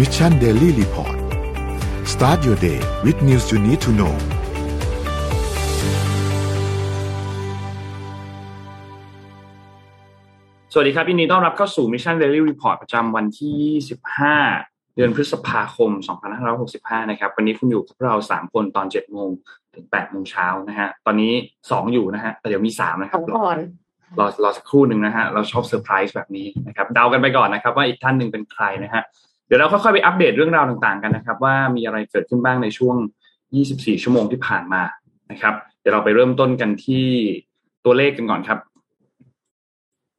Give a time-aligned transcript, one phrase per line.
[0.00, 1.16] Mission Daily Report
[2.12, 4.14] start your day with news you need to know
[10.72, 13.54] สวัสดีครับยินดีต้อนรับเข้าสู่ Mission Daily Report ประจำวันที่
[14.46, 15.90] 25เดือนพฤษภาคม
[16.50, 19.30] 2565 นะครับ วันนี้คุณอยู่กับเรา 3 คนตอน 7 โมง
[19.74, 21.32] ถึง 8 โมงเช้านะฮะ ตอนนี้
[21.64, 23.58] 2 อยู่นะฮะแต่เดี๋ยวมี 3 นะครับก่อน
[24.18, 32.96] รอรอสักครู่หนึ่งนะฮะ เราชอบเซอร์ไพรส์แบบนี้นะครับ เดากันไปก่อนนะครับ ว่าอีกท่านหนึ่งเป็นใครนะฮะเดี๋ยวเราค่อยๆไปอัปเดตเรื่องราวต่างๆกันนะครับ ว่ามีอะไรเกิดขึ้นบ้างในช่วง
[33.50, 34.82] 24 ชั่วโมงที่ผ่านมา
[35.30, 37.06] นะครับ เดี๋ยวเราไปเริ่มต้นกันที่
[37.84, 38.58] ตัวเลขกันก่อนครับ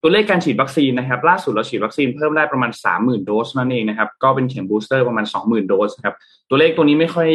[0.01, 6.15] ตัวเลขการฉีดวัคซีนนะครับ ล่าสุดเราฉีดวัคซีนเพิ่มได้ประมาณ 30,000 โดสนั่นเองนะครับ ก็เป็นเข็ม booster ประมาณ 20,000 โดสครับ
[6.49, 7.29] ตัวเลขตัวนี้ไม่ค่อย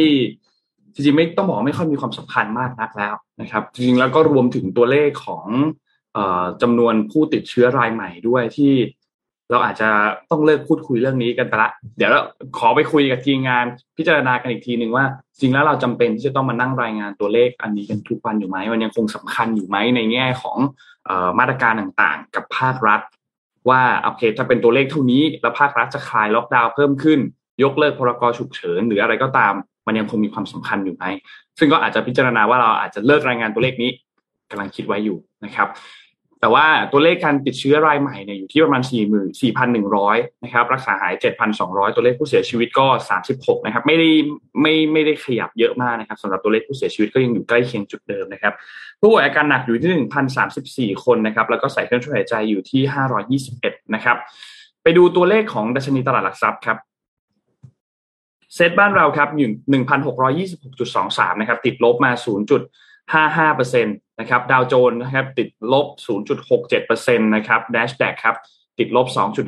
[0.93, 5.45] จริงๆไม่ต้องบอกไม่ค่อยมีความสำคัญมากนักแล้วนะครับ จริงๆแล้วก็รวมถึงตัวเลขของ
[6.17, 8.73] ออจำนวนผู้ติดเชื้อรายใหม่ด้วยที่
[9.51, 9.89] เราอาจจะ
[10.31, 12.21] ต้องเลิกพูดคุยเรื่องนี้กันไปละ เดี๋ยวเรา
[12.57, 13.65] ขอไปคุยกับทีมงาน
[13.97, 15.05] พิจารณากันอีกทีหนึ่งว่า
[15.39, 20.57] จริงแล้วเราจำเป็นที่จะต้องมานั่งรายงานตัวเลขอันนี้กันทุกวันอยู่ไหมมันยังคงสำคัญอยู่ไหมในแง่ของ
[21.09, 23.01] ออมาตรการต่างๆ กับภาครัฐ
[23.69, 27.19] ว่าโอเคถ้าเป็นตัวเลขเท่านี้ แล้วภาครัฐจะคลายล็อกดาวน์เพิ่มขึ้น
[27.63, 29.53] ยกเลิกพรกฉุกเฉินหรืออะไรก็ตาม
[29.87, 31.05] มันยังคงมีความสำคัญอยู่ไหม
[31.59, 33.91] ซึ่งก็อาจจะพิจารณาว่าเราอาจจะเลิกรายงานตัวเลขนี้
[34.51, 35.67] กำลังคิดไว้อยู่นะครับ
[36.39, 41.13] แต่ว่าตัวเลขการติดเชื้อรายใหม่เนี่ยอยู่ที่ประมาณ 4 4 1 0 0 นะครับ รักษาหาย
[41.55, 42.87] 7,200 ตัวเลขผู้เสียชีวิตก็
[43.27, 44.09] 36 นะครับ ไม่ได้
[44.61, 48.53] ไม่ไม่ได้ขยับเยอะมากนะครับสำหรับตัวเลขผู้เสียชีวิตก็ยังอยู่ใกล้เคียงจุดเดิมนะครับ
[48.99, 52.81] ผู้ป่วยอาการหนักอยู่ที่ 1,034 คนนะครับ แล้วก็ใส่เครื่องช่วยหายใจอยู่ที่
[53.43, 54.17] 521 นะครับ
[54.83, 56.77] ไปดูตัวเลขของดัชนีตลาดหลักทรัพย์ครับ
[58.55, 59.49] เซตบ้านเราครับอยู่
[60.45, 62.11] 1,626.23 นะครับ ติดลบมา
[63.11, 65.87] 0.55%นะครับดาวโจนส์นะครับติดลบ
[66.57, 68.35] 0.67%นะครับ NASDAQ ครับ
[68.79, 69.07] ติดลบ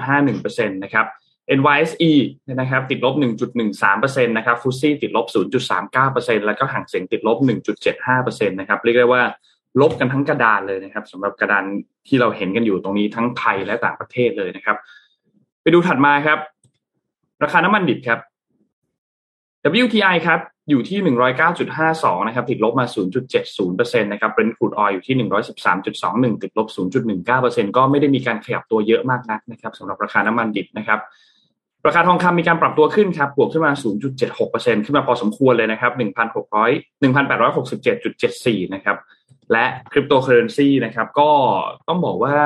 [0.09, 1.05] 2.51%นะครับ
[1.57, 2.11] NYSE
[2.59, 3.15] นะครับติดลบ
[3.75, 5.25] 1.13%นะครับฟุตซี่ติดลบ
[5.85, 7.37] 0.39%แล้วก็ห่างเสียงติดลบ
[7.93, 9.23] 1.75%นะครับเรียกได้ว่า
[9.81, 11.63] ลบกันทั้งกระดานเลยนะครับสำหรับกระดาน
[12.07, 14.77] ที่เราเห็นกันอยู่ตรงนี้ทั้งไทยและต่างประเทศเลยนะครับ
[15.61, 16.39] ไปดูถัดมาครับ
[17.43, 18.19] ราคาน้ำมันดิบครับ
[19.83, 20.39] WTI ครับ
[20.69, 20.99] อยู่ที่
[21.63, 22.85] 109.52 นะครับ ติดลบมา
[23.43, 25.15] 0.70%นะครับ Brent crude oil อยู่ที่
[25.79, 26.67] 113.21 ติดลบ
[27.17, 30.99] 0.19%ก็ไม่ได้มีการขยับตัวเยอะมากนักนะครับสำหรับราคาน้ำมันดิบนะครับ
[31.87, 33.71] ราคาทองคำมีการปรับตัวขึ้นครับบวกขึ้นมา
[34.29, 38.97] 0.76%ขึ้นมาพอสมควรเลยนะครับ 1,600 1,867.74 นะครับ
[39.51, 41.31] และคริปโตเคอเรนซีนะครับ ก็
[41.87, 42.37] ต้องบอกว่า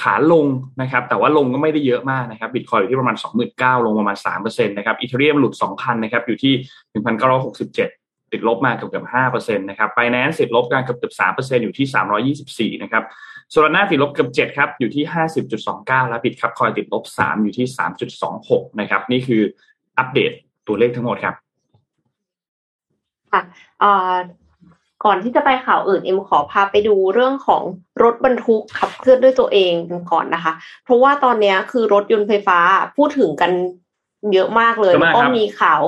[0.00, 0.46] ขาลง
[0.82, 3.16] นะครับแต่ว่าลงก็ไม่ได้เยอะมากนะครับบิตคอยอยู่ที่ประมาณ
[3.50, 6.54] 29,000 ลงประมาณ3%นะครับ Ethereum หลุด 2,000นะครับอยู่ที่
[7.42, 13.04] 1,967 ติดลบมาเกือบเกือบ5%นะครับไ i แนนซ์ติดลบกันเกือบเกือบ3%อยู่ที่ 324นะครับ
[13.50, 15.04] โซลาร่าติดลบเกือบ7ครับอยู่ที่
[15.56, 17.66] 50.29 แล้วบิตครับคอยติดลบ 3 อยู่ที่
[18.22, 19.42] 3.26นะครับนี่คือ
[19.98, 20.32] อัปเดต
[20.66, 21.34] ตัวเลขทั้งหมดครับ
[23.32, 23.42] ค่ะ
[25.04, 27.62] ก่อนที่จะไปข่าวอื่นเอ็มขอพาไปดูเรื่องของ
[28.02, 29.72] รถบรรทุกขับเคลื่อนด้วยตัวเอง
[30.12, 30.52] ก่อนนะคะ
[30.84, 32.58] เพราะว่าตอนนี้คือรถยนต์ไฟฟ้า
[32.96, 33.52] พูดถึงกัน
[34.32, 35.80] เยอะมากเลยแล้วก็มีข่าว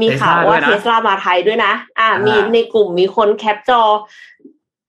[0.00, 3.82] มีข่าวว่าเทสลามาไทยด้วยนะ อ่า มีในกลุ่มมีคนแคปจอ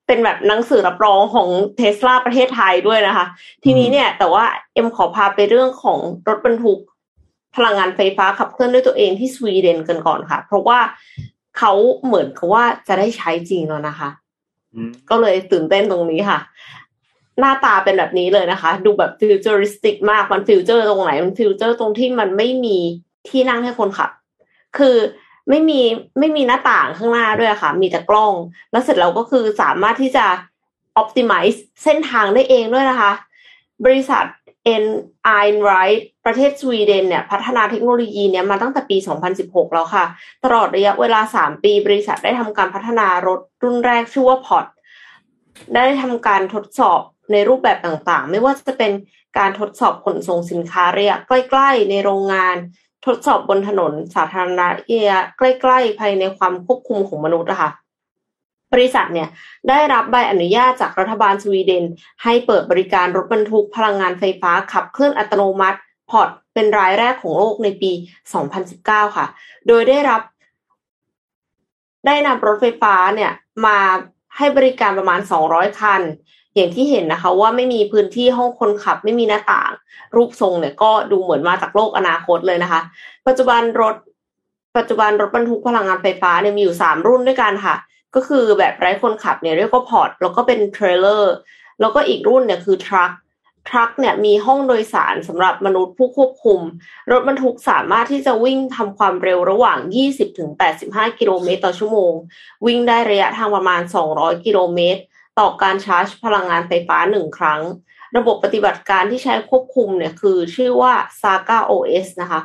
[0.07, 1.47] เป็นแบบหนังสือรับรองของ
[1.77, 3.25] เทสลาประเทศไทยด้วยนะคะ
[3.63, 6.79] ทีนี้เนี่ย แต่ว่าเอ็มขอพาไปเรื่องของรถบรรทุก
[7.55, 10.79] พลังงานไฟฟ้าขับเคลื่อนด้วยตัวเองที่สวีเดนกันก่อนค่ะ เพราะว่า
[11.59, 11.73] เขา
[12.05, 14.09] เหมือนกับว่าจะได้ใช้จริงแล้วนะคะ
[15.09, 16.39] ก็เลยตื่นเต้นตรงนี้ค่ะ
[17.39, 22.77] หน้าตาเป็นแบบนี้เลยนะคะ ดูแบบ futuristic มากมัน future ตรงไหน มัน future ตรงที่มันไม่มี
[23.29, 24.09] ที่นั่งให้คนขับ
[24.77, 24.97] คือ
[25.49, 25.81] ไม่มี
[26.19, 28.33] ไม่มีหน้าต่างข้างหน้าด้วยค่ะ มีแต่กล้อง
[28.71, 30.25] แล้วเสร็จแล้วก็คือสามารถที่จะ
[31.01, 33.11] optimize เส้นทางได้เองด้วยนะคะ
[33.85, 34.23] บริษัท
[34.83, 34.85] N
[35.43, 38.97] i n r i g h t ประเทศสวีเดนเนี่ยพัฒนาเทคโนโลยีเนี่ยมาตั้งแต่ปี
[39.35, 40.05] 2016 แล้วค่ะ
[40.43, 44.65] ตลอดระยะเวลา 3 ปีบริษัทได้ทำการพัฒนารถรุ่นแรกชื่อว่าพอ t
[45.75, 47.01] ได้ทำการทดสอบ
[47.31, 48.91] ในรูปแบบต่างๆ ไม่ว่าจะเป็น
[49.37, 52.55] การทดสอบขนส่งสินค้าระยะใกล้ ๆ ในโรงงาน
[53.05, 57.69] ทดสอบบนถนนสาธารณะระยะใกล้ ๆ ภายในความควบคุมของมนุษย์นะคะ
[58.73, 59.29] บริษัทเนี่ย
[59.69, 61.85] ได้รับใบอนุญาตจากรัฐบาลสวีเดน
[62.23, 65.79] ให้เปิดบริการรถบรรทุกพลังงานไฟฟ้าขับเคลื่อนอัตโนมัติ
[66.09, 67.91] พอร์ตเป็นรายแรกของโลกในปี
[68.53, 69.25] 2019 ค่ะ
[69.67, 70.21] โดยได้รับ
[72.05, 73.31] ได้นำรถไฟฟ้าเนี่ย
[73.65, 73.77] มา
[74.37, 75.19] ให้บริการประมาณ
[75.49, 76.01] 200 คัน
[76.55, 79.71] อย่างที่เห็นนะคะ ว่าไม่มีพื้นที่ห้องคนขับไม่มีหน้าต่าง
[80.15, 82.81] รูปทรงเนี่ยก็ดูเหมือนมาจากโลกอนาคตเลยนะคะ
[83.27, 83.95] ปัจจุบันรถ
[84.77, 87.75] ปัจจุบันรถบรรทุกพลังงานไฟฟ้าเนี่ยมีอยู่ 3 รุ่นด้วยกันค่ะ
[88.15, 91.33] ก็คือแบบไร้คนขับเนี่ยเรียกว่า Pod แล้วก็เป็น trailer
[91.79, 93.11] แล้วก็อีกรุ่นเนี่ยคือ truck
[93.67, 96.59] truck เนี่ยมีห้องโดยสารสำหรับมนุษย์ผู้ควบคุม
[97.11, 99.79] รถบรรทุกสามารถที่จะวิ่งทำความเร็วระหว่าง
[100.49, 102.13] 20-85 กิโลเมตรต่อชั่วโมง
[102.65, 103.81] วิ่งได้ระยะทางประมาณ
[104.13, 105.01] 200 กิโลเมตร
[105.39, 107.61] ต่อการชาร์จพลังงานไฟฟ้าหนึ่งครั้ง
[108.17, 112.41] ระบบปฏิบัติการที่ใช้ควบคุมเนี่ยคือชื่อว่า Saga OS นะคะ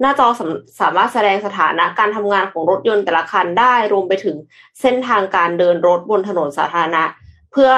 [0.00, 0.46] หน้าจอสา
[0.80, 4.36] สามารถแสดงสถานะการทำงานของรถยนต์แต่ละคันได้ รวมไปถึง
[4.80, 7.04] เส้นทางการเดินรถบนถนนสาธารณะ
[7.52, 7.70] เพื่อ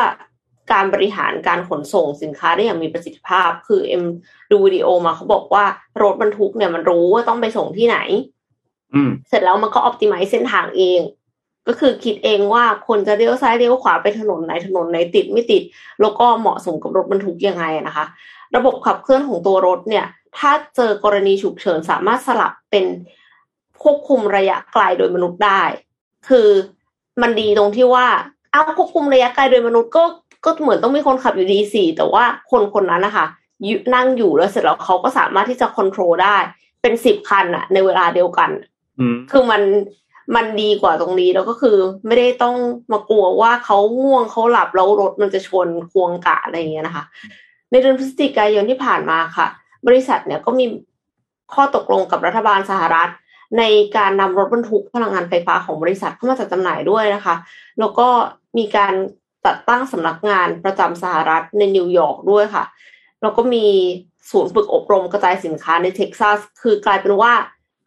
[0.72, 4.02] การบริหารการขนส่งสินค้าได้อย่างมีประสิทธิภาพ คือเอ็ม
[4.50, 5.64] ดูวิดีโอมาเขาบอกว่า
[6.02, 7.98] รถบรรทุกเนี่ยมันรู้ว่าต้องไปส่งที่ไหน
[8.94, 11.00] อืมเสร็จแล้วมันก็ออ t ติ i z e เส้นทางเอง
[11.66, 15.62] ก็คือคิดเองว่าคนจะเลี้ยวซ้ายเลี้ยวขวาไปถนนไหนถนนไหนติดไม่ติด
[16.00, 18.04] แล้วก็เหมาะสมกับรถบรรทุกยังไงนะคะ
[18.56, 20.06] ระบบขับเคลื่อนของตัวรถเนี่ย
[20.38, 22.84] ถ้าเจอกรณีฉุกเฉินสามารถสลับเป็น
[23.82, 25.62] ควบคุมระยะไกลโดยมนุษย์ได้
[26.28, 26.48] คือ
[27.22, 28.06] มันดีตรงที่ว่า
[28.50, 30.04] เอาควบคุมระยะไกลโดยมนุษย์ก็
[30.44, 33.26] ก็เหมือนต้องมีคนขับอยู่ดีสี่แต่ว่าคนคนนั้นนะคะ
[33.66, 36.36] ยนั่งอยู่แล้วเสร็จแล้วเขาก็สามารถที่จะควบคุมได้
[36.82, 38.50] เป็นสิบคันอะในเวลาเดียวกัน
[38.98, 39.62] อืมคือมัน
[40.36, 41.76] มันดีกว่าตรงนี้แล้วก็คือ
[42.06, 42.56] ไม่ได้ต้อง
[42.92, 47.04] มากลัวว่าเขาง่วงเขาหลับแล้วรถมันจะชนควงกะอะไรอย่างเงี้ยนะคะ
[47.70, 49.46] ในเดือนพฤศจิกายนที่ผ่านมาค่ะ
[49.86, 50.66] บริษัทเนี่ยก็มี
[51.54, 53.10] ข้อตกลงกับรัฐบาลสหรัฐ
[53.58, 53.62] ใน
[53.96, 57.34] การนำรถบรรทุกพลังงานไฟฟ้าของบริษัทเข้ามาจัดจำหน่ายด้วยนะคะ
[57.80, 58.08] แล้วก็
[58.58, 58.94] มีการ
[59.46, 62.64] จัดตั้งสำนักงานประจำสหรัฐในนิวยอร์กด้วยค่ะ
[63.22, 63.66] แล้วก็มี
[64.30, 67.32] ศูนย์ฝึกอบรมกระจายสินค้าในเท็กซัส คือกลายเป็นว่า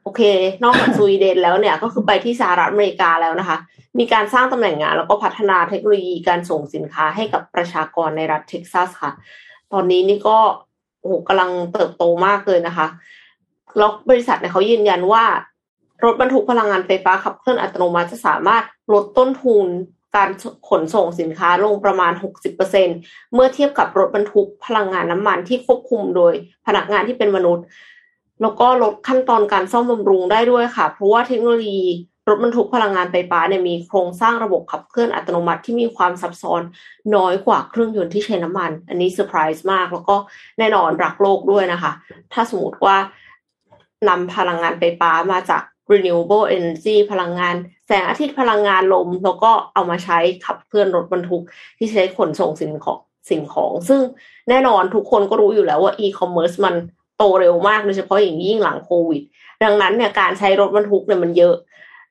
[0.03, 0.21] โอเค
[0.63, 3.57] นอกจากสวีเดนแล้วเนี่ยก็คือไปที่สหรัฐอเมริกาแล้วนะคะ
[3.99, 9.11] มีการสร้างตำแหน่งงาน แล้วก็พัฒนาเทคโนโลยีการส่งสินค้าให้กับประชากรในรัฐเท็กซัสค่ะ
[9.73, 10.37] ตอนนี้นี่ก็
[11.01, 12.87] โอ้โหกำลังเติบโตมากเลยนะคะ
[13.77, 15.23] แล้วบริษัทเนี่ยเขายืนยันว่า
[16.03, 18.63] รถบรรทุกพลังงานไฟฟ้าขับเคลื่อนอัตโนมัติจะสามารถ
[18.93, 19.65] ลดต้นทุน
[20.15, 20.29] การ
[20.69, 22.13] ขนส่งสินค้าลงประมาณ
[22.73, 26.33] 60%เมื่อเทียบกับรถบรรทุกพลังงานน้ำมันที่ควบคุมโดย
[26.67, 27.65] พนักงานที่เป็นมนุษย์
[28.41, 31.83] แล้วก็ลดขั้นตอนการซ่อมบำรุงได้ด้วยค่ะ เพราะว่าเทคโนโลยี
[32.29, 36.61] รถบรรทุกพลังงานไฟฟ้าเนี่ยมีโครงสร้างระบบขับเคลื่อนอัตโนมัติที่มีความซับซ้อน
[37.15, 40.15] น้อยกว่าเครื่องยนต์ที่ใช้น้ำมัน อันนี้เซอร์ไพรส์มาก แล้วก็
[40.59, 41.91] แน่นอนรักโลกด้วยนะคะ
[42.33, 42.97] ถ้าสมมติว่า
[44.09, 47.55] นำพลังงานไฟฟ้ามาจาก renewable energy พลังงาน
[48.01, 51.43] งอาทิตย์พลังงานลม แล้วก็เอามาใช้ขับเคลื่อนรถบรรทุก
[51.77, 52.99] ที่ใช้ขนส่งสิ่งของ
[53.29, 54.01] สิ่งของ ซึ่ง
[54.49, 56.75] แน่นอนทุกคนก็รู้อยู่แล้วว่า e-commerce มัน
[57.17, 59.21] โตเร็วมากโดยเฉพาะอย่างยิ่งหลังโควิด
[59.63, 61.55] ดังนั้นเนี่ยการใช้รถบรรทุกเนี่ยมันเยอะ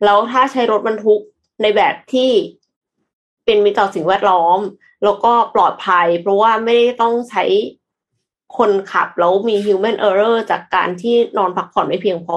[0.04, 1.20] แล้วถ้าใช้รถบรรทุก
[1.62, 2.30] ในแบบที่
[3.44, 4.58] เป็นมิตรต่อสิ่งแวดล้อม
[5.04, 7.44] แล้วก็ปลอดภัย เพราะว่าไม่ได้ต้องใช้
[8.58, 12.36] คนขับแล้วมี human error จากการที่นอนพักผ่อนไม่เพียงพอ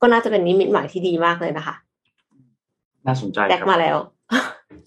[0.00, 1.74] ก็น่าจะเป็นนิมิตหมายที่ดีมากเลยนะคะ
[3.06, 3.96] น่าสนใจแจ็คครับมาแล้ว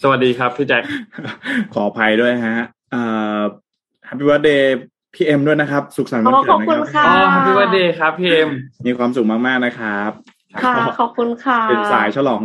[0.01, 0.83] สวัสดีครับพี่แจ็ค
[1.73, 2.57] ขออภัยด้วยฮะ
[2.91, 3.01] เอ่
[3.37, 3.41] อ
[4.07, 4.63] Happy Birthday
[5.13, 8.49] พี่เอ็มด้วยนะครับ สุขสันต์วันเกิดขอบคุณนะคค่ะรัอ๋อ Happy Birthday ครับพี่เอ็ม
[8.85, 10.11] มีความสุขมากๆนะครับ
[10.63, 12.43] ค่ะขอบคุณค่ะ เป็นสายฉลอง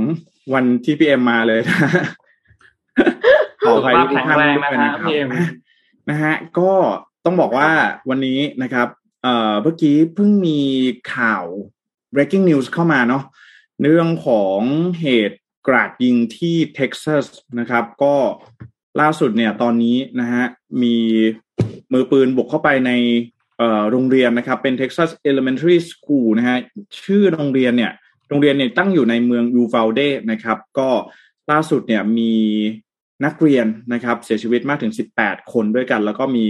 [0.55, 1.61] วันที่พี่เอ็มมาเลย
[3.67, 5.29] ขออภัยทุกท่านด้วยสุขภาพแข็งแรงนะนะฮะครับพี่เอ็ม
[6.11, 6.71] นะฮะ ก็
[7.25, 7.69] ต้องบอกว่า
[8.11, 8.89] วันนี้นะครับ
[9.23, 10.59] เอ่อเมื่อกี้เพิ่งมี
[11.15, 11.45] ข่าว
[12.15, 13.23] breaking news เข้ามาเนาะ
[13.83, 14.61] เรื่องของ
[15.01, 17.27] เหตุ กราดยิงที่เท็กซัส
[17.59, 18.15] นะครับ ก็
[19.01, 20.45] ล่าสุดเนี่ยตอนนี้นะฮะ
[20.83, 20.97] มี
[21.93, 22.93] มือปืนบุกเข้าไปใน
[23.91, 26.57] โรงเรียนนะครับ เป็น Texas Elementary School นะฮะ
[27.03, 27.93] ชื่อโรงเรียนเนี่ย
[28.29, 30.89] โรงเรียนเนี่ยตั้งอยู่ในเมืองยูฟาลเดนะครับ ก็
[31.51, 32.35] ล่าสุดเนี่ยมี
[33.25, 36.47] นักเรียนนะครับ เสียชีวิตมากถึง 18 คนด้วยกัน แล้วก็มี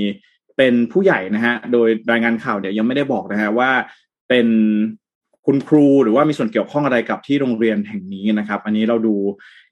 [0.56, 3.70] เป็นผู้ใหญ่นะฮะ โดยรายงานข่าวเนี่ยยังไม่ได้บอกนะฮะว่า
[4.28, 4.46] เป็น
[5.46, 9.16] คุณครูหรือว่ามีส่วนเกี่ยวข้องอะไรกับที่โรงเรียนแห่งนี้นะครับ อันนี้เราดู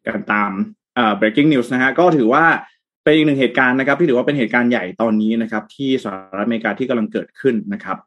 [0.06, 0.50] กันตาม
[0.94, 2.44] เอ่อ breaking news นะฮะก็ถือว่า
[3.04, 7.98] เป็นอีกหนึ่งเหตุการณ์นะครับ ที่ถือว่าเป็นเหตุการณ์ใหญ่ตอนนี้นะครับ ที่สหรัฐอเมริกาที่กำลังเกิดขึ้นนะครับ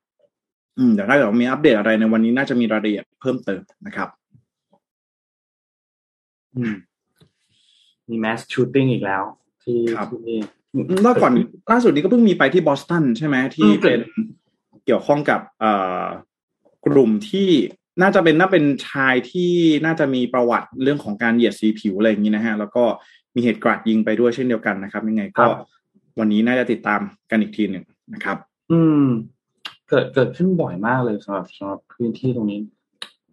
[0.78, 4.10] อืมเดี๋ยวถ้าเกิดว่ามีอัปเดตอะไรในวันนี้น่าจะมีรายละเอียดเพิ่มเติมนะครับ
[6.56, 6.76] อืม
[8.10, 9.24] มีแมสชูตติ้งอีกแล้ว
[9.64, 10.38] ที่ครับที่
[11.02, 11.32] เมื่อก่อน
[11.72, 14.00] ล่าสุดนี้ก็เพิ่งมีไปที่บอสตันใช่ไหมที่อืมเป็น
[14.86, 16.06] เกี่ยวข้องกับเอ่อ
[16.86, 17.50] กลุ่มที่
[18.02, 19.52] น่าจะเป็นน่าเป็นชายที่
[19.86, 22.84] น่าจะมีประวัติเรื่องของการเหยียดสีผิวอะไรอย่างนี้นะฮะ แล้วก็
[23.36, 25.46] มีเหตุกราดยิงไปด้วยเช่นเดียวกันนะครับ ยังไงก็
[26.20, 28.38] วันนี้น่าจะติดตามกันอีกทีหนึ่งนะครับ
[28.72, 29.06] อืม
[29.90, 32.60] เกิดเกิดขึ้นบ่อยมากเลยสำหรับสำหรับพื้นที่ตรงนี้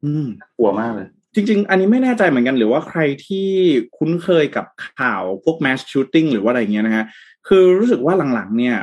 [0.04, 0.26] อืม
[0.56, 3.48] กลัวมากเลย จริง ๆ อันนี้ไม่แน่ใจเหมือนกัน หรือว่าใครที่
[3.96, 4.66] คุ้นเคยกับ
[4.98, 7.04] ข่าวพวก mass shooting หรือว่าอะไรเงี้ยนะฮะ
[7.48, 8.76] คือรู้สึกว่าหลังๆ เนี่ย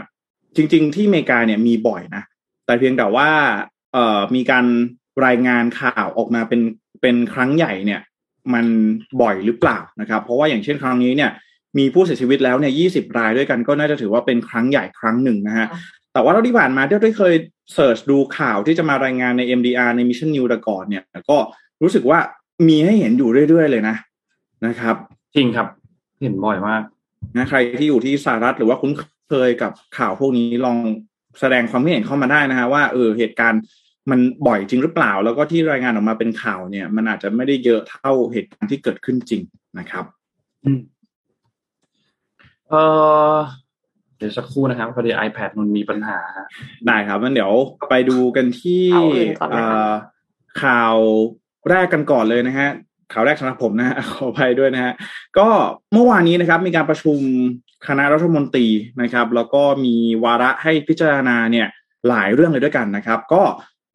[0.56, 2.24] จริง ๆ ที่อเมริกาเนี่ยมีบ่อยนะ
[2.66, 3.77] แต่เพียงแต่ว่าเอ่อ
[4.36, 4.66] มีการ
[5.26, 6.62] รายงานข่าวออกมาเป็น
[7.02, 8.02] เป็นครั้งใหญ่เนี่ย
[8.54, 8.66] มัน
[9.22, 11.32] บ่อยหรือเปล่านะครับ เพราะว่าอย่างเช่นครั้งนี้เนี่ย
[11.78, 15.80] มีผู้เสียชีวิตแล้วเนี่ยยี่สิบรายด้วยกันก็น่าจะถือว่าเป็นครั้งใหญ่ครั้งหนึ่งนะฮะค่ะ
[16.14, 17.34] แต่ว่าเท่าที่ผ่านมาที่ได้เคย
[17.74, 21.38] เสิร์ชดูข่าวที่จะมารายงานใน MDR ใน Mission New แต่ก่อนเนี่ยก็
[21.84, 22.20] รู้สึกว่า
[22.68, 23.96] มีให้เห็นอยู่เรื่อยๆเลยนะ
[24.66, 24.96] นะครับ
[25.36, 25.68] จริงครับ
[26.22, 26.82] เห็นบ่อยมาก
[27.38, 28.92] นะใครที่อยู่ที่สหรัฐหรือว่าคุ้น
[29.30, 30.78] เคยกับข่าวพวกนี้ลอง
[31.40, 33.62] แสดงความคิดเห็นเข้ามาได้นะฮะว่าเออเหตุการณ์
[34.12, 39.42] มันบ่อยจริงหรือเปล่า แล้วก็ที่รายงานออกมาเป็นข่าวเนี่ย มันอาจจะไม่ได้เยอะเท่าเหตุการณ์ที่เกิดขึ้นจริง
[39.80, 40.06] นะครับ
[40.66, 40.80] อืม
[42.70, 42.74] เอ
[43.34, 43.36] อ
[44.18, 46.20] เดี๋ยวสักครู่นะครับพอดี iPad มันมีปัญหา
[46.86, 47.54] ได้ครับงั้นเดี๋ยว
[47.90, 49.92] ไปดูกันที่ข่าวอื่นก่อนนะคะเอ่อ
[50.64, 50.96] ข่าว
[51.70, 52.70] แรกกันก่อนเลยนะฮะ
[53.14, 54.94] ข่าวแรกสำหรับผมนะฮะขออภัยด้วยนะฮะ
[55.38, 55.48] ก็
[55.94, 57.20] เมื่อวานนี้นะครับ มีการประชุม
[57.88, 58.68] คณะรัฐมนตรี
[59.02, 61.68] นะครับ แล้วก็มีวาระให้พิจารณาเนี่ย
[62.10, 63.44] หลายเรื่องเลยด้วยกันนะครับ ก็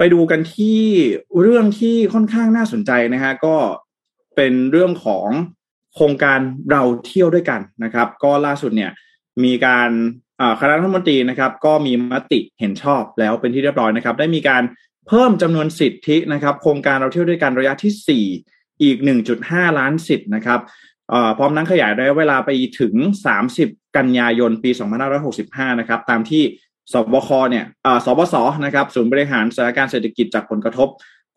[0.05, 0.81] ไปดูกันที่
[1.41, 3.57] เรื่องที่ค่อนข้างน่าสนใจนะฮะก็
[4.37, 5.29] เป็นเรื่องของ
[5.95, 6.39] โครงการ
[6.71, 8.91] เราเที่ยวด้วยกันนะครับ ก็ล่าสุดเนี่ย
[9.45, 9.91] มีการ
[10.61, 14.63] คณะรัฐมนตรีนะครับ ก็มีมติเห็นชอบแล้วเป็นที่เรียบร้อยนะครับ ได้มีการ
[15.09, 18.97] เพิ่มจำนวนสิทธินะครับ โครงการเราเที่ยวด้วยกันระยะที่ 4 อีก
[19.39, 20.61] 1.5 ล้านสิทธิ์นะครับ
[21.39, 22.95] พร้อมนั้นขยายระยะเวลาไปถึง
[23.45, 24.71] 30 กันยายนปี
[25.25, 26.45] 2565 นะครับ ตามที่
[26.93, 28.35] สบคเนี่ยอ่อสบส
[28.65, 30.89] นะครับศูนย์บริหารสถานการณ์เศรษฐกิจจากผลกระทบ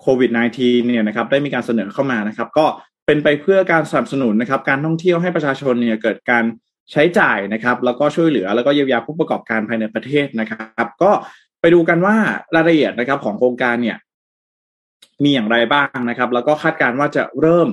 [0.01, 2.65] โควิด -19 เนี่ยนะครับได้มีการเสนอเข้ามานะครับ ก็
[3.05, 6.43] เป็นไปเพื่อการสนับสนุนนะครับ การท่องเที่ยวให้ประชาชนเนี่ยเกิดการ
[6.91, 11.11] ใช้จ่ายนะครับ แล้วก็ช่วยเหลือแล้วก็เยียวยาผู้ประกอบการภายในประเทศนะครับ ก็
[11.61, 12.17] ไปดูกันว่า
[12.55, 13.97] รายละเอียดนะครับของโครงการเนี่ย
[15.23, 17.67] มีอย่างไรบ้างนะครับ แล้วก็คาดการณ์ว่าจะเริ่ม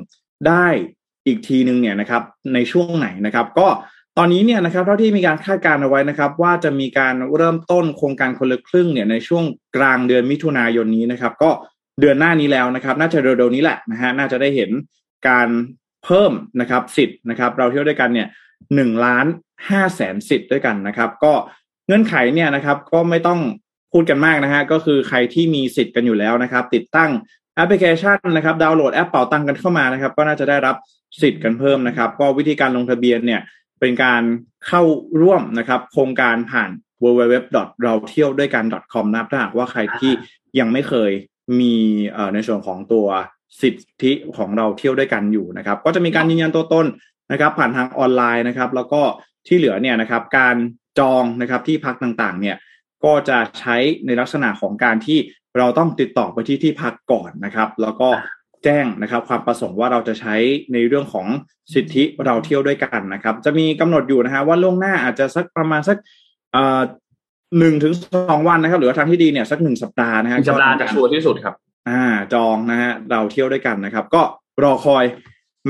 [0.49, 0.67] ได้
[1.27, 2.23] อีกทีหนึ่งเนี่ยนะครับ
[2.55, 3.67] ในช่วงไหนนะครับ ก็
[4.19, 9.45] ตอนนี้เนี่ยนะครับเท่าที่มีการคาดการณ์เอาไว้นะครับ ว่าจะมีการเริ่มต้นโครงการคนละครึ่งเนี่ยในช่วง
[9.77, 11.51] กลางเดือนมิถุนายนนี้นะครับ ก็
[12.01, 14.71] เดือนหน้านี้แล้วนะครับ น่าจะเร็วๆนี้แหละนะฮะน่าจะได้เห็น
[15.29, 15.49] การ
[16.05, 18.29] เพิ่มนะครับสิทธิ์นะครับ เราเที่ยวด้วยกันเนี่ย
[18.75, 19.27] หนึ่งล้าน
[19.69, 21.33] ห้าแสนสิทธิ์ด้วยกันนะครับ ก็
[21.87, 23.41] เงื่อนไขเนี่ยนะครับ ก็ไม่ต้อง
[23.93, 27.11] พูดกันมากนะฮะก็คือใครที่มีสิทธิ์กันอยู่แล้วนะครับ ติดตั้ง
[27.55, 30.77] แอปพลิเคชันนะครับ ดาวน์โหลดแอปเป่าตังกันเข้ามานะครับ ก็น่าจะได้รับ
[31.23, 33.41] สิทธิ์กันเพิ่มนะครับ ก็วิธีการลงทะเบียนเนี่ย
[33.83, 34.23] เป็นการ
[34.67, 34.83] เข้า
[35.21, 36.71] ร่วมนะครับ โครงการผ่าน
[37.03, 37.37] www
[37.85, 40.13] เราเที่ยวด้วยกัน com นะครับถ้าหากว่าใครที่
[40.59, 41.11] ยังไม่เคย
[41.61, 41.75] มี
[42.35, 43.07] ในส่วนของตัว
[43.63, 46.87] สิทธิของเราเที่ยวด้วยกันอยู่นะครับ ก็จะมีการยืนยันตัวตน
[47.33, 49.03] นะครับ ผ่านทางออนไลน์นะครับ แล้วก็
[49.47, 50.57] ที่เหลือเนี่ยนะครับ การ
[50.99, 52.57] จองนะครับที่พักต่างๆ เนี่ย
[53.05, 55.19] ก็จะใช้ในลักษณะของการที่
[55.59, 58.09] เราต้องติดต่อไปที่ที่พักก่อนนะครับ แล้วก็
[58.65, 60.35] แจ้งนะครับ ความประสงค์ว่าเราจะใช้
[60.73, 61.27] ในเรื่องของ
[61.75, 65.97] สิทธิเราเที่ยวด้วยกันนะครับ จะมีกำหนดอยู่นะฮะว่าล่วงหน้าอาจจะสักประมาณสัก
[66.53, 66.81] เอ่อ
[67.59, 67.95] หนึ่งถึง
[68.29, 71.55] สองวันนะครับ หรือว่าทางที่ดีเนี่ยสักหนึ่งสัปดาห์นะฮะสัปดาห์จะชัวร์ที่สุดครับ
[71.89, 72.03] อ่า
[72.35, 74.23] จองนะฮะเราเที่ยวด้วยกันนะครับ ก็
[74.63, 75.05] รอคอย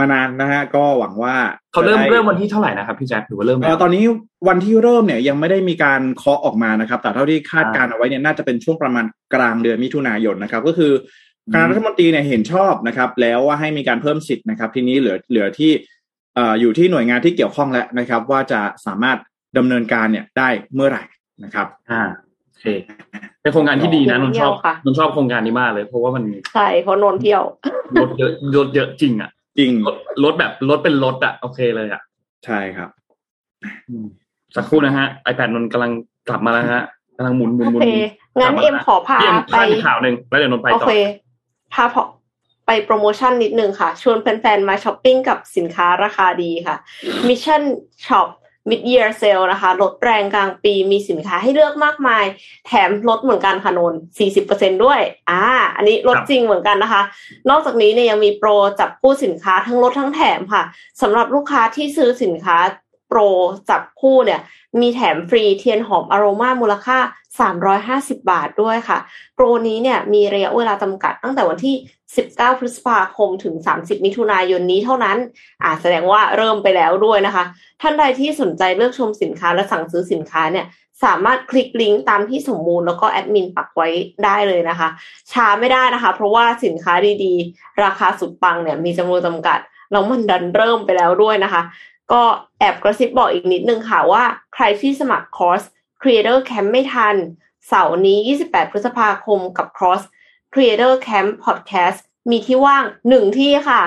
[0.00, 1.34] มานานนะฮะก็หวังว่า
[1.72, 4.04] เขาเริ่มจะได้เริ่มวันที่เท่าไหร่นะครับพี่แจ็คหรือว่าเริ่มเอ่อตอนนี้
[4.48, 10.92] วันที่เริ่มเนี่ยยังไม่ได้มีการเคาะออกมานะครับ แต่เท่าที่คาดการณ์เอาไว้เนี่ยน่าจะเป็นช่วงประมาณกลางเดือนมิถุนายนนะครับ ก็คือ
[11.52, 15.70] คณะรัฐมนตรีเนี่ยเห็นชอบนะครับ แล้วว่าให้มีการเพิ่มสิทธิ์นะครับ ทีนี้เหลือเหลือที่
[16.34, 19.18] เอ่ออยู่ที่หน่วยงานที่เกี่ยวข้องแล้วนะครับ ว่าจะสามารถ
[19.58, 21.02] ดำเนินการเนี่ยได้เมื่อไหร่
[21.44, 22.02] นะครับ อ่า
[22.46, 22.64] โอเค
[23.42, 27.42] เป็นโครงการที่ดีนะนนท์ชอบเที่ยวค่ะนนท์ชอบโครงการนี้มากเลย เพราะว่ามันใช่เพราะนนท์เที่ยว
[28.00, 32.02] รถเยอะรถเยอะจริงอะ จริงรถรถแบบรถเป็นรถอะโอเคเลยอะ
[32.46, 32.90] ใช่ครับ
[33.88, 34.06] อืม
[34.56, 35.92] สักครู่นะฮะ iPad นนท์กำลัง
[36.28, 36.84] กลับมาแล้วฮะ
[37.16, 37.88] กำลังหมุนหมุนหโอมุนเค
[38.40, 40.94] งั้นเอ็มขอพาพี่เอ็มไปพาอีกข่าวหนึ่งแล้วเดี๋ยวนนท์ไปโอต่อเค
[41.74, 42.04] พาพอ
[42.66, 46.76] ไปโปรโมชั่นนิดนึงค่ะ ชวนแฟนๆ มาช้อปปิ้งกับสินค้าราคาดีค่ะ
[47.28, 47.62] Mission
[48.04, 48.28] Shop
[48.70, 52.24] Mid Year Sale นะคะ ลดแรงกลางปีมีสินค้าให้เลือกมากมาย
[52.66, 53.94] แถมลดเหมือนกันค่ะนน
[54.38, 55.00] 40%ด้วย
[55.30, 55.42] อ่า
[55.76, 57.02] อันนี้ลดจริงเหมือนกันนะคะ
[57.50, 58.50] นอกจากนี้เนี่ยยังมีโปร
[58.80, 60.62] จับคู่สินค้าทั้งลดทั้งแถมค่ะ
[61.02, 62.56] สำหรับลูกค้าที่ซื้อสินค้า
[63.12, 63.26] โปร
[63.70, 64.40] จับคู่เนี่ย
[64.80, 66.98] มีแถมฟรีเทียนหอมอโรมามูลค่า
[68.18, 68.98] 350 บาทด้วยค่ะ
[69.34, 71.74] โปรนี้เนี่ยมีระยะเวลาจำกัดตั้งแต่วันที่
[72.18, 75.16] 19 พฤษภาคมถึง 30 มิถุนายนนี้เท่านั้น
[75.62, 77.44] อ่าแสดงว่าเริ่มไปแล้วด้วยนะคะ
[77.80, 80.66] ท่านใดที่สนใจเลือกชมสินค้าและสั่งซื้อสินค้าเนี่ย
[81.04, 83.88] สามารถคลิกลิงก์ตามที่สมมูลแล้วก็แอดมินปักไว้
[84.24, 84.88] ได้เลยนะคะ
[85.32, 89.58] ช้าไม่ได้นะคะ เพราะว่าสินค้าดีๆ ราคาสุดปังเนี่ยมีจำนวนจำกัด
[89.92, 91.62] แล้วมันดันเริ่มไปแล้วด้วยนะคะ
[92.12, 92.22] ก็
[92.58, 95.62] แอบกระซิบบอกอีกนิดนึงค่ะว่าใครที่สมัครคอร์ส
[96.02, 97.14] Creator Camp ไม่ทัน
[97.68, 100.02] เสาร์นี้ 28 พฤษภาคมกับ Cross
[100.52, 101.98] Creator Camp Podcast
[102.30, 103.82] มีที่ว่างหนึ่งที่ค่ะ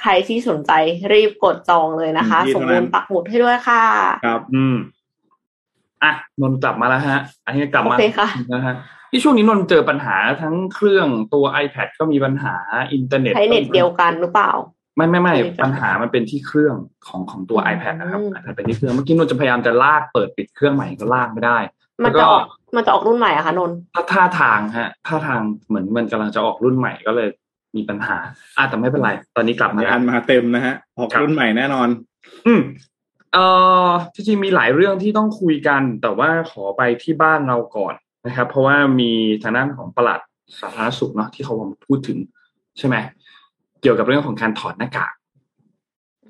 [0.00, 0.72] ใครที่สนใจ
[1.12, 3.84] รีบกดจองเลยนะคะหนึ่งที่สมเท่านั้มูลนปักหมุดให้ด้วยค่ะ
[4.24, 4.76] ครับ อืม
[6.02, 8.74] อะนนท์กลับมาแล้วฮะ อันนี้กลับมาโอเคค่ะนะฮะ
[9.10, 12.54] ที่ช่วงนี้นนท์เจอปัญหาทั้งเครื่องตัว iPad ก็มีปัญหา
[12.92, 14.52] อินเทอร์เน็ตใช้เน็ตเดียวกันหรือเปล่า
[14.96, 21.58] ไม่ไม่ไม่ไม่มีปัญหาปัญหามันเป็นที่เครื่องของของตัวอืม iPad นะครับ iPad เป็นที่เครื่องเมื่อกี้นนท์จะพยายามจะลากเปิดปิดเครื่องใหม่ก็ลากไม่ได้
[22.04, 22.42] มันจะออก
[22.76, 27.28] มันจะออกรุ่นใหม่อะคะนนท์ถ้าท่าทางฮะท่าทางเหมือนมันกำลังจะออกรุ่นใหม่ก็เลย
[27.76, 28.16] มีปัญหา
[28.56, 31.88] อะแต่ไม่เป็นไรตอนนี้กลับมาในแล้วอันมาเต็มนะฮะออกครับรุ่นใหม่แน่นอน
[32.46, 32.60] อืม
[33.34, 33.46] เอ่
[33.86, 37.94] อจริงๆมีหลายเรื่องที่ต้องคุยกัน แต่ว่าขอไปที่บ้านเราก่อน
[38.26, 40.20] นะครับ เพราะว่ามีทางด้านของปลัด
[40.60, 41.54] สาธารณสุขเนาะที่เขา
[41.86, 42.18] พูดถึง
[42.78, 42.96] ใช่ไหม
[43.80, 45.14] เกี่ยวกับเรื่องของการถอดหน้ากาก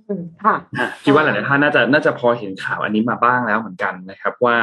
[0.08, 4.56] อืมค่ะอะคิดว่าหลายๆท่านน่าจะน่าจะพอเห็นข่าวอันนี้มาบ้างแล้วเหมือนกันนะครับ ว่า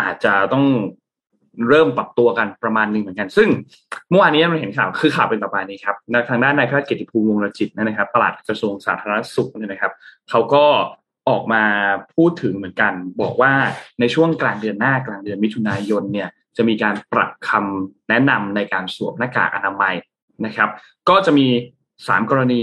[0.00, 0.64] อาจจะต้อง
[1.68, 3.48] เริ่มปรับตัวกันประมาณหนึ่งเหมือนกัน ซึ่ง
[4.10, 5.96] เมื่อวานนี้เราเห็นข่าวคือข่าวเป็นต่อไปนี้ครับ
[6.28, 9.92] ทางด้านนายแพทย์เกียรติภูมิวงศ์รจิตนะครับปลัดกระทรวงสาธารณสุขเนี่ยนะครับ
[10.30, 10.64] เขาก็
[11.28, 11.64] ออกมา
[12.16, 12.92] พูดถึงเหมือนกัน
[13.22, 13.52] บอกว่า
[14.00, 19.94] ในช่วงกลางเดือนหน้ากลางเดือนมิถุนายนเนี่ยจะมีการปรับคำแนะนำในการสวมหน้ากากอนามัย
[20.46, 20.68] นะครับ
[21.08, 21.46] ก็จะมี
[22.06, 22.60] สามกรณี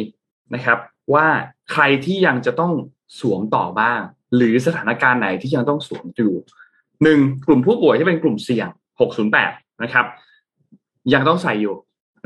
[0.55, 0.77] นะครับ
[1.13, 1.27] ว่า
[1.71, 2.73] ใครที่ยังจะต้อง
[3.19, 4.01] สวมต่อบ้าง
[4.35, 6.33] หรือสถานการณ์ไหนที่ยังต้องสวมอยู่
[7.03, 8.69] หนึ่งกลุ่มผู้ป่วยที่เป็นกลุ่มเสี่ยง
[9.25, 10.05] 608 นะครับ
[11.13, 11.75] ยังต้องใส่อยู่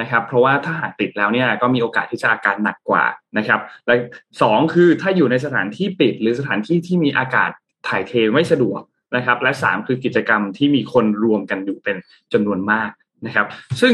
[0.01, 3.03] นะครับ เพราะว่าถ้าหากติดแล้วเนี่ยก็มีโอกาสที่จะอาการหนักกว่า
[3.37, 3.95] นะครับและ
[4.41, 7.51] สองคือถ้าอยู่ในสถานที่ปิดหรือสถานที่ที่มีอากาศ
[7.87, 8.81] ถ่ายเทไม่สะดวก
[9.15, 11.97] นะครับ และสามคือกิจกรรมที่มีคนรวมกันอยู่เป็น
[12.33, 12.89] จำนวนมาก
[13.25, 13.47] นะครับ
[13.81, 13.93] ซึ่ง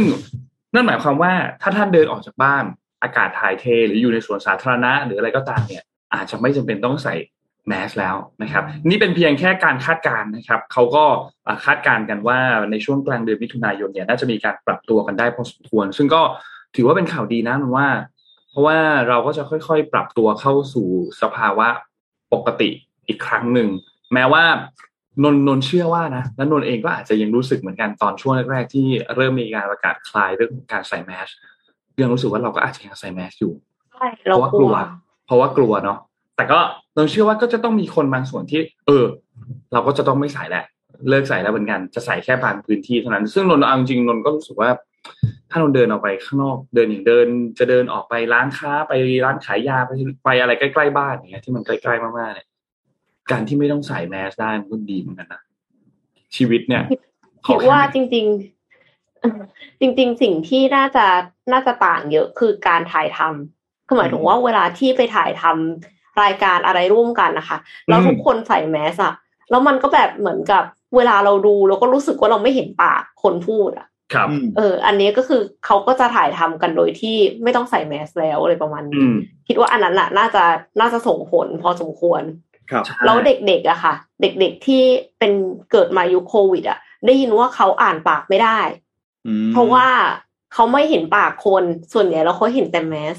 [0.73, 2.65] นั่นหมายความว่าถ้าท่านเดินออกจากบ้าน
[3.05, 5.83] อากาศถ่ายเท หรืออยู่ในสวนสาธารณะ หรืออะไรก็ตามเนี่ย
[6.13, 7.15] อาจจะไม่จำเป็นต้องใส่
[7.67, 11.05] แมสแล้วนะครับ นี่เป็นเพียงแค่การคาดการณ์นะครับเขาก็
[11.65, 12.39] คาดการณ์กันว่า
[12.71, 16.21] ในช่วงกลางเดือนมิถุนายนเนี่ยน่าจะมีการปรับตัวกันได้พอสมควร ซึ่งก็
[16.75, 17.87] ถือว่าเป็นข่าวดีนะมันว่า
[18.49, 20.87] เพราะว่าเราก็จะค่อยๆ ปรับตัวเข้าสู่
[21.21, 21.67] สภาวะ
[22.33, 22.69] ปกติ
[23.07, 23.69] อีกครั้งหนึ่ง
[24.13, 24.43] แม้ว่า
[25.23, 31.29] นนนนเชื่อว่านะและนนเองก็อาจจะยังรู้สึกเหมือนกันตอนช่วงแรกๆที่เริ่มมีการประกาศคลายเรื่องการใส่แมส
[32.01, 33.53] ยังรู้สึกว่าเราก็อาจจะยังใส่แมสอยู่
[33.93, 34.77] ใช่เราเพราะว่ากกลัลัวว
[35.25, 35.97] เพราะว่ากลัวเนาะ
[36.35, 36.59] แต่ก็
[36.95, 39.05] เราเชื่อว่าก็จะต้องมีคนบางส่วนที่ เออ
[39.73, 40.63] เราก็จะต้องไม่ใส่แหละ
[41.09, 44.69] เลิกใส่แล้วเหมือนกันจะใส่แค่บางพื้นที่เท่านั้น ซึ่งนนท์เอาจริงๆนนท์ก็รู้สึกว่า
[45.49, 47.27] ถ้านนท์เดินออกไปข้างนอก เดินอย่างเดิน
[47.59, 48.93] จะเดินออกไปร้านค้าไป
[49.25, 49.91] ร้านขายยาไป
[50.25, 52.47] ไปอะไรใกล้ๆบ้านอย่างเงี้ยที่มันใกล้ๆมากๆเนี่ย
[53.31, 55.41] การที่ไม่ต้องใส่แมสได้มันก็ดีเหมือนกันนะ
[56.35, 56.83] ชีวิตเนี่ย
[57.47, 58.54] คิดว่าจริงๆเอ่อ
[59.79, 61.05] จริง ๆ สิ่งที่น่าจะ
[61.51, 67.57] น่าจะต่างเยอะคือการถ่ายทำคือหมายถึงว่าเวลาที่ไปถ่ายทำรายการอะไรร่วมกันนะคะ
[67.87, 69.13] แล้วทุกคนใส่แมสอะ
[69.49, 70.63] แล้วมันก็แบบเหมือนกับ
[70.95, 79.15] เวลาเราดูเราก็รู้สึกว่าเราไม่เห็นปากคนพูดอะครับอืมเออ อันนี้ก็คือเขาก็จะถ่ายทำกันโดยที่ไม่ต้องใส่แมสแล้วอะไรประมาณอืนี้ม
[79.47, 80.43] คิดว่าอันนั้นน่ะน่าจะ
[80.79, 82.21] น่าจะส่งผลพอสมควร
[82.71, 84.83] ครับใช่แล้วเด็กๆอะค่ะ เด็กๆที่
[85.19, 85.31] เป็น
[85.71, 88.83] เกิดมายุคโควิดอะได้ยินว่าเขาอ่านปากไม่ได้อืม
[89.51, 89.87] เพราะว่า
[90.53, 93.17] เขาไม่เห็นปากคนส่วนใหญ่แล้วเขาเห็นแต่แมส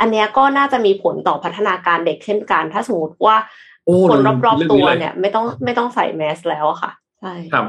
[0.00, 3.36] อันเนี้ยก็น่าจะมีผลต่อพัฒนาการเด็กเช่นกัน ถ้าสมมติว่า
[3.84, 7.64] โอ้คนเรารอบเรื่องๆตัวนี้เลยเนี่ย ไม่ต้องไม่ต้องใส่แมสแล้วอะค่ะใช่ครับ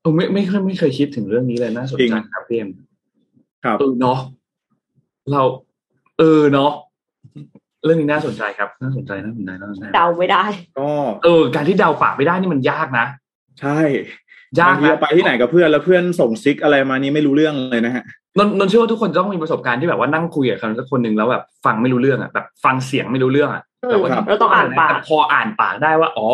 [0.00, 2.70] เออไม่ไม่เคยไม่เคยคิดถึงเรื่องนี้เลยน่าสนจริใจงครับพี่เอ็ม
[3.64, 4.18] ครับเออเนาะ
[5.30, 5.42] เรา
[6.18, 6.72] เออเนาะ
[7.84, 10.44] เรื่องนี้น่าสนใจครับ น่าสนใจน่าสนใจน่าสนใจเดาไม่ได้
[10.78, 10.90] ก็
[11.24, 13.06] เออ การที่เดาปากไม่ได้นี่มันยากนะ
[13.60, 13.78] ใช่
[14.58, 18.04] ยากบางทีนะเราไปที่ไหนกับเพื่อนแล้วเพื่อนส่งซิกอะไรมานี่ไม่รู้เรื่องเลยนะฮะ
[18.38, 26.28] นนนนเชื่อว่าทุกคนต้องมีประสบการณ์ที่แบบว่านั่งคุยกับใครสักคนหนึ่งแล้วแบบฟังไม่รู้เรื่องอะแบบฟังเสียงไม่รู้เรื่องอะอืมแต่ว่าเราต้องอ่านปากแต่พออ่านปากได้ว่าอ๋อ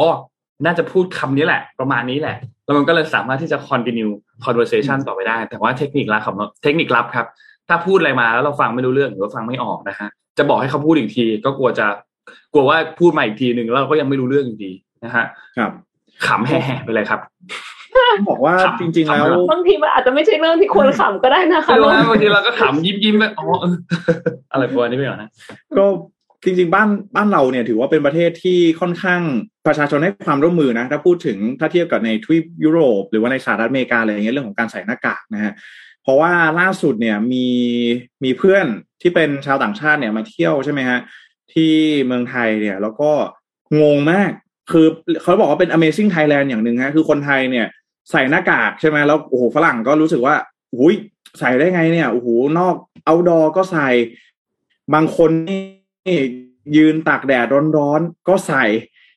[0.64, 4.12] น่าจะพูดคำนี้แหละ ประมาณนี้แหละ แล้วมันก็เลยสามารถที่จะ continue
[4.44, 7.26] conversation ต่อไปได้ แต่ว่าเทคนิคลับของเทคนิคลับครับ
[7.68, 11.86] ถ้าพูดอะไรมาแล้วเราฟังไม่รู้เรื่องหรือว่าฟังไม่ออกนะฮะจะบอกให้เขาพูดอีกที ก็กลัวจะ
[12.52, 14.72] กลัวว่าพูดมาอีกทีหนึ่งแล้วเราก็ยังไม่รู้เรื่องอยู่ดี
[15.04, 15.24] นะฮะ
[15.58, 15.72] ครับ
[16.26, 17.75] ขำแห่ๆไปเลยครับต้อง
[18.28, 23.74] บอกว่าครับจริง ๆ แล้วครับบางทีมันอาจจะไม่ใช่เรื่องที่ควรขำก็ได้นะคะไม่รู้ลูกนะบางทีเราก็ขำยิ้มยิ้มๆแบบอ๋อเออ
[24.52, 25.30] อะไรประมาณนี้ไปก่อนนะ
[25.78, 25.86] ก็
[26.44, 29.20] จริง ๆ บ้านบ้านเราเนี่ยถือว่าเป็นประเทศที่ค่อนข้าง
[29.66, 35.52] ประชาชนให้ความร่วมมือนะถ้าพูดถึงถ้าเทียบกับในทวีปยุโรป หรือว่าในสหรัฐอเมริกาอะไรอย่างเงี้ยเรื่องของการใส่หน้ากากนะฮะ
[36.02, 37.46] เพราะว่าล่าสุดเนี่ยมี
[38.24, 38.66] มีเพื่อน
[39.02, 40.98] ที่เป็นชาวต่างชาติเนี่ยมาเที่ยวใช่ไหมฮะ
[41.52, 41.72] ที่
[42.06, 43.10] เมืองไทยเนี่ยแล้วก็
[43.80, 44.30] งงมาก
[44.72, 44.86] คือ
[45.22, 47.66] เขาบอกว่าเป็น Amazing Thailand อย่างหนึ่งฮะคือคนไทยเนี่ย
[48.10, 50.34] ใส่หน้ากากใช่ไหมแล้วโอ้โหฝรั่งก็รู้สึกว่า
[50.76, 50.94] อุ้ย
[51.38, 53.88] ใส่ได้ไงเนี่ยโอ้โหนอกเอาดอก็ใส่
[54.94, 56.18] บางคนนี่
[56.76, 58.64] ยืนตากแดดร้อนๆก็ใส่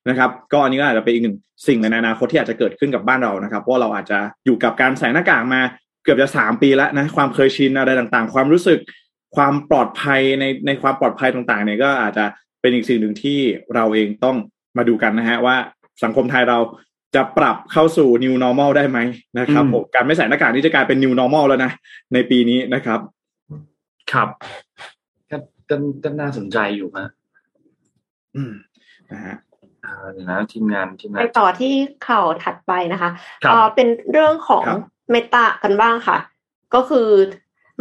[0.09, 5.61] นะครับ ก็อันนี้ก็อาจจะเป็นอีกหนึ่งสิ่งในอนาคตที่อาจจะเกิดขึ้นกับบ้านเรานะครับเพราะเราอาจจะอยู่กับการใส่หน้ากากมา
[6.03, 8.79] เกือบจะสามปีแล้วนะความเคยชินอะไรต่างๆ ความรู้สึก
[9.35, 12.25] ความปลอดภัยในในความปลอดภัยต่างๆเนี่ยก็อาจจะ
[12.61, 13.39] เป็นอีกสิ่งหนึ่งที่
[13.75, 14.37] เราเองต้อง
[14.77, 15.55] มาดูกันนะฮะว่า
[16.03, 16.59] สังคมไทยเรา
[17.15, 18.99] จะปรับเข้าสู่ new normal ได้ไหม
[19.39, 21.71] นะครับอืมผมการไม่ใส่หน้ากากนี่จะกลายเป็น new normal แล้วนะ
[22.13, 22.99] ในปีนี้นะครับ
[24.11, 24.29] ครับ
[25.31, 25.37] ก็
[25.69, 27.07] ก็ก็น่าสนใจอยู่ฮะ
[28.35, 28.53] อืม
[29.11, 29.35] นะฮะ
[29.85, 31.73] อ่าเดี๋ยวนะทีมงานทีมไปงานต่อที่
[32.07, 33.09] ข่าวถัดไปนะคะ
[33.43, 34.79] ครับเอ่อเป็นเรื่องของครับ
[35.11, 36.17] เมตากันบ้างค่ะ
[36.75, 37.07] ก็คือ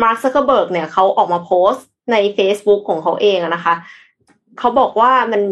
[0.02, 3.74] มาร์คซักเคอร์เบิร์กเนี่ยเขาออกมาโพสต์ใน Facebook ของเขาเองอะนะคะ
[4.58, 5.42] เขาบอกว่ามัน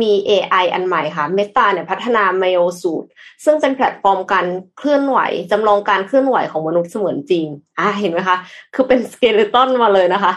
[0.00, 3.04] มี AI อันใหม่ค่ะ Meta เนี่ยพัฒนา m a o s u i t
[3.44, 4.46] ซึ่งเป็นแพลตฟอร์มการ
[4.78, 5.18] เคลื่อนไหว
[5.50, 7.46] จำลองการเคลื่อนไหวของมนุษย์เสมือนจริง
[7.78, 8.36] อ่าเห็นไหมคะ
[8.74, 10.32] คือเป็น skeleton มาเลยนะคะ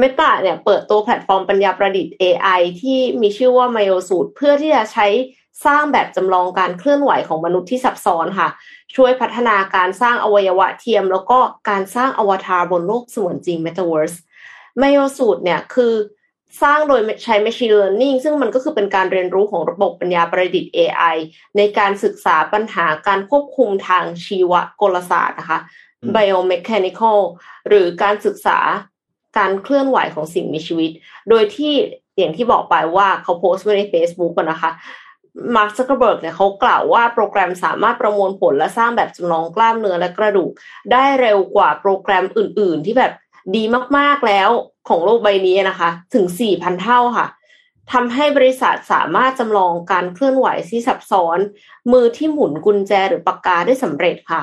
[0.00, 5.06] Meta เนี่ยเปิดตัวแพลตฟอร์มปัญญาประดิษฐ์ AI ที่มีชื่อว่า m a o s u i t เพื่อที่จะใช้
[5.66, 8.48] สร้างแบบจำลองการเคลื่อนไหวของมนุษย์ที่ซับซ้อนค่ะ
[8.96, 11.38] ช่วยพัฒนาการสร้างอวัยวะเทียม แล้วก็
[11.70, 14.16] การสร้างอวตารบนโลกเสมือนจริง Metaverse
[14.78, 15.94] MyoSuite เนี่ยคือ
[16.62, 21.16] สร้างโดยใช้ Machine Learning ซึ่งมันก็คือเป็นการเรียนรู้ของระบบปัญญาประดิษฐ์ AI
[21.56, 25.58] ในการศึกษาปัญหาการควบคุมทางชีวกลศาสตร์นะคะ
[26.02, 27.18] อืม biomechanical
[27.68, 28.58] หรือการศึกษา
[29.38, 30.90] การเคลื่อนไหวของสิ่งมีชีวิต
[31.28, 31.74] โดยที่
[32.18, 34.70] อย่างที่บอกไปว่าเขาโพสต์ไว้ใน Facebook กันนะคะ
[35.56, 40.50] มาร์คซักเคอร์เบิร์กเนี่ยเขากล่าวว่าโปรแกรมสามารถประมวลผลและสร้างแบบจำลองกล้ามเนื้อและกระดูก
[40.92, 43.12] ได้เร็วกว่าโปรแกรมอื่น ๆ ที่แบบ
[43.56, 43.62] ดี
[43.96, 44.50] มาก ๆ แล้ว
[44.88, 47.26] ของโลกใบนี้นะคะ ถึง 4,000 เท่าค่ะ
[47.92, 51.38] ทำให้บริษัทสามารถจำลองการเคลื่อนไหวที่ซับซ้อน
[51.92, 54.42] มือที่หมุนกุญแจหรือปากกาได้สำเร็จค่ะ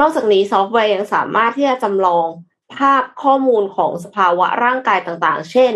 [0.00, 2.26] นอกจากนี้ซอฟต์แวร์ยังสามารถที่จะจำลอง
[2.76, 5.72] ภาพข้อมูลของสภาวะร่างกายต่างๆ เช่น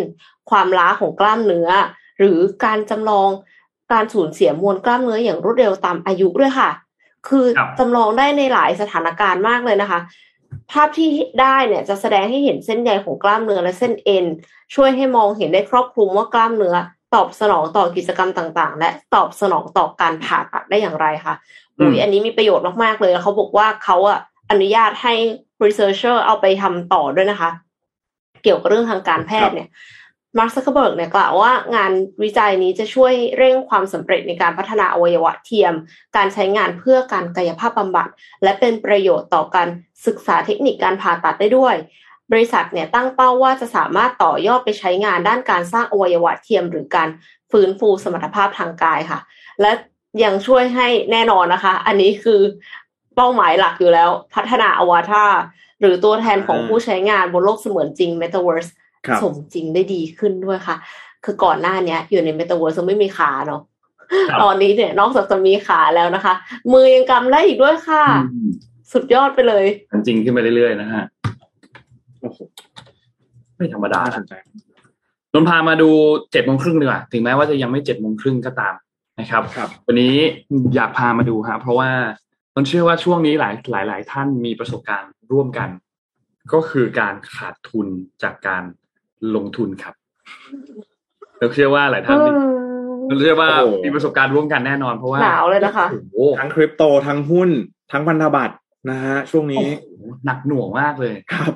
[0.51, 1.70] ความล้าของกล้ามเนื้อ
[2.18, 3.29] หรือการจำลอง
[3.92, 6.70] การสูญเสียมวลกล้ามเนื้ออย่างรวดเร็วตามอายุด้วยค่ะ
[7.29, 10.01] คือครับจำลองได้ในหลายสถานการณ์มากเลยนะคะ
[10.73, 11.09] ภาพที่
[11.40, 14.27] ได้เนี่ยจะแสดงให้เห็นเส้นใยของกล้ามเนื้อและเส้นเอ็น
[14.75, 16.77] ช่วยให้มองเห็นได้ครอบคลุมว่ากล้ามเนื้อ
[17.14, 21.35] ตอบสนองต่อกิจกรรมต่างๆ และตอบสนองต่อการผ่าตัดได้อย่างไรคะ
[21.79, 24.19] อุ้ยอืมอันนี้มีประโยชน์มากๆเลยเขาบอกว่าเขาอะ
[24.51, 25.14] อนุญาตให้
[25.64, 27.51] researcher เอาไปทำต่อด้วยนะคะ
[28.43, 29.69] เกี่ยวกับเรื่องทางการแพทย์เนี่ย
[30.38, 31.92] มาร์คซักเคอร์เบิร์กเนี่ยกล่าวว่างาน
[32.23, 35.75] วิจัยนี้จะช่วยเร่งความสำเร็จในการพัฒนาอวัยวะเทียม
[36.16, 38.09] การใช้งานเพื่อการกายภาพบำบัด
[38.42, 39.68] และเป็นประโยชน์ต่อการ
[40.07, 41.75] ศึกษาเทคนิคการผ่าตัดได้ด้วย
[42.33, 47.09] บริษัทเนี่ยตั้งเป้าว่าจะสามารถต่อยอดไปใช้งานด้านการสร้างอวัยวะเทียม หรือการ
[47.51, 49.20] ฟื้นฟูสมรรถภาพทางกายค่ะ
[49.61, 49.73] และ
[50.25, 52.40] ยังช่วยให้แน่นอนนะคะ อันนี้คือ
[53.16, 55.33] เป้าหมายหลักอยู่แล้ว พัฒนาอวตาร
[55.81, 58.84] หรือตัวแทนของผู้ใช้งานบนโลกเสมือนจริง Metaverse ครับ
[59.23, 60.77] สมจริงได้ดีขึ้นด้วยค่ะ
[61.25, 63.62] คือก่อนหน้าเนี้ยอยู่ใน Metaverse ไม่มีขาเนาะ
[64.31, 66.35] ครับตอนนี้เนี่ยนอกจากจะมีขาแล้วนะคะ
[66.73, 68.51] มือยังกำได้อีกด้วยค่ะอืม
[68.93, 71.05] สุดยอดไปเลยมันจริงขึ้นไปเรื่อยๆนะฮะ
[72.21, 72.38] โอ้โห
[73.57, 74.35] ไม่ธรรมดาน่าสนะนใจ
[75.33, 75.90] นนพามาดู
[76.33, 78.75] เจ็ดโมงครึ่งดีกว่าถึงแม้ว่าจะยังไม่เจ็ดโมงครึ่งก็ตาม
[79.21, 80.14] นะครับครับ วันนี้
[80.75, 81.90] อยากพามาดูฮะเพราะว่า
[82.55, 85.69] ตนเชื่อว่าช่วงนี้หลายหลายหลายท่านมีประสบการณ์ร่วมกัน
[86.53, 87.87] ก็คือการขาดทุน
[88.23, 88.62] จากการ
[89.37, 89.94] ลงทุนครับ
[91.38, 92.31] เราเชื่อว่าหลายท่านมี
[93.07, 97.50] เราเชื่อว่าโอ้โหมีประสบการณ์ร่วมกันแน่นอนเพราะว่าหนาวเลยนะคะโอ้โหทั้งคริปโตทั้งหุ้น
[97.92, 98.55] ทั้งพันธบัตร
[98.90, 101.53] นะฮะช่วงโอ้นี้โหหนักหน่วงมากเลยครับ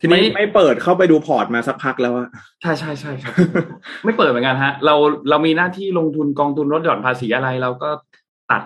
[0.00, 2.28] ทีไม่นี้ไม่เปิดเข้าไปดูพอร์ตมาสักพักแล้วอะ
[2.62, 3.34] ใช่ใช่ใช่ครับ
[4.04, 4.94] ไม่เปิดเหมือนกันฮะ เรา
[5.30, 7.90] เรามีหน้าที่ลงทุนกองทุนลดหย่อนภาษีอะไรเราก็
[8.50, 8.62] ตัด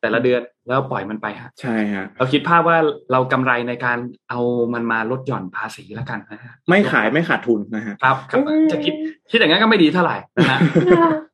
[0.00, 2.78] แต่ละเดือน แล้วปล่อยมันไปฮะใช่ฮะเราคิดภาพว่า
[3.12, 3.98] เรากำไรในการ
[4.30, 4.40] เอา
[4.74, 8.94] มันมาลดหย่อนภาษีแล้วกันนะฮะไม่ขายไม่ขาดทุนนะฮะครับครับอืมจะคิด
[9.30, 10.58] คิดอย่างนั้นก็ไม่ดีเท่าไหร่นะฮะ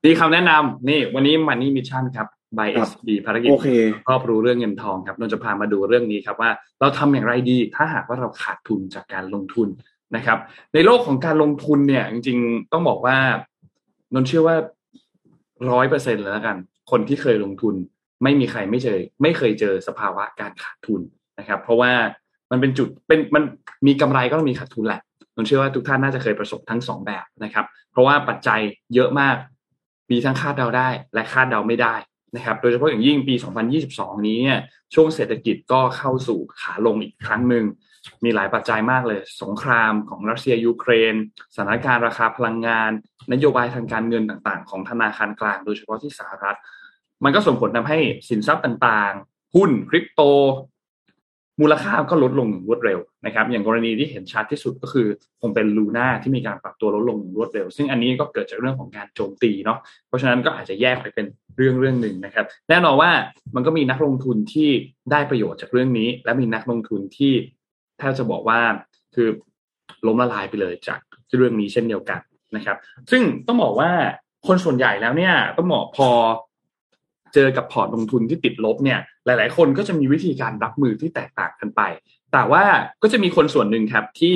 [0.05, 3.69] ดีคำแนะนำนี่ วันนี้มันนี่มิชชั่นครับ by ครับ SB ภารกิจโอเค
[4.11, 9.69] รอบรู้เรื่องเงินทองครับนนท์จะพามาดูเรื่องนี้ครับว่าเราทำอย่างไรดี ถ้าหากว่าเราขาดทุนจากการลงทุน
[10.17, 10.39] นะครับ
[10.75, 13.17] ในโลกของการลงทุนเนี่ยจริงๆต้องบอกว่า
[14.15, 14.57] นนท์เชื่อว่า
[15.71, 16.57] ร้อยเปอร์เซ็นต์แล้วกัน
[16.91, 17.75] คนที่เคยลงทุน
[18.23, 21.01] ไม่มีใครไม่เจอไม่เคยเจอสภาวะการขาดทุน
[21.39, 21.93] นะครับ เพราะว่า
[22.51, 23.43] มันเป็นจุดเป็นมัน
[23.87, 25.01] มีกำไรก็ต้องมีขาดทุนแหละ
[25.37, 28.61] นนท์เชื่อว่าทุกท่านน่าจะเคยประสบทั้งสองแบบนะครับ เพราะว่าปัจจัย
[28.95, 29.37] เยอะมาก
[30.11, 31.95] มีทั้งคาดเดาได้ และคาดเดาไม่ได้
[32.37, 33.35] นะครับ โดยเฉพาะอย่างยิ่งปี
[33.81, 34.61] 2022 นี้เนี่ย
[34.95, 37.65] ช่วงเศรษฐกิจก็เข้าสู่ขาลงอีกครั้งหนึ่ง
[38.25, 41.15] มีหลายปัจจัยมากเลย สงครามของรัสเซียยูเครน
[41.55, 42.91] สถานการณ์ราคาพลังงาน
[43.33, 46.59] นโยบายทางการเงินต่างๆ ของธนาคารกลาง โดยเฉพาะที่สหรัฐ
[47.25, 50.21] มันก็ส่งผลทำให้สินทรัพย์ต่างๆ หุ้นคริปโต
[51.61, 55.07] มูลค่าก็ลดลงรวดเร็วนะครับ อย่างกรณีที่เห็นชัดที่สุดก็คือ
[55.41, 63.11] คงเป็นลูน่าที่มีการปรับตัวลดลงอย่างรวดเร็ว ซึ่งอันนี้ก็เกิดจากเรื่องของการโจมตีเนาะเพราะฉะนั้นก็อาจจะแยกไปเป็นเรื่องเรื่องหนึ่งนะครับ แน่นอนว่า
[63.55, 64.71] มันก็มีนักลงทุนที่
[65.11, 67.33] ได้ประโยชน์จากเรื่องนี้ และมีนักลงทุนที่
[67.99, 68.61] แทบจะบอกว่า
[69.15, 69.29] คือ
[70.07, 71.01] ล้มละลายไปเลยจาก
[71.37, 72.21] เรื่องนี้เช่นเดียวกัน
[72.57, 72.77] นะครับ
[73.11, 73.91] ซึ่งต้องบอกว่า
[74.47, 76.09] คนส่วนใหญ่แล้วเนี่ยต้องบอกพอ
[77.35, 81.83] เจอกับพอร์ตลงทุนที่ติดลบเนี่ยหลาย ๆ คนก็จะมีวิธีการรับมือที่แตกต่างกันไป
[82.33, 82.65] แต่ว่า
[83.03, 84.35] ก็จะมีคนส่วนหนึ่งครับที่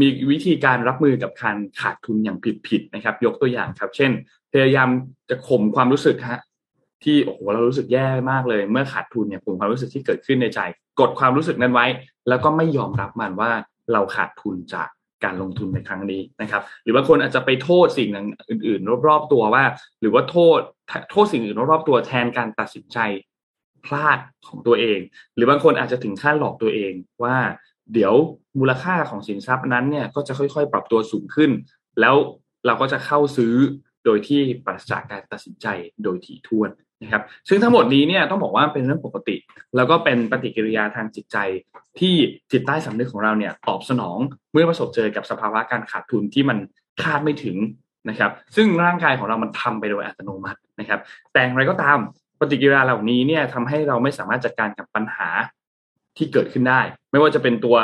[0.00, 4.10] มีวิธีการรับมือกับการขาดทุนอย่างผิดๆนะครับ ยกตัวอย่างครับ เช่น
[4.52, 4.88] พยายาม
[5.30, 6.40] จะข่มความรู้สึกฮะ
[7.04, 10.60] ที่โอ้โหเรารู้สึกแย่มากเลย เมื่อขาดทุนเนี่ยข่มความรู้สึกที่เกิดขึ้นในใจ
[11.00, 11.86] กดความรู้สึกนั้นไว้
[12.28, 13.50] แล้วก็ไม่ยอมรับมันว่า
[13.92, 14.88] เราขาดทุนจาก
[15.26, 18.08] การลงทุนในครั้งนี้นะครับ หรือบางคนอาจจะไปโทษสิ่ง
[18.50, 19.64] อื่น ๆ รอบๆตัวว่า
[20.00, 20.60] หรือว่าโทษ
[21.10, 22.98] โทษสิ่งอื่นรอบๆตัวแทนการตัดสินใจ
[23.86, 24.98] พลาดของตัวเอง
[25.34, 26.92] หรือบางคนอาจจะถึงขั้นหลอกตัวเอง
[27.24, 27.36] ว่า
[27.92, 28.14] เดี๋ยว
[28.58, 31.50] มูลค่าของสินทรัพย์นั้นเนี่ยก็จะค่อยๆ ปรับตัวสูงขึ้น
[32.00, 32.16] แล้ว
[32.66, 33.54] เราก็จะเข้าซื้อ
[34.04, 35.66] โดยที่ปราศจากการตัดสินใจ
[36.02, 36.70] โดยถี่ถ้วน
[37.02, 39.36] นะครับซึ่งทั้งหมดนี้เนี่ยต้องบอกว่าเป็นเรื่องปกติ
[39.76, 41.36] แล้วก็เป็นปฏิกิริยาทางจิตใจ
[41.98, 42.14] ที่
[42.52, 44.18] จิตใต้สำนึกของเราเนี่ยตอบสนอง
[44.52, 46.58] เมื่อประสบเจอกับสภาวะการขาดทุนที่มัน
[47.02, 47.56] คาดไม่ถึง
[48.08, 51.00] นะครับ ซึ่งร่างกายของเรามันทำไปโดยอัตโนมัตินะครับ
[51.32, 51.98] แต่อะไรก็ตาม
[52.40, 55.28] ปฏิกิริยาเหล่านี้เนี่ยทำให้เราไม่สามารถจัดการกับปัญหา
[56.16, 56.80] ที่เกิดขึ้นได้
[57.10, 57.76] ไม่ว่าจะเป็นตัว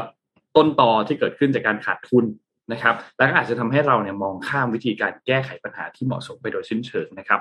[0.56, 2.24] ต้นตอที่เกิดขึ้นจากการขาดทุน
[2.72, 7.40] นะครับ แล้วก็อาจจะทำให้เราเนี่ยมองข้ามวิธีการแก้ไขปัญหาที่เหมาะสมไปโดยสิ้นเชิงนะครับ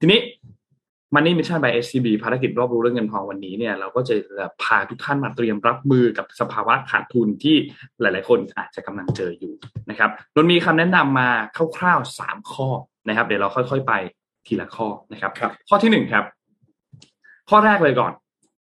[0.00, 0.20] ทีนี้
[1.14, 4.14] Money Mission by SCB ภารกิจรอบรู้เรื่องเงินทองวันนี้เนี่ยเราก็จะ
[4.62, 7.56] พาทุกท่านมาเตรียมรับมือกับสภาวะขาดทุนที่
[8.00, 9.52] หลาย ๆ คนอาจจะกำลังเจออยู่
[9.90, 11.28] นะครับนนมีคำแนะนำมา
[11.76, 12.68] คร่าวๆสามข้อ
[13.08, 13.92] นะครับ เดี๋ยวเราค่อย ๆ ไป
[14.46, 16.24] ทีละข้อนะครับรบข้อที่หนึ่งครับ
[17.50, 18.12] ข้อแรกเลยก่อน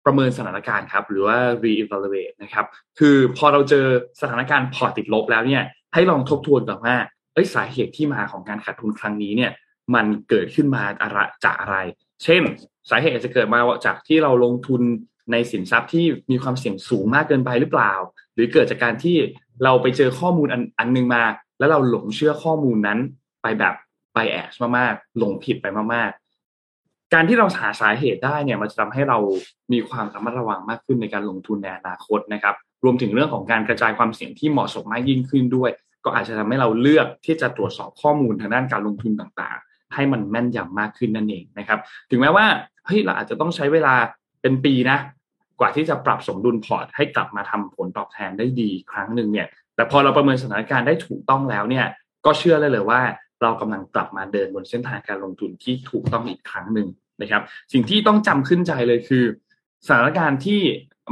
[0.06, 2.66] ประเมินสถานการณ์ครับ หรือว่า re-evaluate นะครับ
[3.00, 3.86] คือพอเราเจอ
[4.22, 6.96] สถานการณ์พอติดลบแล้วเนี่ย ให้ลองทบทวนก่อนว่า
[7.34, 9.52] เอ้ยสาเหตุที่มาของการขาดทุนครั้งนี้เนี่ย
[9.96, 11.78] มันเกิดขึ้นมาอะไรจากอะไร
[12.24, 12.42] เช่น
[12.90, 14.82] สาเหตุอาจจะเกิดมาจากที่เราลงทุน
[15.32, 17.94] ในสินทรัพย์ที่มีความเสี่ยงสูงมากเกินไปหรือเปล่า
[18.34, 19.18] หรือเกิดจากการที่
[19.64, 21.24] เราไปเจอข้อมูลอันอันนึงมา
[21.60, 23.00] แล้วเราหลงเชื่อข้อมูลนั้น
[23.42, 23.76] ไปแบบ
[24.14, 29.18] ไปแอบมากๆหลงผิดไปมากๆ การที่เราหาสาเหตุได้เนี่ยมันจะทำให้เรา
[29.74, 35.72] มีความระมัดระวังมากขึ้นในการลงทุนในอนาคตนะครับ รวมถึงเรื่องของการกระจายความเสี่ยงที่เหมาะสมมากยิ่งขึ้นด้วย
[36.06, 39.58] ก็อาจจะทำให้เราเลือกที่จะตรวจสอบข้อมูลทางด้านการลงทุนต่าง
[39.94, 42.46] ให้มันแม่นยำมากขึ้นนั่นเองนะครับ ถึงแม้ว่า
[42.86, 43.96] เฮ้ยเราอาจจะต้องใช้เวลา
[44.42, 44.98] เป็นปีนะ
[45.60, 51.86] กว่าที่จะปรับสมดุลพอร์ตให้กลับมาทำผลตอบแทนได้ดีครั้งหนึ่งเนี่ย แต่พอเราประเมินสถานการณ์ได้ถูกต้องแล้วเนี่ย
[52.26, 53.02] ก็เชื่อเลยเลยว่า
[53.42, 56.88] เรากำลังกลับมาเดินบนเส้นทางการลงทุนที่ถูกต้องอีกครั้งหนึ่ง
[57.22, 57.42] นะครับ
[57.74, 59.24] สิ่งที่ต้องจำขึ้นใจเลยคือ
[59.86, 60.62] สถานการณ์ที่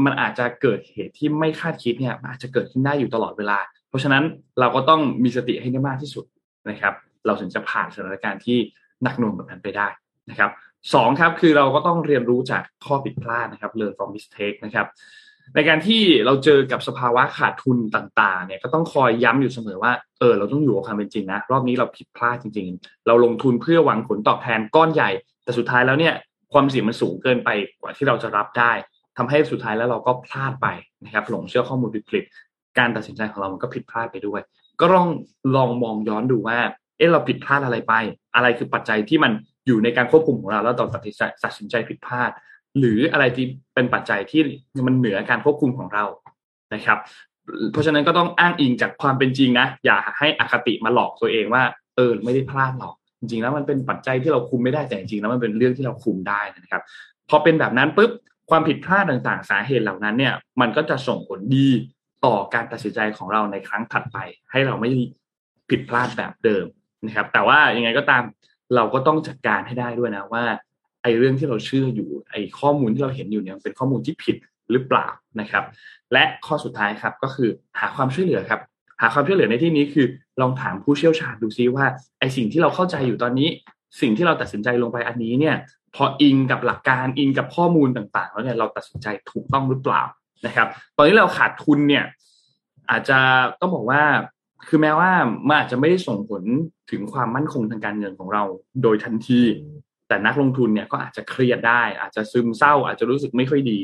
[0.06, 3.60] มันอาจจะเกิดเหตุที่ไม่คาดคิดเนี่ยอาจจะเกิดขึ้นได้อยู่ตลอดเวลา
[3.90, 4.24] เพราะฉะนั้น
[4.60, 6.26] เราก็ต้องมีสติให้ได้มากที่สุด
[6.70, 6.94] นะครับ
[7.26, 8.58] เราถึงจะผ่านสถานการณ์ที่
[9.04, 9.88] หนักหน่วงแบบนั้นไปได้
[10.30, 10.52] นะครับ
[10.94, 14.88] สองครับคือเราก็ต้องเรียนรู้จากข้อผิดพลาดนะครับ learn from mistake นะครับ
[15.56, 25.10] ในการที่เราเจอกับสภาวะขาดทุนต่างๆ เนี่ยก็ต้องคอยย้ำอยู่เสมอว่าเออเราต้องอยู่กับความเป็นจริงนะรอบนี้เราผิดพลาดจริง ๆ เราลงทุนเพื่อหวังผลตอบแทนก้อนใหญ่
[25.44, 26.14] แต่สุดท้ายแล้วเนี่ย
[26.54, 27.50] ความเสี่ยงมันสูงเกินไป
[27.82, 28.72] กว่าที่เราจะรับได้
[29.18, 30.68] ทำให้สุดท้ายแล้วเราก็พลาดไป
[31.06, 34.42] นะครับหลงเชื่อข้อมูลผิดๆการตัดสินใจของเรามันก็ผิดพลาดไปด้วย
[34.80, 35.08] ก็ลอง
[35.56, 36.60] ลองมองย้อนดูว่า
[36.98, 37.94] เอ๊ะเราผิดพลาดอะไรไป
[38.36, 39.32] อะไรคือปัจจัยที่มัน
[39.68, 42.32] อยู่ในการควบคุมของเรา แล้วเราตัดสินใจตัดสินใจผิดพลาด
[42.80, 44.42] หรืออะไรที่เป็นปัจจัยที่
[44.88, 46.06] มันเหนือการควบคุมของเรา
[46.74, 46.98] นะครับ
[47.72, 51.64] เพราะฉะนั้นก็ต้องอ้างอิงจากความเป็นจริงนะ อย่าให้อคติมาหลอกตัวเองว่า
[51.96, 56.82] เออไม่ได้พลาดหรอก จริงๆแล้วมันเป็นปัจจัยที่เราคุมไม่ได้แต่จริงๆแล้วมันเป็นเรื่องที่เราคุมได้นะครับ
[57.30, 58.12] พอเป็นแบบนั้นปุ๊บ
[58.50, 61.70] ความผิดพลาดต่างๆ สาเหตุเหล่านั้นเนี่ย มันก็จะส่งผลดี
[62.26, 64.18] ต่อการตัดสินใจของเราในครั้งถัดไป
[64.52, 64.90] ให้เราไม่
[65.70, 66.66] ผิดพลาดแบบเดิม
[67.06, 68.24] นะครับ แต่ว่ายังไงก็ตาม
[68.76, 70.44] เราก็ต้องจัดการให้ได้ด้วยนะว่า
[71.04, 74.36] ไอ้เรื่องที่เราเชื่ออยู่ไอ้ข้อมูลที่เราเห็นอยู่เนี่ยเป็นข้อมูลที่ผิด
[74.72, 75.08] หรือเปล่า
[75.40, 75.64] นะครับ
[76.14, 78.62] และข้อสุดท้ายครับก็คือหาความช่วยเหลือครับ
[79.02, 80.06] หาความช่วยเหลือในที่นี้คือ
[80.42, 81.86] ลองถามผู้เชี่ยวชาญดูซิว่า
[82.20, 83.50] ไอ้สิ่งที่เราเข้าใจอยู่ตอนนี้
[84.02, 85.56] สิ่งที่เราตัดสินใจลงไปอันนี้เนี่ย
[85.96, 90.04] พออิงกับหลักการอิงกับข้อมูลต่างๆ แล้วเนี่ยเราตัดสินใจถูกต้องหรือเปล่า
[90.46, 92.06] นะครับ ตอนนี้เราขาดทุนเนี่ย
[92.90, 93.20] อาจจะ
[93.60, 94.02] ต้องบอกว่า
[94.68, 95.12] คือแม้ว่า
[95.48, 96.44] มันอาจจะไม่ได้ส่งผล
[96.92, 98.44] ถึงความมั่นคงทางการเงินของเรา
[98.84, 99.42] โดยทันที
[100.08, 103.80] แต่นักลงทุนเนี่ยก็อาจจะเครียดได้ อาจจะซึมเศร้า อาจจะรู้สึกไม่ค่อยดี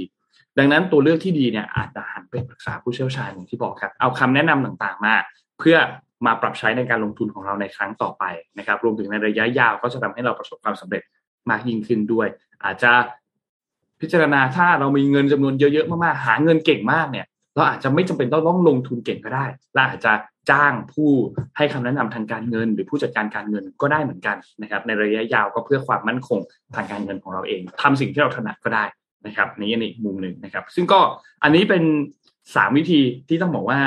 [0.57, 5.15] ดังนั้นตัวเลือกที่ดีเนี่ยอาจจะหันไปปรึกษาผู้เชี่ยวชาญอย่างที่บอกครับ เอาคำแนะนำต่างๆมา
[5.59, 5.77] เพื่อ
[6.25, 8.23] มาปรับใช้ในการลงทุนของเราในครั้งต่อไป
[8.57, 11.03] นะครับ รวมถึงในระยะยาวก็จะทำให้เราประสบความสำเร็จ
[11.49, 12.27] มากยิ่งขึ้นด้วย
[12.63, 12.91] อาจจะ
[14.01, 17.25] พิจารณาถ้าเรามีเงินจำนวนเยอะๆมากๆหาเงินเก่งมากเนี่ย
[17.59, 20.13] เราอาจจะไม่จำเป็นต้องต้องลงทุนเก่งก็ได้เราอาจจะ
[20.51, 21.09] จ้างผู้
[21.57, 26.39] ให้คำแนะนำทางการเงิน หรือผู้จัดการการเงินก็ได้เหมือนกันนะครับ ในระยะยาวก็เพื่อความมั่นคง
[26.75, 28.85] ทางการเงินของเราเองทำสิ่งที่เราถนัดก็ได้
[29.25, 30.99] นะครับนี้ในมุมหนึ่งนะครับ ซึ่งก็
[31.43, 31.83] อันนี้เป็น
[32.55, 33.79] สามวิธีที่ต้องบอกว่า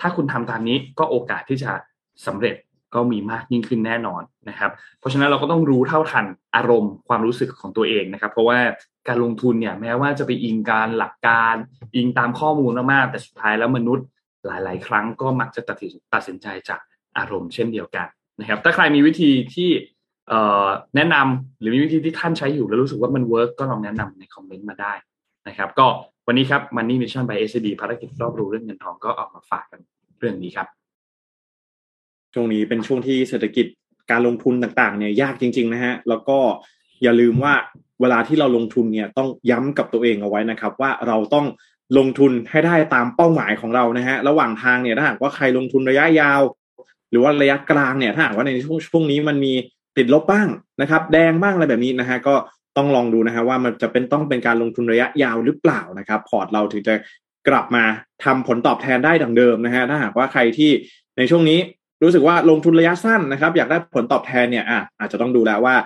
[0.00, 1.70] ถ้าคุณทำตามนี้ก็โอกาสที่จะ
[2.26, 2.56] สำเร็จ
[2.94, 6.26] ก็มีมากยิ่งขึ้นแน่นอนนะครับ เพราะฉะนั้นเราก็ต้องรู้เท่าทัน
[6.56, 8.58] อารมณ์ความรู้สึกของตัวเองนะครับ เพราะว่า
[9.08, 11.54] การลงทุนเนี่ยแม้ว่าจะไปอิงการหลักการ
[11.96, 14.06] อิงตามข้อมูลมากๆแต่สุดท้ายแล้วมนุษย์
[14.46, 16.80] หลาย ๆ ครั้งก็มักจะตัดสินตัดสินใจจาก
[17.18, 18.06] อารมณ์เช่นเดียวกัน
[18.40, 19.70] นะครับ ถ้าใครมีวิธีที่
[20.96, 24.94] แนะนำหรือมีวิธีที่ท่านใช้อยู่แล้วรู้สึกว่ามัน work ก็ลองแนะนำใน comment มาได้
[25.48, 25.86] นะครับ ก็
[26.26, 29.80] วันนี้ครับ Money Mission by SCB ภารกิจรอบรู้เรื่องเงินทองก็ออกมาฝากกัน
[30.18, 30.68] เรื่องนี้ครับ
[32.34, 33.66] ช่วงนี้เป็นช่วงที่เศรษฐกิจ
[34.10, 36.38] การลงทุนต่างๆเนี่ยยากจริง ๆ นะฮะ แล้วก็
[37.02, 37.54] อย่าลืมว่า
[38.00, 41.46] เวลาที่เราลงทุนเนี่ยต้องย้ำกับตัวเองเอาไว้นะครับ ว่าเราต้อง
[41.98, 46.40] ลงทุนให้ได้ตามเป้าหมายของเรานะฮะระหว่างทางเนี่ยถ้าหากว่าใครลงทุนระยะยาว
[47.10, 49.52] หรือว่าระยะกลางเนี่ยถ้าหากว่าในช่วงช่วงนี้มันมี
[49.96, 50.48] ติดลบบ้าง
[50.80, 52.34] นะครับ แดงบ้างอะไรแบบนี้นะฮะก็
[52.76, 56.94] ต้องลองดูนะฮะว่ามันจะเป็นต้องเป็นการลงทุนระยะยาวหรือเปล่านะครับ พอร์ตเราถึงจะ
[57.48, 57.84] กลับมา
[58.24, 60.70] ทำผลตอบแทนได้ดังเดิมนะฮะถ้าหากว่าใครที่
[61.18, 61.58] ในช่วงนี้
[62.02, 65.76] รู้สึกว่าลงทุนระยะสั้นนะครับ อยากได้ผลตอบแทนเนี่ยอะอาจจะต้องดูแล้วว่า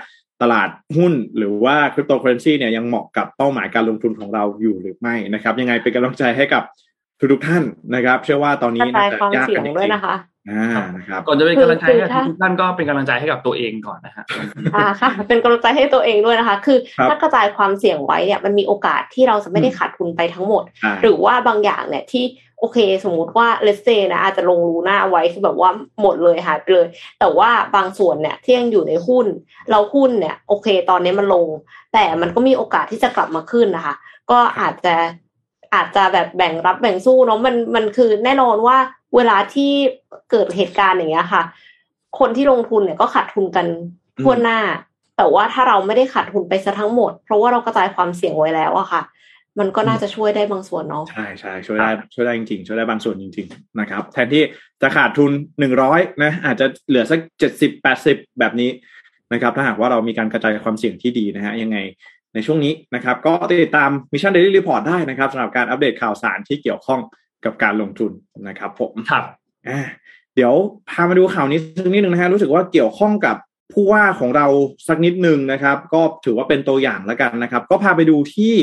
[0.42, 6.62] ตลาดหุ้นหรือว่าคริปโตเคอเรนซีเนี่ยยังเหมาะกับเป้าหมายการลงทุนของเราอยู่หรือไม่นะครับ ยังไงเป็นกำลังใจให้กับ
[7.32, 7.62] ทุกๆท่าน
[7.94, 10.14] นะครับ เชื่อว่าตอนนี้กระจายความเสี่ยงด้วยนะคะ
[10.50, 14.24] อ่านะครับก่อนจะเป็นกำลังใจให้คือถ้าทุกท่านก็เป็นกำลังใจให้กับตัวเองก่อนนะฮะ
[14.76, 22.24] อ่าค่ะ เป็นกำลังใจให้ตัวเองด้วยนะคะ คือครับถ้ากระจายความเสี่ยงไว้เนี่ยมันมีโอกาสที่เราจะไม่ได้ขาดทุนไปทั้งหมดอ่าหรือว่าบางอย่างเนี่ยที่
[22.58, 25.70] โอเค สมมุติว่าเลสเซนะอาจจะลงรูหน้าไว้คือแบบว่า
[26.02, 26.86] หมดเลยหายไปเลย
[27.20, 29.26] แต่ว่าบางส่วนเนี่ยที่ยังอยู่ในหุ้น
[29.70, 31.48] เราหุ้นเนี่ยโอเค ตอนนี้มันลง
[31.92, 33.94] แต่มันก็มีโอกาสที่จะกลับมาขึ้นนะคะ
[34.30, 34.94] ก็อาจจะ
[35.74, 38.76] อาจจะแบบแบ่งรับแบ่งสู้เนาะมันมันคือแน่นอนว่า
[39.16, 39.70] เวลาที่
[40.30, 41.42] เกิดเหตุการณ์อย่างเงี้ยค่ะ
[42.18, 43.66] คนที่ลงทุนเนี่ยก็ขาดทุนกัน
[44.22, 44.58] ทั่วหน้า
[45.16, 49.02] แต่ว่าถ้าเราไม่ได้ขาดทุนไปซะทั้งหมด เพราะว่าเรากระจายความเสี่ยงไว้แล้วอะค่ะ
[49.60, 54.42] มันก็น่าจะช่วยได้บางส่วนเนาะใช่ใช่ช่วยได้ช่วยได้จริงๆช่วยได้บางส่วนจริง ๆ นะครับ แทนที่
[54.82, 58.70] จะขาดทุนหนึ่งร้อยนะอาจจะเหลือสักเจ็ดสิบแปดสิบแบบนี้
[59.32, 61.78] นะครับ ถ้าหากว่าเรามีการกระจายความเสี่ยงที่ดีนะฮะยังไง
[62.34, 67.00] ในช่วงนี้นะครับ ก็ติดตาม Mission Daily Report ได้นะครับสำหรับการอัปเดตข่าวสารที่เกี่ยวข้อง
[67.44, 68.12] กับการลงทุน
[68.48, 69.24] นะครับ ผมครับ
[69.68, 69.80] อ่า
[70.34, 70.54] เดี๋ยว
[70.90, 73.36] พามาดูข่าวนี้สักนิดหนึ่งนะฮะรู้สึกว่าเกี่ยวข้องกับ
[73.72, 74.46] ผู้ว่าของเรา
[74.88, 78.54] สักนิดหนึ่งนะครับ ก็ถือว่าเป็นตัวอย่างแล้วกันนะครับ ก็พาไปดูที่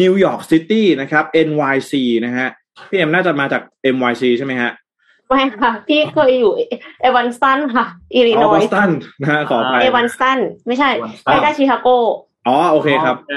[0.00, 1.92] นิวยอร์กซิตี้นะครับ NYC
[2.24, 2.48] นะฮะ
[2.88, 3.62] พี่เอ็มน่าจะมาจาก
[3.94, 4.70] NYC ใช่ไหมฮะ
[5.28, 6.52] ไม่ค่ะ พี่เคยอยู่
[7.00, 11.88] เอวานสตันค่ะอิลลิอ๋อนอบอยสตันนะฮะขออภัยเอวานสตันไม่ใช่ Evanston ใกล้ๆชิคาโก
[12.46, 13.34] อ๋อโอเคครับโอเค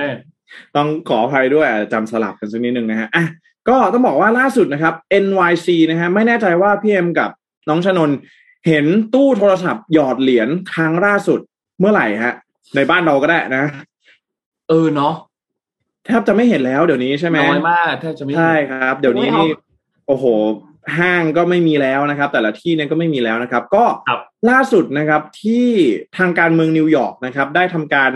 [0.76, 3.26] ต้องขออภัยด้วยจำสลับกันสักนิดหนึ่งนะฮะอะ
[3.70, 4.94] ก็ต้องบอกว่าล่าสุดนะครับ
[5.26, 7.30] NYC นะฮะไม่แน่ใจว่าพี่เอ็มกับ
[7.70, 8.12] น้องชนน
[8.68, 11.40] เห็นตู้โทรศัพท์หยอดเหรียญครั้งล่าสุด
[11.80, 12.34] เมื่อไหร่ฮะ
[12.76, 13.64] ในบ้านเราก็ได้นะ
[14.70, 15.14] เออเนาะ
[16.06, 19.50] แทบจะไม่เห็นแล้วเดี๋ยวนี้ใช่ไหมน้อยมากแทบจะไม่ใช่ครับ เดี๋ยวนี้นี่
[20.08, 20.26] โอ้โห
[20.98, 25.68] ห้างก็ไม่มีแล้วนะครับ แต่ละที่เนี่ยก็ไม่มีแล้วนะครับ ก็ครับล่าสุดนะครับที่
[26.18, 28.12] ทางการเมืองนิวยอร์กนะครับ ได้ทำการ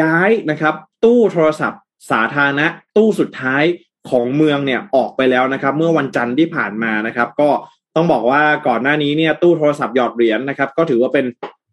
[0.00, 3.62] ย้ายนะครับ ตู้โทรศัพท์ สาธารณะ ตู้สุดท้าย
[4.10, 7.50] ของเมืองเนี่ยออกไปแล้วนะครับ เมื่อวันจันทร์ที่ผ่านมานะครับ ก็
[7.96, 11.26] ต้องบอกว่าก่อนหน้านี้เนี่ยตู้โทรศัพท์หยอดเหรียญนะครับ ก็ถือว่าเป็น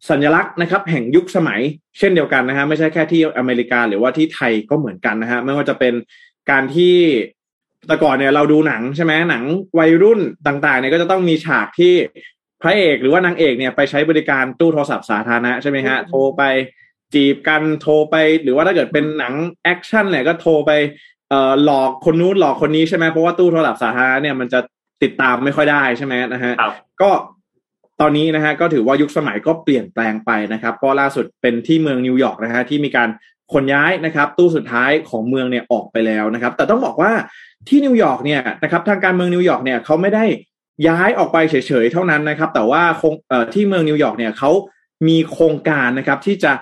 [0.10, 1.62] สัญลักษณ์นะครับแห่งยุคสมัย
[2.00, 5.94] เช่นเดียวกันนะฮะไม่ใช่แค่ที่อเมริกาหรือว่าที่ไทยก็เหมือนกันนะฮะไม่ว่าจะเป็น
[6.52, 6.96] การที่
[7.88, 9.44] แต่ก่อนเนี่ยเราดูหนังใช่ไหมหนัง
[9.80, 11.94] วัยรุ่นต่างๆเนี่ยก็จะต้องมีฉากที่
[12.62, 16.44] พระเอกหรือว่านางเอกเนี่ยไปใช้บริการตู้โทรศัพท์สาธารณะใช่ไหมฮะโทรไป
[17.13, 20.72] จีบกันโทรไปหรือว่าถ้าเกิดเป็นหนังแอคชั่นเนี่ยก็โทรไป
[21.30, 24.60] เอ่อหลอกคนนู้นหลอกคนนี้ใช่ไหมเพราะว่าตู้โทรศัพท์สาธารณะเนี่ยมันจะ
[25.04, 27.10] ติดตามไม่ค่อยได้ใช่ไหมนะฮะครับก็
[28.01, 33.10] ตอนนี้นะฮะก็ถือว่ายุคสมัยก็เปลี่ยนแปลงไปนะครับก็ล่าสุดเป็นที่เมืองนิวยอร์กนะฮะที่มีการ
[33.53, 37.12] ขนย้ายนะครับตู้สุดท้ายของเมืองเนี่ยออกไปแล้วนะครับ แต่ต้องบอกว่า
[37.67, 40.25] ที่นิวยอร์กเนี่ยนะครับทางการเมืองนิวยอร์กเนี่ยเขาไม่ได้
[40.88, 43.13] ย้ายออกไปเฉยๆเท่านั้นนะครับ แต่ว่าคง
[43.53, 44.51] ที่เมืองนิวยอร์กเนี่ยเขา
[45.08, 46.53] มีโครงการนะครับที่จะ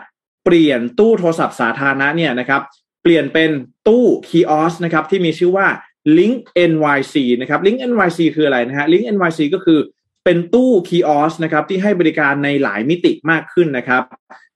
[0.45, 2.61] เปลี่ยนตู้โทรศัพท์สาธารณะเนี่ยนะครับ
[3.03, 3.49] เปลี่ยนเป็น
[3.87, 5.67] ตู้ kiosk นะครับที่มีชื่อว่า
[6.17, 6.35] Link
[6.71, 9.79] NYC นะครับ Link NYC คืออะไรนะฮะ Link NYC ก็คือ
[10.25, 14.03] เป็นตู้ kiosk นะครับที่ให้บริการในหลายมิติมากขึ้นนะครับ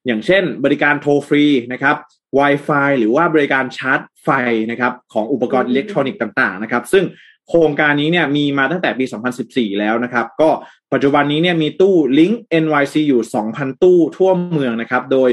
[0.05, 1.95] อย่างเช่น บริการโทรฟรีนะครับ
[2.37, 4.29] Wi-Fi หรือว่าบริการชาร์จไฟ
[4.71, 7.05] นะครับของอุปกรณ์อิเล็กทรอนิกส์ต่างๆนะครับ ซึ่ง
[7.49, 9.05] โครงการนี้เนี่ยมีมาตั้งแต่ปี
[9.41, 10.49] 2014 แล้วนะครับ ก็
[10.93, 13.21] ปัจจุบันนี้เนี่ยมีตู้ Link NYC อยู่
[13.53, 15.29] 2,000 ตู้ทั่วเมืองนะครับ โดย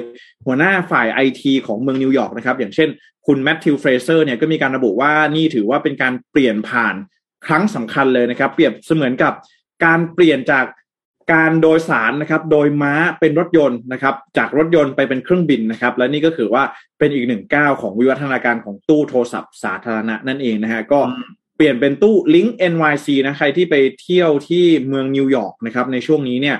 [0.47, 2.89] หัวหน้าฝ่าย IT ของเมืองนิวยอร์กนะครับ อย่างเช่น
[3.27, 6.95] คุณแมทธิวเฟรเซอร์เนี่ยก็มีการระบุว่านี่ถือว่าเป็นการเปลี่ยนผ่าน
[7.47, 9.33] ครั้งสำคัญเลยนะครับ เปรียบเสมือนกับ
[9.85, 10.65] การเปลี่ยนจาก
[11.33, 16.63] การโดยสารนะครับ โดยม้าเป็นรถยนต์นะครับ จากรถยนต์ไปเป็นเครื่องบินนะครับ และนี่ก็คือว่า
[16.99, 21.01] เป็นอีกหนึ่งก้าวของวิวัฒนาการของตู้โทรศัพท์สาธารณะนั่นเองนะฮะก็
[21.57, 26.57] เปลี่ยนเป็นตู้ Link NYC นะใครที่ไปเที่ยวที่เมืองนิวยอร์กนะครับในช่วงนี้เนี่ย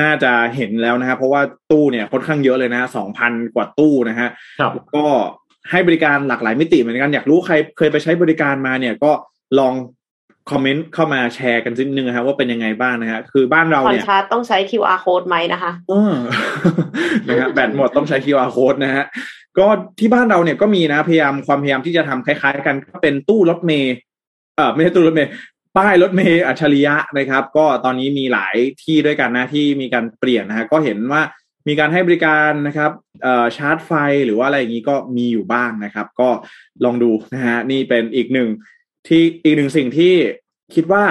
[0.00, 4.28] น่าจะเห็นแล้วนะฮะเพราะว่าตู้เนี่ยค่อนข้างเยอะเลยนะสองพันกว่าตู้นะฮะ
[4.60, 5.04] ครับแล้วก็
[5.70, 9.12] ให้บริการหลากหลายมิติเหมือนกันอยากรู้ใครเคยไปใช้บริการมาเนี่ยก็
[9.58, 9.74] ลอง
[10.50, 16.14] คอมเมนต์เข้ามาแชร์กันนิดนึงนะครับว่าเป็นยังไงบ้างนะฮะคือบ้านเราคอนเนี่ยชาร์ตต้องใช้ QR code ไหมนะคะเออ
[17.28, 19.04] นะครับแบตหมดต้องใช้ QR code นะฮะ
[19.58, 19.66] ก็
[19.98, 23.94] ที่บ้านเราเนี่ยก็มีนะพยายามความพยายามที่จะทำคล้ายๆ กันก็เป็นตู้รถเมย์
[24.56, 25.30] เออไม่ใช่ตู้รถเมย์
[25.76, 31.22] ป้ายรถเมย์อัจฉริยะนะครับ ก็ตอนนี้มีหลายที่ด้วยกันนะที่มีการเปลี่ยนนะฮะก็เห็นว่า
[31.68, 32.90] มีการให้บริการนะครับ
[33.22, 33.90] เอ่อชาร์จไฟ
[34.26, 36.30] หรือว่าอะไรอย่างนี้ก็มีอยู่บ้างนะครับ ก็
[36.84, 38.48] ลองดูนะฮะนี่เป็นอีกหนึ่ง
[39.08, 40.14] ที่อีกหนึ่งสิ่งที่
[40.74, 41.04] คิดว่า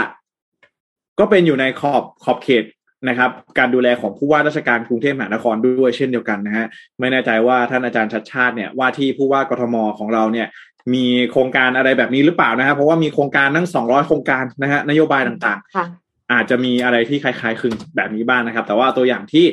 [1.19, 2.63] ก็เป็นอยู่ในขอบขอบเขต
[3.09, 6.65] นะครับ การดูแลของผู้ว่าราชการกรุงเทพมหานครด้วยเช่นเดียวกันนะฮะ
[6.99, 10.47] ไม่แน่ใจว่าท่านอาจารย์ชัชชาติเนี่ยว่าที่ผู้ว่ากทมของเราเนี่ย
[10.93, 19.45] มีโครงการอะไรแบบนี้หรือเปล่านะฮะเพราะว่ามีโครงการทั้งสองร้อยโครงการนะฮะนโยบายต่างค่ะๆอาจจะมีอะไรที่คล้ายๆคลึงแบบนี้บ้างนะครับ แต่ว่าตัวอย่างที่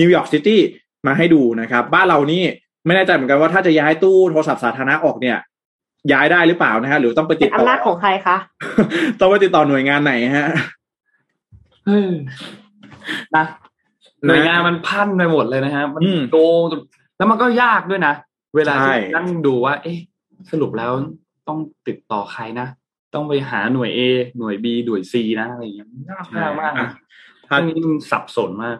[0.00, 0.60] นิวยอร์กซิตี้
[1.06, 2.44] มาให้ดูนะครับ บ้านเรานี่
[2.86, 5.38] ไม่แน่ใจเหมือนกันว่าถ้าจะย้ายตู้โทรศัพท์สาธารณะออกเนี่ย
[6.12, 8.36] ย้ายได้หรือเปล่านะฮะ หรือต้องไปเป็ตินดต่ออำนาจของใครคะ
[9.20, 10.48] ต้องไปติดต่อหน่วยงานไหนฮะ
[11.86, 12.12] เออ
[13.36, 13.44] นะ
[14.26, 16.80] หน่วยงานมันพันไปหมดเลยนะฮะมันอืมโกงจน
[17.16, 18.14] แล้วมันก็ยากด้วยนะ
[18.56, 19.98] เวลาใช่ที่นั่งดูว่า เอ๊ะ
[20.50, 20.90] สรุปแล้ว
[21.48, 22.66] ต้องติดต่อใครนะ
[23.14, 24.00] ต้องไปหาหน่วย A
[24.38, 26.90] หน่วย B หน่วย C นะอะไรอย่างเงี้ยยากมากมากอะนะ
[27.46, 28.76] ถ้าเรื่องนี้มันสับสนมาก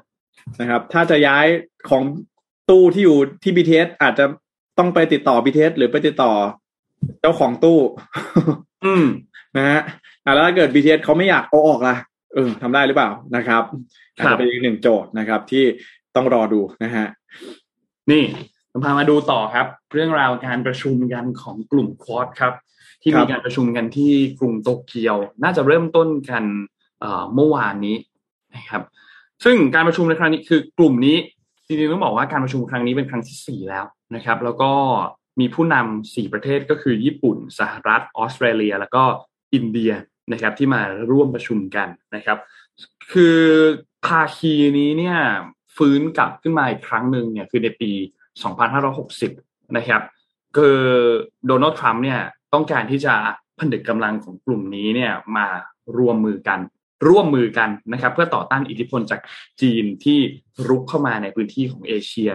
[0.60, 1.46] นะครับ ถ้าจะย้าย
[1.90, 2.02] ของ
[2.70, 4.24] ตู้ที่อยู่ที่ BTS อาจจะ
[4.78, 6.32] ต้องไปติดต่อ BTS หรือไปติดต่อ
[7.20, 7.78] เจ้าของตู้
[8.84, 9.06] อืม
[9.56, 9.80] นะฮะ
[10.24, 11.96] อะแล้วถ้าเกิด BTS เขาไม่อยากเอาออกล่ะ
[12.34, 13.62] เออทำได้หรือเปล่านะครับ
[14.18, 15.64] ครัอาจบจะเป็นอีกหนึ่งโจทย์นะครับ ที่
[16.16, 17.06] ต้องรอดูนะฮะ
[18.10, 18.22] นี่
[18.70, 22.52] ผมพามาดูต่อครับ เรื่องราวการประชุมกันของกลุ่มควอดครับ
[23.02, 26.44] ที่ครับมีการประชุมกันที่กรุงโตเกียว น่าจะเริ่มต้นกัน
[27.00, 27.96] เอ่อเมื่อวานนี้
[28.54, 28.82] นะครับ
[29.44, 31.16] ซึ่งการประชุมในครั้งนี้คือกลุ่มนี้
[31.66, 33.84] จริงๆต้องบอกว่าการประชุมครั้งนี้เป็นครั้งที่สี่แล้ว
[34.14, 34.72] นะครับ แล้วก็
[35.40, 39.02] มีผู้นำสี่ประเทศก็คือญี่ปุ่น สหรัฐออสเตรเลีย แล้วก็
[39.54, 39.92] อินเดีย
[40.32, 42.38] นะครับที่มาร่วมประชุมกันนะครับ
[43.12, 43.40] คือ
[44.06, 45.18] ภาคีนี้เนี่ย
[45.76, 47.90] ฟื้นกลับขึ้นมาอีกครั้งหนึ่งเนี่ยคือในปี
[48.84, 50.02] 2560 นะครับ
[50.56, 50.78] คือ
[51.46, 52.20] โดนัลด์ทรัมป์เนี่ย
[52.54, 53.14] ต้องการที่จะ
[53.58, 55.46] ผนึกกำลังของกลุ่มนี้เนี่ยมา
[55.98, 56.58] รวมมือกัน
[57.08, 59.20] ร่วมมือกันนะครับ เพื่อต่อต้านอิทธิพลจาก
[59.60, 60.18] จีนที่
[60.68, 62.30] รุกเข้ามาในพื้นที่ของเอเชีย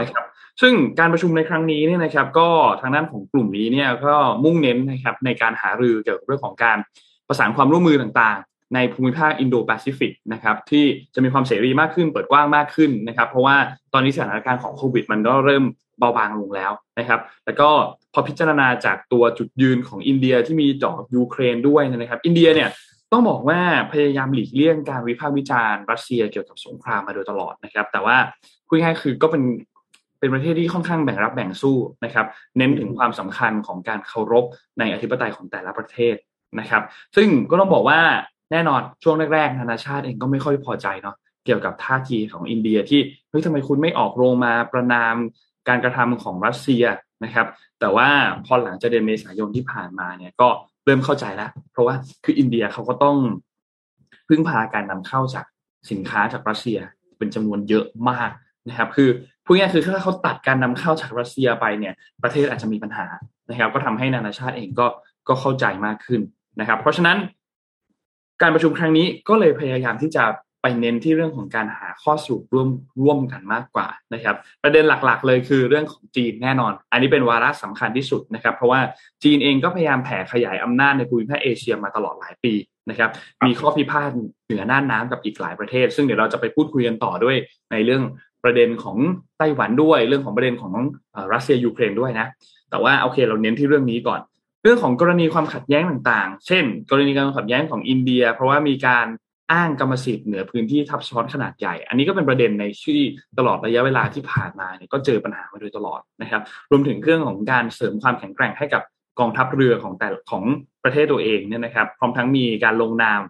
[0.00, 0.24] นะครับ
[0.60, 2.48] ซึ่งการประชุมในครั้งนี้เนี่ยนะครับ ก็
[2.80, 6.78] ทางด้านของกลุ่มนี้เนี่ยก็มุ่งเน้นนะครับในการหารือเกี่ยวกับเรื่องของการ
[7.28, 10.84] ประสานความร่วมมือต่างๆ ในภูมิภาคอินโดแปซิฟิกนะครับที่
[11.14, 13.56] จะมีความเสรีมากขึ้นเปิดกว้างมากขึ้นนะครับ เพราะว่า
[13.92, 15.64] ตอนนี้สถานการณ์ของโควิด มันก็เริ่ม
[15.98, 17.68] เบาบางลงแล้วนะครับ แล้วก็
[18.12, 22.68] พอพิจารณาจากตัวจุดยืนของอินเดียที่มีต่อยูเครนด้วยนะครับ อินเดียเนี่ย
[23.12, 23.60] ต้องบอกว่า
[23.92, 28.16] พยายามหลีกเลี่ยงการวิพากษ์วิจารณ์รัสเซียเกี่ยวกับสงครามมาโดยตลอดนะครับ แต่ว่า
[28.66, 29.42] พูดง่ายคือก็เป็น
[30.18, 34.44] เป็นประเทศที่ค่อนข้างแบ่งรับแบ่งสู้นะครับ เน้นถึงความสำคัญของการเคารพ
[34.78, 36.16] ในอธิปไตยของแต่ละประเทศ
[36.60, 36.82] นะครับ
[37.16, 38.00] ซึ่งก็ต้องบอกว่า
[38.52, 43.00] แน่นอนช่วงแรกๆนานาชาติเองก็ไม่ค่อยพอใจเนาะเกี่ยวกับท่าทีของอินเดียที่
[43.30, 45.14] เฮ้ยทำไมคุณไม่ออกโรงมาประนาม
[45.68, 46.84] การกระทำของรัสเซีย
[47.24, 47.46] นะครับ
[47.80, 48.08] แต่ว่า
[48.46, 50.48] พอหลังจากเดือนเมษายนที่ผ่านมาเนี่ยก็
[50.84, 51.94] เริ่มเข้าใจแล้ว เพราะว่า
[52.24, 53.16] คืออินเดียเขาก็ต้อง
[54.28, 55.46] พึ่งพาการนำเข้าจาก
[55.90, 56.78] สินค้าจากรัสเซีย
[57.18, 58.30] เป็นจำนวนเยอะมาก
[58.68, 59.08] นะครับ คือ
[59.46, 63.06] พูดง่ายคือถ้าเขาตัดการนำเข้าจากรัสเซียไปเนี่ย ประเทศอาจจะมีปัญหา
[63.50, 64.86] นะครับ ก็ทำให้นานาชาติเองก็
[65.28, 66.20] ก็เข้าใจมากขึ้น
[66.60, 67.16] นะครับ เพราะฉะนั้น
[68.42, 70.24] การประชุมครั้งนี้ก็เลยพยายามที่จะ
[70.62, 72.68] ไปเน้นที่เรื่องของการหาข้อสรุปร่วม
[73.02, 78.80] ร่วมกันมากกว่านะครับ ประเด็นหลักๆ เลยคือเรื่องของจีนแน่นอน อันนี้เป็นวาระสำคัญที่สุดนะครับ เพราะว่า
[79.22, 82.54] จีนเองก็พยายามแผ่ขยายอำนาจในภูมิภาคเอเชียมาตลอดหลายปี
[82.90, 83.10] นะครับ
[83.46, 84.10] มีข้อพิพาท
[84.46, 87.36] เหนือน่านน้ำกับอีกหลายประเทศ ซึ่งเดี๋ยวเราจะไปพูดคุยกันต่อด้วย
[87.72, 88.02] ในเรื่อง
[88.46, 88.96] ประเด็นของ
[89.38, 90.72] ไต้หวันด้วย เรื่องของประเด็นของ
[91.32, 92.26] รัสเซียยูเครนด้วยนะ
[92.70, 94.20] แต่ว่าโอเคเราเน้นที่เรื่องนี้ก่อน
[94.62, 99.06] เรื่องของกรณีความขัดแย้งต่างๆ เช่น กรณีการขัดแย้งของอินเดีย เพราะว่ามีการ
[99.52, 103.00] อ้างกรรมสิทธิ์เหนือพื้นที่ทับซ้อนขนาดใหญ่ อันนี้ก็เป็นประเด็นในชื่อ
[103.38, 108.82] ตลอดระยะเวลาที่ผ่านมาเนี่ยก็เจอปัญหามาโดยตลอดนะครับ รวมถึงเรื่องของการเสริมความแข็งแกร่งให้กับ
[109.20, 110.44] กองทัพเรือของแต่ของ
[110.84, 113.20] ประเทศตัวเองเนี่ยนะครับ พร้อมทั้งมีการลงนาม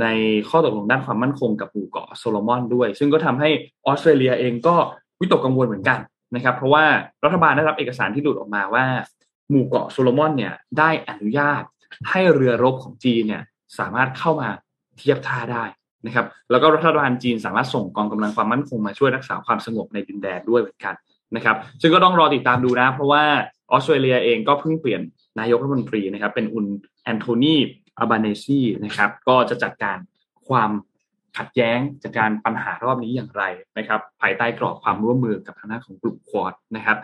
[0.00, 0.06] ใน
[0.48, 3.48] ข้อตกลงด้านความมั่นคงกับหมู่เกาะโซโลมอนด้วย ซึ่งก็ทำให้
[3.86, 4.74] ออสเตรเลียเองก็
[5.20, 5.98] วิตกกังวลเหมือนกัน
[6.34, 6.84] นะครับ เพราะว่า
[7.24, 8.84] รัฐบาลได้รับเอกสารที่หลุดออกมาว่า
[9.50, 11.62] หมู่เกาะโซโลมอนเนี่ยได้อนุญาต
[12.10, 13.42] ให้เรือรบของจีนเนี่ย
[13.78, 14.48] สามารถเข้ามา
[14.98, 15.64] เทียบท่าได้
[16.06, 20.94] นะครับ แล้วก็รัฐบาลจีนสามารถส่งกองกำลังความมั่นคงมาช่วยรักษาความสงบในดินแดนด้วยเหมือนกัน
[21.36, 23.24] นะครับ ซึ่งก็ต้องรอติดตามดูนะ เพราะว่า
[23.72, 25.00] ออสเตรเลียเองก็เพิ่งเปลี่ยน
[25.40, 26.66] นายกรัฐมนตรีนะครับ เป็นอุน
[27.04, 27.56] แอนโทนี
[27.98, 29.98] อาบาเนซีนะครับ ก็จะจัดการ
[30.48, 30.70] ความ
[31.38, 33.42] ขัดแย้งจัดการปัญหารอบนี้อย่างไร
[33.78, 36.96] นะครับ ภายใต้กรอบความร่วมมือกับทางด้านของกลุ่มควอดนะครับ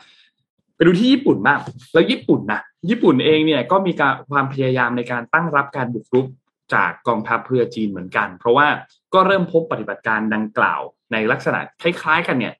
[0.76, 1.58] ไปดูที่ญี่ปุ่นบ้าง
[1.92, 6.26] แล้วญี่ปุ่นนะญี่ปุ่นเองเนี่ยก็มีการความพยายามในการตั้งรับการบุกรุก
[6.74, 8.66] จากกองทัพเรือจีนเหมือนกัน เพราะว่า
[9.14, 10.80] ก็เริ่มพบปฏิบัติการดังกล่าว
[11.12, 12.54] ในลักษณะคล้ายๆกันเนี่ย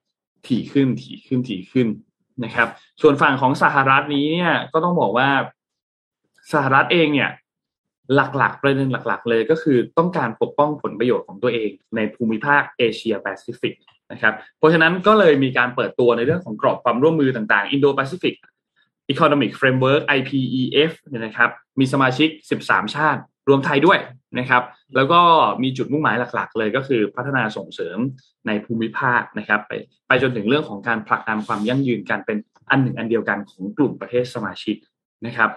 [0.47, 1.89] ถี่ขึ้นถี่ขึ้นถี่ขึ้น
[2.45, 2.69] นะครับ
[3.03, 5.29] ส่วนฝั่งของสหรัฐนี้เนี่ยก็ต้องบอกว่า
[6.53, 7.31] สหรัฐเองเนี่ย
[8.15, 13.75] หลักๆ ประเด็นหลัก ๆ เลยก็คือต้องการปกป้องผลประโยชน์ของตัวเองในภูมิภาคเอเชียแปซิฟิก
[14.13, 18.35] นะครับเพราะฉะนั้นก็เลยมีการเปิดตัวในเรื่องของกรอบความร่วมมือต่างๆ Indo-Pacific
[19.13, 21.51] Economic Framework IPEF เนี่ยนะครับ
[21.81, 22.29] มีสมาชิก
[22.63, 23.99] 13 ชาติรวมไทยด้วย
[24.39, 24.63] นะครับ
[24.97, 25.21] แล้วก็
[25.63, 27.99] มีจุดมุ่งหมายหลัก ๆ เลยก็คือพัฒนาส่งเสริม
[28.47, 29.73] ในภูมิภาคนะครับไป
[30.09, 32.37] ไปจนถึงเรื่องของการผลักดันความยั่งยืนการเป็น
[32.71, 34.77] อันหนึ่งอันเดียวกันของกลุ่มประเทศสมาชิก
[35.27, 35.51] นะครับ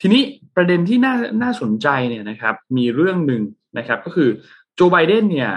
[0.00, 0.22] ทีนี้
[0.56, 3.42] ประเด็นที่น่าน่าสนใจเนี่ยนะครับ มีเรื่องหนึ่ง
[3.78, 4.28] นะครับ ก็คือ
[4.74, 5.52] โจไบเดนเนี่ย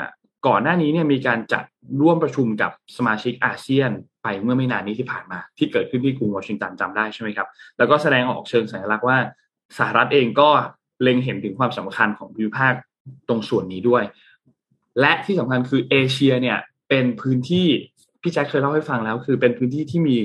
[0.47, 1.63] ก่อนหน้านี้เนี่ยมีการจัด
[2.01, 3.91] ร่วมประชุมกับสมาชิกอาเซียน
[4.23, 9.17] ไปเมื่อไม่นานนี้ที่ผ่านมา ที่เกิดขึ้นที่กรุงวอชิงตันจำได้ใช่ไหมครับ แล้วก็แสดงออกเชิงสัญลักษณ์ว่า
[9.77, 10.49] สหรัฐเองก็
[11.01, 12.73] เล็งเห็นถึงความสำคัญของภูมิภาค
[13.27, 14.03] ตรงส่วนนี้ด้วย
[14.99, 16.57] และที่สำคัญคือเอเชียเนี่ย
[16.89, 17.67] เป็นพื้นที่
[18.21, 20.17] พี่แจ็คเคยเล่าให้ฟังแล้ว คือเป็นพื้นที่ที่มี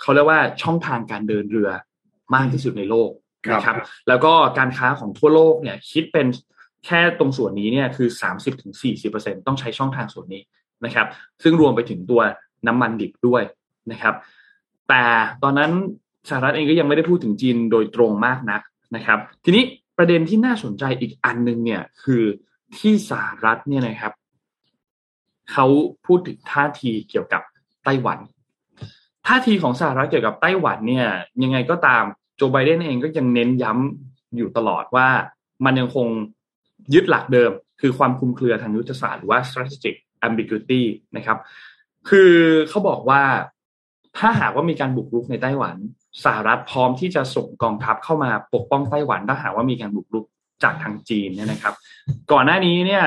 [0.00, 1.70] เขาเรียกว่าช่องทางการเดินเรือ
[2.34, 3.10] มากที่สุดในโลก
[3.50, 3.76] นะครับ
[4.08, 6.26] แล้วก็การค้าของทั่วโลกเนี่ยคิดเป็น
[6.86, 8.08] แค่ตรงส่วนนี้เนี่ยคือ
[8.78, 10.42] 30-40%ต้องใช้ช่องทางส่วนนี้
[10.84, 11.06] นะครับ
[11.42, 12.20] ซึ่งรวมไปถึงตัว
[12.66, 13.42] น้ำมันดิบด้วย
[13.90, 14.14] นะครับ
[14.88, 15.04] แต่
[15.42, 15.70] ตอนนั้น
[16.28, 18.60] สหรัฐเองก็ยังไม่ได้พูดถึงจีนโดยตรงมากนัก
[18.96, 19.64] นะครับ ทีนี้
[19.98, 22.22] ประเด็นที่น่าสนใจอีกอันหนึ่งเนี่ยคือ
[22.78, 24.12] ที่สหรัฐเนี่ยนะครับ
[25.52, 25.66] เขา
[26.06, 27.42] พูดถึงท่าทีเกี่ยวกับ
[27.84, 28.18] ไต้หวัน
[29.26, 31.06] ท่าทีของสหรัฐเกี่ยวกับไต้หวันเนี่ย
[31.42, 32.04] ยังไงก็ตาม
[32.52, 35.08] ไบเดนเองก็ยังเน้นย้ำอยู่ตลอดว่า
[35.64, 36.08] มันยังคง
[36.94, 40.82] ยึดหลักเดิม คือความคุมเครือทางยุทธศาสตร์หรือว่า strategic ambiguity
[41.16, 41.38] นะครับ
[42.08, 42.32] คือ
[42.68, 43.22] เขาบอกว่า
[44.18, 45.76] ถ้าหากว่ามีการบุกรุกในไต้หวัน
[46.24, 50.24] สหรัฐพร้อมที่จะส่งกองทัพเข้ามาปกป้องไต้หวันถ้าหากว่ามีการบุกรุก
[50.62, 51.74] จากทางจีนเนี่ยนะครับ
[52.32, 53.04] ก่อนหน้านี้เนี่ย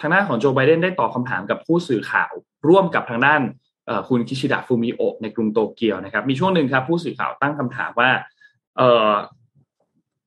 [0.00, 2.32] ทางด้านของโจไบเดนได้ตอบคาถามกับผู้สื่อข่าว
[2.68, 3.40] ร่วมกับทางด้าน
[4.08, 8.10] คุณคิชิดะฟูมิโอะในกรุงโตเกียวนะครับ มีช่วงหนึ่งครับผู้สื่อข่าวตั้งคำถามว่า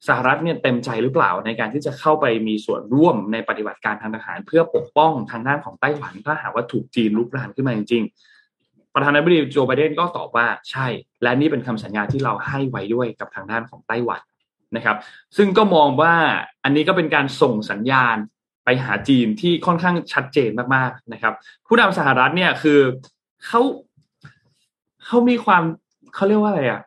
[0.07, 10.87] สหรัฐเนี่ยเต็มใจหรือเปล่าในการที่จะเข้าไปมีส่วนร่วมในปฏิบัติการทางทหาร เพื่อปกป้องทางด้านของไต้หวัน ถ้าหากว่าถูกจีนลุกรานขึ้นมาจริงๆ ประธานาธิบดีโจไบเดนก็ตอบว่าใช่
[11.23, 14.21] และนี่เป็นคำสัญญาที่เราให้ไว้ด้วยกับทางด้านของไต้หวัน
[14.75, 14.97] นะครับ
[15.37, 16.13] ซึ่งก็มองว่า
[16.63, 18.17] อันนี้ก็เป็นการส่งสัญญาณ
[18.65, 21.33] ไปหาจีนที่ค่อนข้างชัดเจนมากๆนะครับ
[21.67, 22.79] ผู้นำสหรัฐเนี่ยคือ
[23.45, 23.61] เขา
[25.05, 25.63] เขามีความ
[26.15, 26.81] เขาเรียกว่าอะไรอะ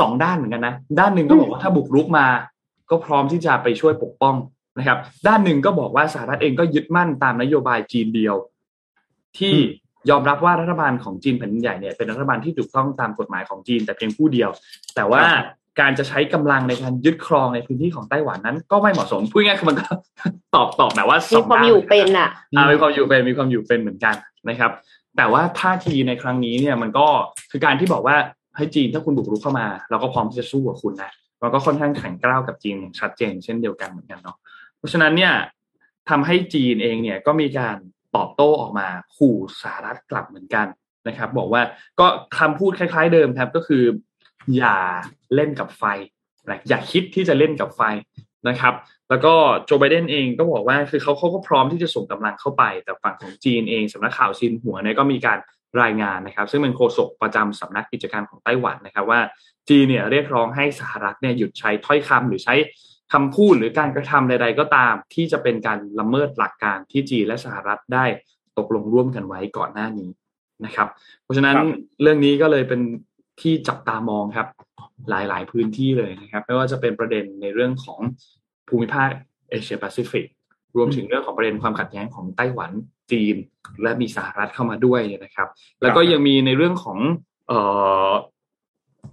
[0.00, 2.26] สองด้านเหมือนกันนะ ด้านหนึ่งก็บอกว่าถ้าบุกรุกมา
[2.90, 4.36] ก็พร้อมที่จะไปช่วยปกป้อง
[4.78, 4.98] นะครับ
[5.28, 8.36] ด้านหนึ่งก็บอกว่าสหรัฐเองก็ยึดมั่นตามนโยบายจีนเดียว
[9.38, 9.54] ที่
[10.10, 14.50] ยอมรับว่ารัฐบาลของจีนแผ่นดินใหญ่เนี่ยเป็นรัฐบาลที่ถูกต้องตามกฎหมายของจีนแต่เพียงผู้เดียว
[14.94, 15.22] แต่ว่า
[15.80, 19.86] การจะใช้กำลังในการยึดครองในพื้นที่ของไต้หวันนั้น ก็ไม่เหมาะสมพูดง่ายคือมันก็
[20.54, 22.30] ตอบตอบแบบว่ามีความอยู่เป็นอะ
[22.72, 24.14] มีความอยู่เป็นมีความอยู่เป็นเหมือนกัน
[24.48, 24.72] นะครับ
[25.16, 27.06] แต่ว่าท่าทีในครั้งนี้เนี่ยมันก็
[27.50, 28.16] คือการที่บอกว่า
[28.56, 34.36] ให้จีนถ้าคุณบุกรุกเข้ามา เราก็พร้อมที่จะสู้กับคุณนะเราก็ค่อนข้างแข็งกร้าวกับจีนอย่างชัดเจน เช่นเดียวกันเหมือนกันเนาะ
[34.78, 35.32] เพราะฉะนั้นเนี่ย
[36.08, 37.76] ทำให้จีนเองเนี่ยก็มีการ
[38.16, 40.66] ตอบโต้ออกมาขู่สหรัฐกลับเหมือนกัน
[41.08, 41.62] นะครับ บอกว่า
[42.00, 42.06] ก็
[42.38, 43.84] คำพูดคล้าย ๆ เดิมครับก็คือ
[44.56, 44.76] อย่า
[45.34, 45.84] เล่นกับไฟ
[46.48, 47.82] นะอย่าคิดที่จะเล่นกับไฟ
[48.48, 48.74] นะครับ
[49.10, 49.34] แล้วก็
[49.64, 55.38] โจไบเดนเองก็บอกว่าคือเขาเขาก็พร้อมที่จะส่งกำลังเข้าไป แต่ฝั่งของจีนเองสำนักข่าวซินหัวเนี่ยก็มีการ
[55.82, 59.20] รายงานนะครับ ซึ่งเป็นโฆษกประจำสำนักกิจการของไต้หวันนะครับ ว่า
[59.68, 62.54] จีเนี่ยเรียกร้องให้สหรัฐเนี่ยหยุดใช้ถ้อยคำหรือใช้
[63.12, 68.04] คำพูดหรือการกระทำใด ๆ ก็ตาม ที่จะเป็นการละเมิดหลักการที่จีนและสหรัฐได้
[68.58, 70.10] ตกลงร่วมกันไว้ก่อนหน้านี้
[70.64, 70.88] นะครับ
[71.22, 71.56] เพราะฉะนั้น
[72.02, 72.80] เรื่องนี้ก็เลยเป็น
[73.40, 74.48] ที่จับตามองครับ
[75.10, 78.00] หลายๆ พื้นที่เลยนะครับ ไม่ว่าจะเป็นประเด็นในเรื่องของ
[78.68, 79.08] ภูมิภาค
[79.50, 80.26] เอเชียแปซิฟิก
[80.76, 82.72] รวมถึงเรื่องของประเด็นความขัดแย้งของไต้หวัน
[83.12, 83.36] จีน
[83.82, 85.48] และมีสหรัฐเข้ามาด้วยนะครับ
[85.82, 86.98] แล้วก็ยังมีในเรื่องของ
[87.48, 87.58] เอ่
[88.08, 88.10] อ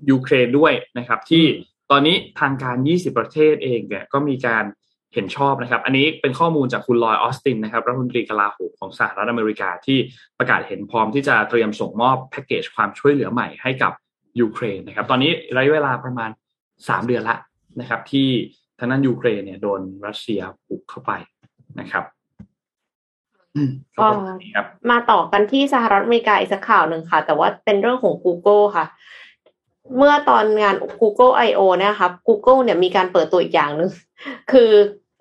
[0.10, 1.46] ยูเครนด้วยนะครับ ที่
[1.92, 4.66] ตอนนี้ทางการ 20 ประเทศเองเนี่ยก็มีการ
[5.14, 9.98] เห็นชอบนะครับ อันนี้เป็นข้อมูลจากคุณลอยออสตินนะครับรัฐมนตรีกลาโหมของสหรัฐอเมริกาที่
[10.38, 13.94] ประกาศเห็นพร้อมที่จะเตรียมส่งมอบแพ็กเกจความช่วยเหลือใหม่ให้กับ
[14.40, 16.30] ยูเครนนะครับ ตอนนี้ระยะเวลาประมาณ
[16.70, 17.38] 3 เดือนละ
[17.80, 18.28] นะครับ ที่
[18.80, 21.12] ทางนั้นยูเครนเนี่ยโดนรัสเซียบุกเข้าไป
[21.80, 22.23] นะครับก็
[24.92, 28.86] มาต่อกันที่สหรัฐอเมริกาอีกสักข่าวหนึ่งค่ะ แต่ว่าเป็นเรื่องของ Google ค่ะ
[29.98, 31.62] เมื่อตอนงาน Google I.O.
[31.80, 33.90] เนี่ยครับ Google เนี่ยมีการเปิดตัวอีกอย่างหนึ่ง
[34.52, 34.72] คือ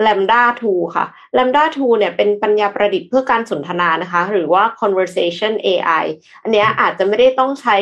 [0.07, 1.07] Lambda 2 ค่ะ
[1.37, 6.05] Lambda 2 เนี่ยเป็นปัญญาประดิษฐ์เพื่อการสนทนานะคะ หรือว่า conversation AI
[6.43, 7.76] อันนี้อาจจะไม่ได้ต้องใช้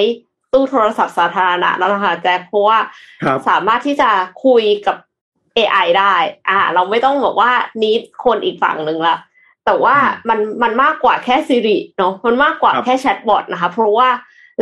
[0.53, 2.79] ตู้โทรศัพท์สาธารณะแล้วนะคะแจ็คเพราะว่า
[3.49, 4.11] สามารถที่จะ
[4.45, 4.97] คุยกับ
[5.57, 6.15] AI ได้
[6.49, 7.51] อ่า เราไม่ต้องบอกว่า
[7.83, 7.95] นี้
[8.25, 9.17] คนอีกฝั่งหนึ่งละ
[9.71, 9.99] แต่ว่า
[10.29, 14.09] มันมันมากกว่าแค่ Siri เนาะมันมากกว่าแค่แชทบอทนะคะ เพราะว่า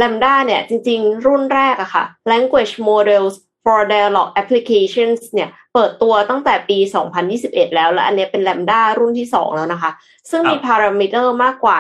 [0.01, 3.35] Lambda เนี่ยจริง ๆ รุ่นแรกอะค่ะ language models
[3.65, 6.79] for dialogue applications เนี่ยเปิดตัวตั้งแต่ปี
[7.27, 9.91] 2021 แล้ว และอันนี้เป็น Lambda รุ่นที่ 2 แล้วนะคะ
[10.31, 11.79] ซึ่งมีพารามิเตอร์มากกว่า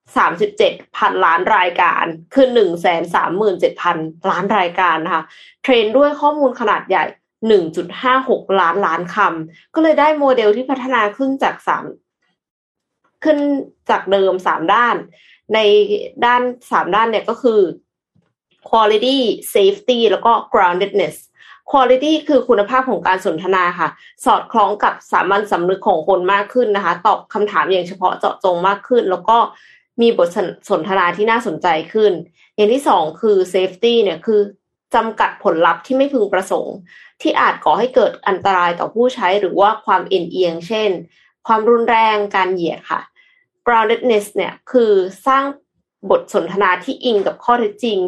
[0.00, 2.46] 137 พันล้านรายการ คือ
[3.18, 5.22] 137,000 ล้านรายการนะคะ
[5.62, 7.04] เทรนด้วยข้อมูลขนาดใหญ่
[7.44, 11.84] 1.56 ล้านล้านคำ ก็เลยได้โมเดลที่พัฒนาขึ้นจากสาม
[13.24, 13.38] ขึ้น
[13.90, 14.96] จากเดิมสามด้าน
[15.54, 15.58] ใน
[16.24, 17.60] ด้านสามด้านเนี่ยก็คือ
[18.68, 19.18] quality
[19.54, 21.16] safety แล้วก็ groundedness
[21.70, 23.88] quality คือคุณภาพของการสนทนาค่ะ
[24.24, 29.38] สอดคล้องกับสามัญสำนึกของคนมากขึ้นนะคะ ตอบคำถามอย่างเฉพาะเจาะจงมากขึ้น แล้วก็
[30.00, 30.28] มีบท
[30.70, 32.12] สนทนาที่น่าสนใจขึ้น
[32.54, 34.40] อย่างที่สองคือ safety เนี่ยคือ
[34.94, 36.76] จำกัดผลลัพธ์ที่ไม่พึงประสงค์
[37.22, 40.90] ที่อาจก่อให้เกิดอันตรายต่อผู้ใช้หรือว่าความเอ็นเอียง เช่น
[41.46, 43.00] ความรุนแรงการเหยียดค่ะ
[43.66, 44.92] groundedness เนี่ยคือ
[45.26, 45.44] สร้าง
[46.10, 47.98] บทสนทนาที่อิงกับข้อเท็จจริง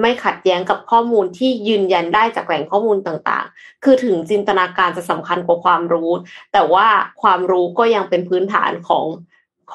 [0.00, 6.10] ไม่ขัดแย้งกับข้อมูลที่ยืนยันได้จากแหล่งข้อมูลต่างๆ คือถึงจินตนาการจะสำคัญกว่าความรู้
[6.52, 6.86] แต่ว่า
[7.22, 9.06] ความรู้ก็ยังเป็นพื้นฐานของ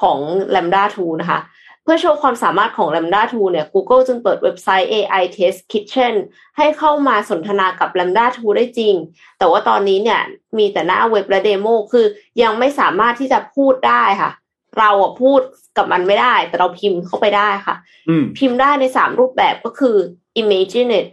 [0.00, 0.18] ของ
[0.54, 1.40] Lambda 2นะคะ
[1.82, 6.14] เพื่อโชว์ความสามารถของ Lambda 2 เนี่ย Google จึงเปิดเว็บไซต์ AI Test Kitchen
[6.56, 8.94] ให้เข้ามาสนทนากับ Lambda 2 ได้จริง
[9.38, 10.20] แต่ว่าตอนนี้เนี่ย
[10.58, 12.06] มีแต่หน้าเว็บและเดโมคือ
[12.42, 14.30] ยังไม่สามารถที่จะพูดได้ค่ะ
[14.78, 15.40] เราอะพูด
[15.76, 17.76] กับมันไม่ได้ แต่เราพิมพ์เข้าไปได้ค่ะ
[18.38, 19.96] พิมพ์ได้ในสามรูปแบบก็คือ
[20.42, 21.08] imagine it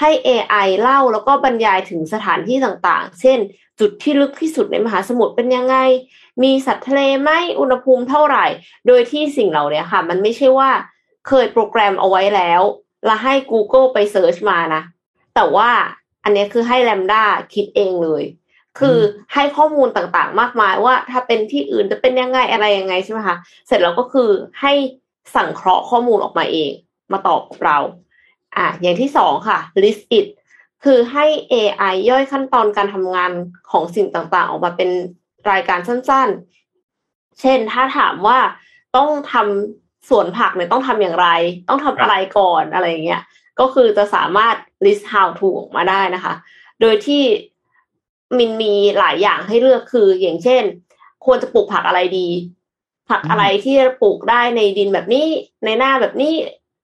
[0.00, 3.38] ให้ AI เล่าแล้วก็บรรยายถึงสถานที่ต่างๆ เช่น
[3.80, 5.76] จุดที่ลึกที่สุดในมหาสมุทรเป็นยังไง
[6.42, 7.30] มีสัตว์ทะเลไหม
[7.60, 8.46] อุณหภูมิเท่าไหร่
[8.86, 10.70] โดยที่สิ่งเหล่านี้ค่ะ มันไม่ใช่ว่า
[11.28, 12.62] เคยโปรแกรมเอาไว้แล้ว
[13.06, 14.82] แล้วให้ Google ไปเซิร์ชมานะ
[15.34, 15.70] แต่ว่า
[16.24, 17.22] อันนี้คือให้ Lambda
[17.54, 18.22] คิดเองเลย
[18.78, 18.98] คือ
[19.34, 23.36] ให้ข้อมูลต่างๆ มากมายว่าถ้าเป็นที่อื่นจะเป็นยังไงอะไรยังไงใช่ไหมคะ
[23.66, 24.30] เสร็จแล้วก็คือ
[24.60, 24.72] ให้
[25.34, 26.70] สั่งเคราะห์ข้อมูลออกมาเอง
[27.12, 27.78] มาตอบกับเรา
[28.56, 30.26] อะอย่างที่สองค่ะ list it
[30.84, 33.32] คือให้ AI ย่อยขั้นตอนการทำงาน
[33.70, 34.90] ของสิ่งต่างๆ ออกมาเป็น
[35.50, 38.38] รายการสั้นๆ เช่น ถ้าถามว่า
[38.96, 41.28] ต้องทำสวนผักเนี่ยต้องทำอย่างไร
[41.68, 43.22] ต้องทำอะไรก่อนอะไรเงี้ย
[43.60, 46.34] ก็คือจะสามารถ list how to ออกมาได้นะคะ
[46.80, 47.22] โดยที่
[48.38, 50.62] มินมีหลายอย่างให้เลือกคือ อย่างเช่น
[51.24, 52.28] ควรจะปลูกผักอะไรดี
[53.10, 55.26] ผักอะไรที่จะปลูกได้ในดินแบบนี้
[55.64, 56.34] ในหน้าแบบนี้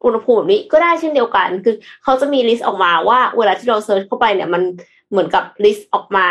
[0.05, 4.63] อุณหภูมิแบบนี้ก็ได้เช่นเดียวกัน คือเขาจะมี list ออกมาว่าเวลาที่เรา search เข้าไปเนี่ยมัน
[5.11, 6.29] เหมือนกับ list ออกมา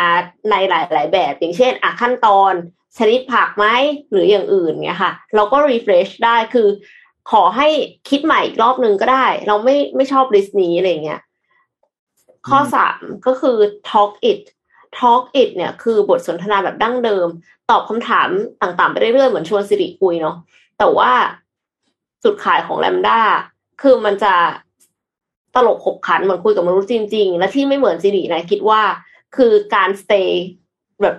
[0.50, 2.52] ในหลาย ๆ แบบ อย่างเช่นอะขั้นตอน
[2.98, 3.66] ชนิดผักไหม
[4.10, 6.68] หรืออย่างอื่นเนี่ยค่ะ เราก็ refresh ได้คือ
[7.30, 7.68] ขอให้
[8.08, 11.20] คิดใหม่อีกรอบหนึ่งก็ได้ เราไม่ไม่ชอบ list นี้อะไรเงี้ย
[12.48, 13.56] ข้อสามก็คือ
[13.90, 14.42] talk it
[15.00, 17.28] Talk It เนี่ยคือบทสนทนาแบบดั้งเดิม
[17.70, 18.28] ตอบคำถาม
[18.62, 20.36] ต่างๆ ไปเรื่อยๆ เหมือนชวนสิริคุยเนาะ
[20.78, 21.10] แต่ว่า
[22.24, 23.20] จุดขายของ LaMDA
[23.82, 24.34] คือมันจะ
[25.54, 28.82] ตลกขบขันเหมือนคุยกับมนุษย์จริง ๆ และที่ไม่เหมือนสิรินะคิดว่า
[29.36, 30.30] คือการ stay
[31.02, 31.16] แบบ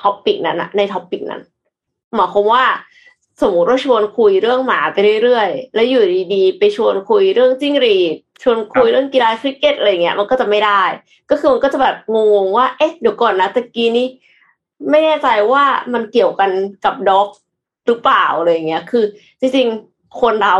[0.00, 1.40] topic นั้นอะใน topic นั้น
[2.14, 2.64] หมายความว่า
[3.42, 6.04] สมมติว่าชวนคุยเรื่องหมาไปเรื่อยๆ แล้วอยู่
[6.34, 10.82] ดีๆ ไปชวนคุยเรื่องจิ้งหรีด ชวนคุยเรื่องกีฬาคริกเก็ตอะไรเงี้ย มันก็จะไม่ได้
[11.30, 14.06] ก็คือมันก็จะแบบงงว่า เอ๊ะเดี๋ยวก่อนนะตะกี้นี้
[14.90, 16.50] ไม่แน่ใจว่ามันเกี่ยวกัน
[16.84, 17.28] กับด็อก
[17.86, 19.04] หรือเปล่าอะไรเงี้ย คือ
[19.40, 20.54] จริงๆ คนเรา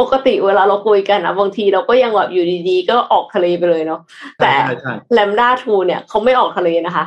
[0.00, 4.00] ปกติเวลาเราคุยกันนะบางทีเราก็ยังแบบอยู่ดีๆ ก็ออกทะเลไปเลยเนาะ
[4.42, 4.52] แต่
[5.12, 7.04] แลมด้าทูเนี่ยเขาไม่ออกทะเลนะคะ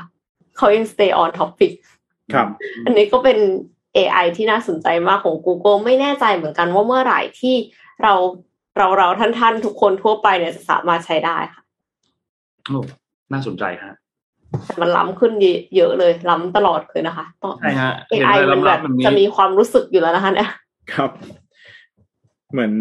[0.58, 1.72] เขายัง stay on topic
[2.34, 2.48] ครับ
[2.86, 3.38] อันนี้ก็เป็น
[3.98, 7.56] AI ที่น่าสนใจมากของ Google ไม่แน่ใจเหมือนกันว่าเมื่อไหร่ที่
[8.04, 8.14] เรา
[8.78, 11.62] เราเราท่านท่านทุกคนทั่วไปเนี่ยจะสามารถใช้ได้ค่ะ
[12.66, 12.82] โอ้
[13.32, 13.96] น่าสนใจฮะ
[14.66, 15.32] แต่มันล้ำขึ้น
[15.76, 20.50] เยอะเลยล้ำตลอดเลยนะคะต้องใช่ฮะ AI มันแบบจะมีความรู้สึกอยู่แล้วนะคะเนี่ย
[20.94, 21.12] ครับ
[22.52, 22.74] เหมือน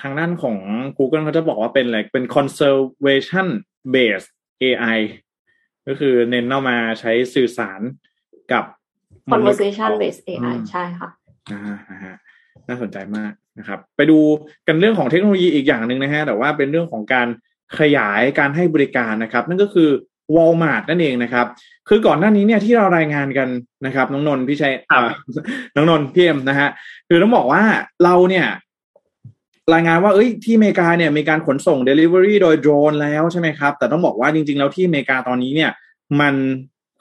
[0.00, 0.56] ทางด้านของ
[0.98, 3.48] Google เขาจะบอกว่าเป็นอะไรเป็น conservation
[3.94, 4.30] based
[4.62, 4.98] AI
[5.86, 7.80] ก็คือเน้นเอามาใช้สื่อสาร
[8.52, 8.64] กับ
[9.32, 11.08] conversation based AI ใช่ค่ะ
[11.50, 12.16] อ่าฮะ
[12.68, 14.18] น่าสนใจมากนะครับ ไปดู
[14.66, 17.28] กันเรื่องของเทคโนโลยีอีกอย่างหนึ่งนะฮะ แต่ว่าเป็นเรื่องของการ
[17.78, 19.90] ขยายการให้บริการนะครับ นั่นก็คือ
[20.34, 21.46] Walmart นั่นเองนะครับ
[21.88, 23.48] คือก่อนหน้านี้เนี่ยที่เรารายงานกัน
[23.86, 24.72] นะครับ น้องนนท์พี่ชัย
[25.76, 26.68] น้องนนท์พี่เอ็มนะฮะ
[27.08, 27.62] คือต้องบอกว่า
[28.04, 28.46] เราเนี่ย
[29.72, 35.70] รายงานว่าเอ้ยที่อเมริกาเนี่ยมีการขนส่ง Delivery โดยโดรนแล้วใช่ไหมครับ แต่ต้องบอกว่าจริง ๆ แล้วที่อเมริกาตอนนี้เนี่ย
[36.20, 36.34] มัน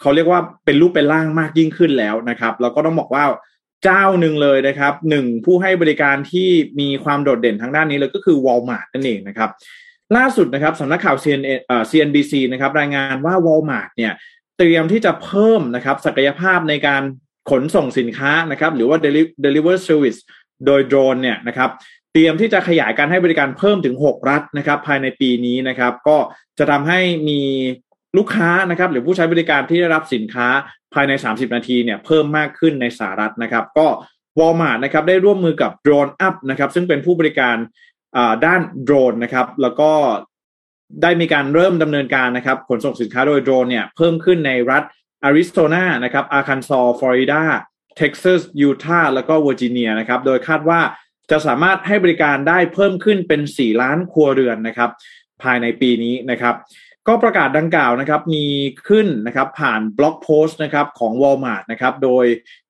[0.01, 3.24] เขาเรียกว่าเป็นรูปเป็นร่างมากยิ่งขึ้นแล้วนะครับแล้วก็ต้องบอกว่า
[3.84, 6.49] เจ้าหนึ่งเลยนะครับหนึ่งผู้ให้บริการที่
[6.80, 9.49] มีความโดดเด่นทางด้านนี้เลยก็คือ Walmart นั่นเองนะครับ
[10.18, 14.14] ล่าสุดนะครับสำนักข่าว CNN เอ่อ CNBC นะครับรายงานว่า Walmart เนี่ย
[14.57, 17.01] เตรียมที่จะเพิ่มนะครับศักยภาพในการ
[17.49, 18.97] ขนส่งสินค้านะครับหรือว่า
[19.45, 20.20] deliver service
[20.66, 21.70] โดยโดรนเนี่ยนะครับ
[22.14, 26.18] เตรียมที่จะขยายการให้บริการเพิ่มถึง 6 รัฐนะครับ ภายในปีนี้นะครับ ก็
[26.59, 26.99] จะทำให้
[27.30, 27.41] มี
[28.18, 30.47] ลูกค้านะครับ หรือผู้ใช้บริการที่ได้รับสินค้า
[30.93, 33.88] ภายใน 30 นาทีเนี่ยเพิ่มมากขึ้นในสหรัฐนะครับ ก็
[34.39, 37.55] Walmart นะครับได้ร่วมมือกับ Drone Up นะครับ ซึ่งเป็นผู้บริการ
[38.45, 39.91] ด้านโดรนนะครับ แล้วก็
[41.01, 44.84] ได้มีการเริ่มดำเนินการนะครับ ขนส่งสินค้าโดยโดรนเนี่ยเพิ่มขึ้นในรัฐ
[45.24, 47.43] อาริโซนานะครับอาร์คันซอฟลอริดา
[47.97, 50.80] เท็กซัสยูทาห์แล้วก็เวอร์จิเนียนะครับ โดยคาดว่า
[51.32, 54.89] จะสามารถให้บริการได้เพิ่มขึ้นเป็น 4 ล้านครัวเรือนนะครับ
[55.43, 56.55] ภายในปีนี้นะครับ
[57.07, 58.45] ก็ประกาศดังกล่าวนะครับมี
[58.88, 62.26] ขึ้นนะครับผ่าน blog post นะครับของ Walmart นะครับโดย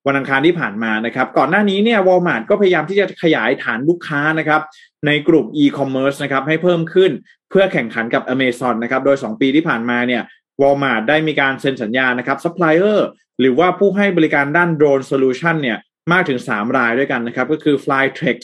[0.08, 4.62] วันอังคารที่ผ่านมานะครับ ก่อนหน้านี้เนี่ย Walmart ก็พยายามที่จะขยายฐานลูกค้านะครับ
[5.06, 7.12] ในกลุ่ม e-commerce นะครับให้เพิ่มขึ้น
[7.50, 10.22] เพื่อแข่งขันกับ Amazon นะครับโดย 2 ปีที่ผ่านมาเนี่ย
[10.62, 13.08] Walmart ได้มีการเซ็นสัญญานะครับซัพพลายเออร์
[13.40, 15.78] หรือว่าผู้ให้บริการด้าน drone solution เนี่ย
[16.12, 18.38] มากถึง 3 รายด้วยกันนะครับ ก็คือ Flytrex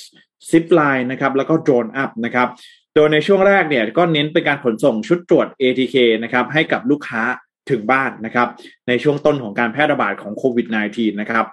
[0.50, 2.48] Zipline นะครับ แล้วก็ Drone Up นะครับ
[2.96, 7.22] โดยในช่วงแรกเนี่ยก็เน้นเป็นการขนส่งชุดตรวจ ATK นะครับ ให้กับลูกค้า
[7.70, 8.48] ถึงบ้านนะครับ
[8.88, 11.46] ในช่วงต้นของการแพร่ระบาดของโควิด -19 นะครับ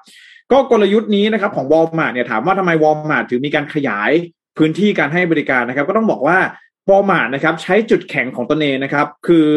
[0.52, 4.11] ก็กลยุทธ์นี้นะครับของ Walmart เนี่ยถามว่าทำไม Walmart ถึงมีการขยาย
[4.59, 6.38] พื้นที่การให้บริการนะครับ ก็ต้องบอกว่า
[6.88, 9.48] Walmart นะครับใช้จุดแข็งของตนเองนะครับ คือ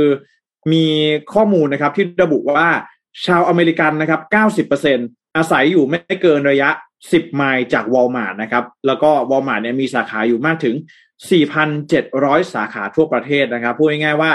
[0.74, 0.86] มี
[1.34, 2.70] ข้อมูลนะครับที่ระบุว่า
[3.26, 4.22] ชาวอเมริกันนะครับ
[4.70, 6.70] 90% อาศัยอยู่ไม่เกินระยะ
[7.04, 10.76] 10 ไมล์จาก Walmart นะครับ แล้วก็ Walmart เนี่ยมีสาขาอยู่มากถึง
[11.44, 14.32] 4,700 สาขาทั่วประเทศนะครับ พูดง่ายๆว่า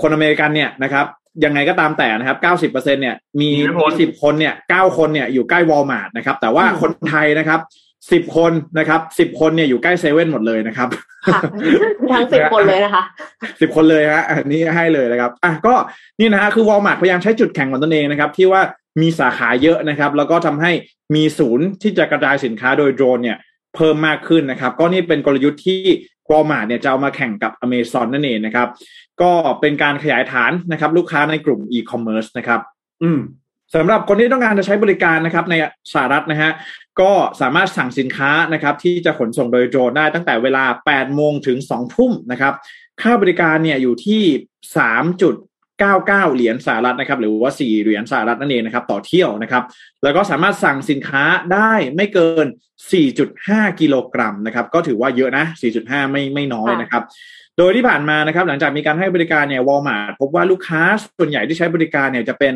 [0.00, 1.06] คนอเมริกันเนี่ยนะครับ
[1.44, 3.50] ยังไงก็ตามแต่นะครับ 90%เนี่ย มี
[3.86, 7.60] 10 คนเนี่ย 9 คนเนี่ย อยู่ใกล้ Walmart นะครับ แต่ว่าคนไทยนะครับ
[8.28, 10.88] 10 คนนะครับ 10 คนเนี่ยอยู่ใกล้เซเว่นหมดเลยนะครับ
[11.26, 11.40] ค่ะ
[12.12, 13.02] ทั้งสิบคนเลยนะคะ
[13.60, 15.74] สิบคนเลยฮะ อันนี้ให้เลยนะครับ อะ ก็
[16.20, 18.62] นี่นะฮะ คือ Walmart พยายามใช้จุดแข็งของตนเองนะครับ ที่ว่า
[19.00, 20.72] มีสาขาเยอะนะครับ แล้วก็ทำให้
[21.14, 23.38] มีศูนย์ที่จะกระจายสินค้าโดยโดรนเนี่ย
[23.74, 25.82] เพิ่มมากขึ้นนะครับ ก็นี่เป็นกลยุทธ์ที่
[26.30, 28.68] Walmart เนี่ยจะเอามาแข่งกับ Amazon นั่นเองนะครับ
[29.22, 32.60] ก็เป็นการขยายฐานนะครับ ลูกค้าในกลุ่ม e-commerce นะครับ
[33.02, 33.20] อืม
[33.74, 35.54] สำหรับคนที่ต้องการจะใช้บริการนะครับ ใน
[35.92, 36.50] สหรัฐนะฮะ
[37.00, 42.54] ก็สามารถสั่งสินค้านะครับ ที่จะขนส่งโดยโดรนได้ตั้งแต่เวลา 8 โมงถึง 2 ทุ่มนะครับ
[43.02, 44.22] ค่าบริการเนี่ยอยู่ที่
[44.76, 45.20] 3
[45.78, 49.62] 99 เหรียญสหรัฐนะครับหรือว่า 4 เหรียญสหรัฐนั่นเองนะครับต่อเที่ยวนะครับ
[50.02, 52.46] แล้วก็สามารถสั่งสินค้าได้ไม่เกิน
[53.12, 55.44] 4.5 กิโลกรัมนะครับก็ถือว่าเยอะนะ
[55.78, 57.02] 4.5 ไม่ไม่น้อยนะครับ
[57.58, 60.82] โดยที่ผ่านมานะครับหลังจากมีการให้บริการเนี่ยวอลมาร์ทพบว่าลูกค้า
[61.18, 62.54] ส่วนใหญ่ที่ใช้บริการเนี่ยจะเป็น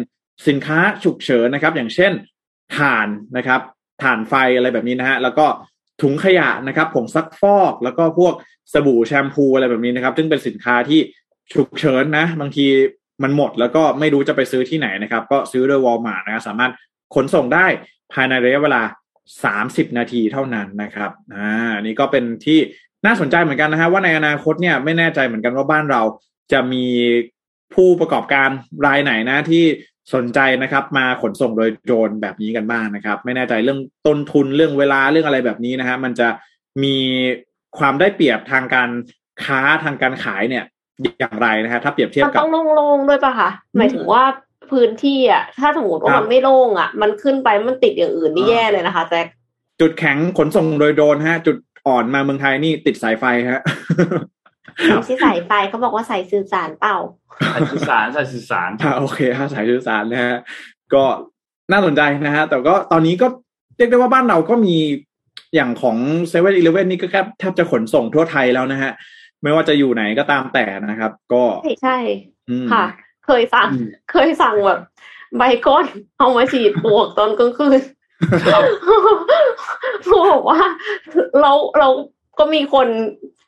[0.49, 2.13] สินค้าฉุกเฉินนะครับ อย่างเช่น
[2.77, 3.61] ถ่านนะครับ
[4.03, 5.47] ถ่านไฟอะไรแบบนี้นะฮะแล้วก็
[6.03, 8.35] ถุงขยะนะครับผงซักฟอกแล้วก็พวก
[8.73, 11.01] สบู่แชมพูอะไรแบบนี้นะครับ ซึ่งเป็นสินค้าที่
[11.53, 12.67] ฉุกเฉินนะ บางที
[13.23, 16.73] มันหมดแล้วก็ไม่รู้จะไปซื้อที่ไหนนะครับ ก็ซื้อโดยวอลมาร์นะครับสามารถ
[17.15, 17.67] ขนส่งได้
[18.13, 18.83] ภายในระยะเวลา
[19.55, 21.49] 30 นาทีเท่านั้นนะครับอ่า
[21.83, 22.59] นี่ก็เป็นที่
[23.07, 26.03] น่าสนใจเหมือนกันนะฮะว่าในอนาคตเนี่ยไม่แน่ใจเหมือนกันว่าบ้านเรา
[26.53, 26.87] จะมี
[27.75, 28.49] ผู้ประกอบการ
[28.87, 29.65] รายไหนนะที่
[30.15, 36.29] สนใจนะครับ มาขนส่งโดยโดรนแบบนี้กันบ้างนะครับ ไม่แน่ใจเรื่องต้นทุนเรื่องเวลาเรื่องอะไรแบบนี้นะฮะมันจะ
[36.83, 36.97] มี
[37.79, 38.91] ความได้เปรียบทางการ
[39.45, 40.65] ค้าทางการขายเนี่ย
[41.21, 44.25] อย่างไรนะฮะถ้าเปรียบเทียบมันกับต้องโล่งๆด้วยป่ะคะหมายถึงว่า
[44.71, 49.27] พื้นที่อะถ้าสมมติว่ามันไม่โล่งอะ มันขึ้นไปมันติดอย่างอื่นนี่แย่เลยนะคะแจ็ค
[49.81, 53.63] จุดแข็งขนส่งโดยโดรนฮะ จุดอ่อนมาเมืองไทยนี่ติดสายไฟฮะ
[54.95, 56.97] ไม่ใช่สายไฟเขาบอกว่าสายสื่อสารเปล่า
[57.55, 60.37] สายสื่อสารสายสื่อสารอ่าโอเคฮะสายสื่อสารนะฮะ
[60.95, 61.05] ก็
[61.73, 63.27] น่าสนใจนะฮะแต่ก็ตอนนี้ก็
[63.77, 64.77] เรียกได้ว่าบ้านเราก็มี
[65.55, 65.97] อย่างของ
[66.29, 68.93] เซเว่นอีเลเว่นนี่ก็แค่แทบจะขนส่งทั่วไทยแล้วนะฮะ
[69.43, 71.97] ไม่ว่าจะอยู่ไหนก็ตามแต่นะครับ ก็ใช่ใช่
[72.51, 72.85] อืมค่ะ
[73.27, 74.81] เคยสั่งอืมเคยสั่งแบบ
[75.37, 75.87] ใบก้น
[76.19, 77.81] เอามาฉีดปลวกตอนกลางคืน
[78.53, 78.63] ครับ
[80.05, 80.61] เขาบอกว่า
[81.41, 81.89] เราเรา
[82.39, 82.87] ก็มีคน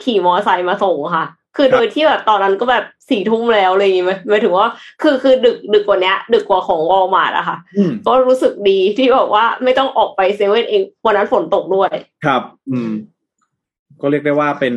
[0.03, 1.27] ขี่มอไซค์มาส่งค่ะ
[1.57, 4.69] คือโดยที่แบบตอนนั้นก็แบบสี่ทุ่มแล้วอะไรอย่างงี้ไหมหมายถึงว่า
[5.03, 11.91] คือคือดึกดึกกว่าเนี้ยดึกกว่าของวอลมาร์ทอะค่ะอืมก็รู้สึกดีที่แบบว่าไม่ต้องออกไปเซเว่นเองวันนั้นฝนตกด้วย
[12.25, 12.91] ครับ อืม
[14.01, 14.75] ก็เรียกได้ว่าเป็น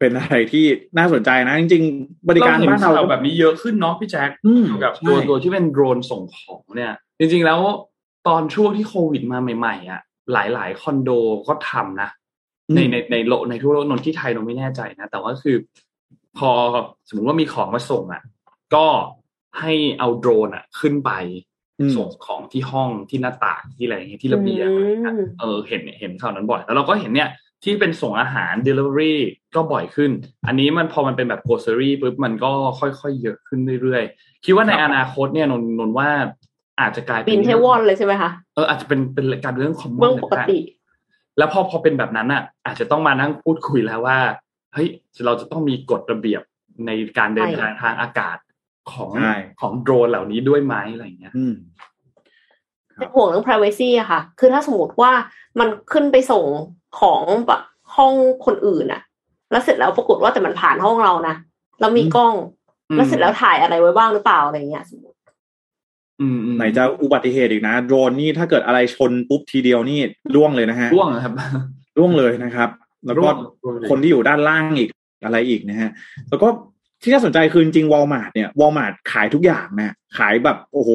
[0.00, 0.64] เป็นอะไรที่
[0.98, 7.60] น่าสนใจนะ จริงๆ บริการเห็นบ้านเราข่าวแบบนี้เยอะขึ้นเนาะพี่แจ็คอืมเกี่ยวกับใช่ตัวตัวที่เป็นโดรนส่งของเนี่ย จริงๆแล้ว
[8.28, 10.00] ตอนช่วงที่โควิดมาใหม่ๆอะ
[10.32, 11.10] หลายๆ คอนโด
[11.48, 12.10] ก็ทำนะ
[12.74, 15.56] ในในในโลกในทั่วโลกนนที่ไทยเราไม่แน่ใจนะ แต่ว่าคือ
[16.38, 16.50] พอ
[17.08, 18.22] สมมติว่ามีของมาส่งอะ
[18.74, 18.86] ก็
[19.60, 21.12] ให้เอาโดรนอะ ขึ้นไป
[21.80, 27.28] อืมส่งของที่ห้องที่หน้าต่างที่อะไรอย่างเงี้ยที่ระเบียงอะไรเงี้ยอืมเออเห็นเห็นข่าวนั้นบ่อยแล้วเราก็เห็นเนี่ย
[27.64, 29.14] ที่เป็นส่งอาหาร Delivery
[29.54, 30.10] ก็บ่อยขึ้น
[30.46, 36.08] อันนี้มันพอมันเป็นแบบ grocery ปุ๊บมันก็ค่อยๆ เยอะขึ้นเรื่อยๆ คิดว่าในอนาคตเนี่ยนนนนว่า
[36.80, 40.58] อาจจะกลายเป็บินนเทวอนเลยใช่ไหมคะเอออาจจะเป็นเป็นการเรื่องคอมมเรื่ออนงปกติ
[41.38, 44.18] แล้วพอพอเป็นแบบนั้นอะ อาจจะต้องมานั่งพูดคุยแล้วว่า
[44.74, 44.88] เฮ้ย
[45.24, 46.42] เราจะต้องมีกฎระเบียบ
[46.86, 48.38] ในการเดินทางทางอากาศ
[48.92, 51.54] ของใช่ของโดรนเหล่านี้ด้วยไหมอะไรอย่างเงี้ยอืม
[52.96, 55.12] เป็นห่วงเรื่อง privacy อะค่ะ คือถ้าสมมติว่า
[55.58, 56.44] มันขึ้นไปส่ง
[56.98, 57.60] ของแบบ
[57.96, 58.14] ห้อง
[58.46, 59.02] คนอื่นอะ
[59.50, 61.34] แล้วเสร็จแล้วปรากฏว่าแต่มันผ่านห้องเรานะ
[61.80, 62.34] แล้วมีกล้อง
[62.90, 65.18] อืมแล้วเสร็จแล้วถ่ายอะไรไว้บ้างหรือเปล่าอะไรเงี้ยสมมติ
[66.20, 69.98] อืมอืมไหนจะอุบัติเหตุอีกนะ โดรนนี่ถ้าเกิดอะไรชนปุ๊บทีเดียวนี่
[70.34, 71.32] ร่วงเลยนะฮะร่วงนะครับ
[71.98, 72.68] ร่วงเลยนะครับ
[73.06, 74.90] แล้วก็ร่วงร่วงเลยคนที่อยู่ด้านล่างอีก
[75.24, 75.90] อะไรอีกนะฮะ
[76.28, 76.48] แล้วก็
[77.02, 80.90] ที่น่าสนใจคือจริงวอลมาร์ทเนี่ยวอลมาร์ทขายทุกอย่างนะขายแบบโอ้โห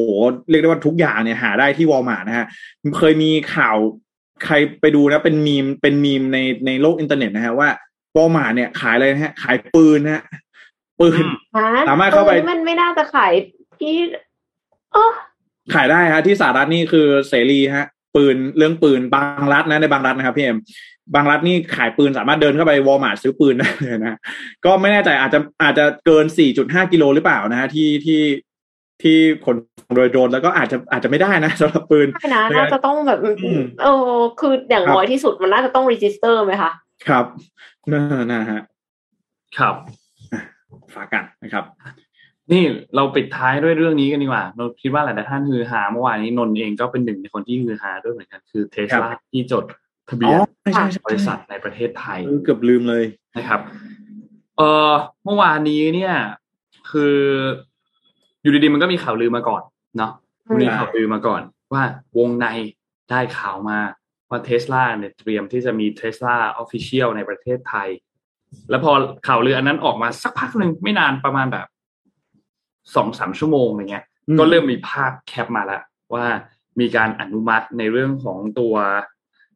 [0.50, 2.46] เรียกได้ว่าทุกอย่างเนี่ยหาได้ที่วอลมาร์ทนะฮะ
[2.98, 3.78] เคยมีข่าว
[4.44, 7.70] ใครไปดูนะเป็นมีมเป็นมีมในในโลกอินเทอร์เน็ตนะฮะว่า
[8.16, 10.24] วอลมาร์ทเนี่ยขายอะไรนะฮะ ขายปืนนะฮะ
[11.00, 11.24] ปืน
[11.56, 13.34] อืมฮะสามารถเข้าไปออมันไม่น่าจะขาย
[13.80, 13.96] ที่
[14.94, 15.12] เออ
[15.74, 20.60] ขายได้ฮะ ที่สหรัฐนี่คือเสรีฮะ ปืนเรื่องปืนบางรัฐนะในบางรัฐนะครับพี่เอ็ม
[21.16, 24.20] บางรัฐนี่ขายปืนสามารถเดินเข้าไปวอลมาร์ทซื้อปืนได้เลยนะ
[24.66, 26.26] ก็ไม่แน่ใจอาจจะอาจจะเกิน
[26.60, 28.22] 4.5 กิโลหรือเปล่านะฮะที่ที่
[29.02, 36.72] ที่ขนส่งโดยโดรนแล้วก็อาจจะอาจจะไม่ได้นะสำหรับปืนไม่นะน่าจะต้องแบบอืมเออคืออย่างครับน้อยที่สุดมันน่าจะต้อง register ไหมคะ
[37.08, 37.26] ครับ
[37.94, 38.62] น่านะฮะ
[39.58, 39.76] ครับ
[40.96, 41.66] ฝากกันนะครับ
[42.52, 42.64] นี่
[42.96, 49.66] เราปิดท้ายด้วยเรื่องนี้กันดีกว่า เราคิดว่าหลายๆท่านฮือฮาเมื่อวานนี้นนท์เองก็เป็นหนึ่งในคนที่ฮือฮาด้วยเหมือนกันคือเทสลาครับที่จด
[50.10, 53.04] ทะเบียน อ๋อ ใช่ใช่ใช่บริษัทในประเทศไทยเออเกือบลืมเลย
[53.38, 53.60] นะครับ
[54.58, 54.92] เออ
[55.24, 56.14] เมื่อวานนี้เนี่ย
[56.92, 57.18] คือ
[58.46, 59.62] อยู่ดีๆมันก็มีข่าวลือมาก่อน
[59.98, 60.12] เนาะ
[60.48, 61.42] อืมมีข่าวลือมาก่อน
[61.74, 61.84] ว่า
[62.18, 62.48] วงใน
[63.10, 63.80] ได้ข่าวมา
[64.30, 67.90] ว่าเทสลาเนี่ยเตรียมที่จะมีเทสลา official ในประเทศไทย
[68.70, 68.92] แล้วพอ
[69.28, 71.68] ข่าวลืออันนั้นออกมาสักพักหนึ่งไม่นานประมาณแบบ
[72.96, 75.82] สองสามชั่วโมงอะไรเงี้ยอืมก็เริ่มมีภาพแคปมาแล้ว
[76.14, 76.26] ว่า
[76.80, 78.76] มีการอนุมัติในเรื่องของตัว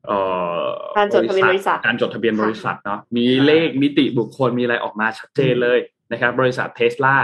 [0.05, 0.17] เอ่
[0.61, 0.63] อ
[0.97, 5.79] การจดทะเบียนบริษัทการจดทะเบียนบริษัทเนาะมีเลขนิติบุคคลมีอะไรออกมาชัดเจนเลย
[6.11, 7.15] นะครับ บริษัทเทสลา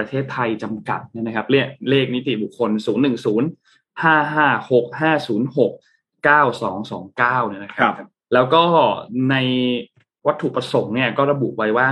[0.00, 5.70] ประเทศไทยจำกัดเนี่ยนะครับเลขเลขนิติบุคคล 0 1 0 5 5 6 5 0 6
[6.26, 8.64] 9 2 2 9เนี่ยนะคครัรับบแล้วก็
[9.30, 9.36] ใน
[10.26, 11.88] วัตถุประสงค์เนี่ยก็ระบุไว้ว่า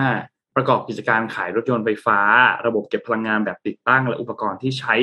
[0.56, 2.20] ประกอบกิจการขายรถยนต์ไฟฟ้า
[2.66, 4.94] ระบบเก็บพลังงานแบบติดตั้ง และอุปกรณ์ที่ใช้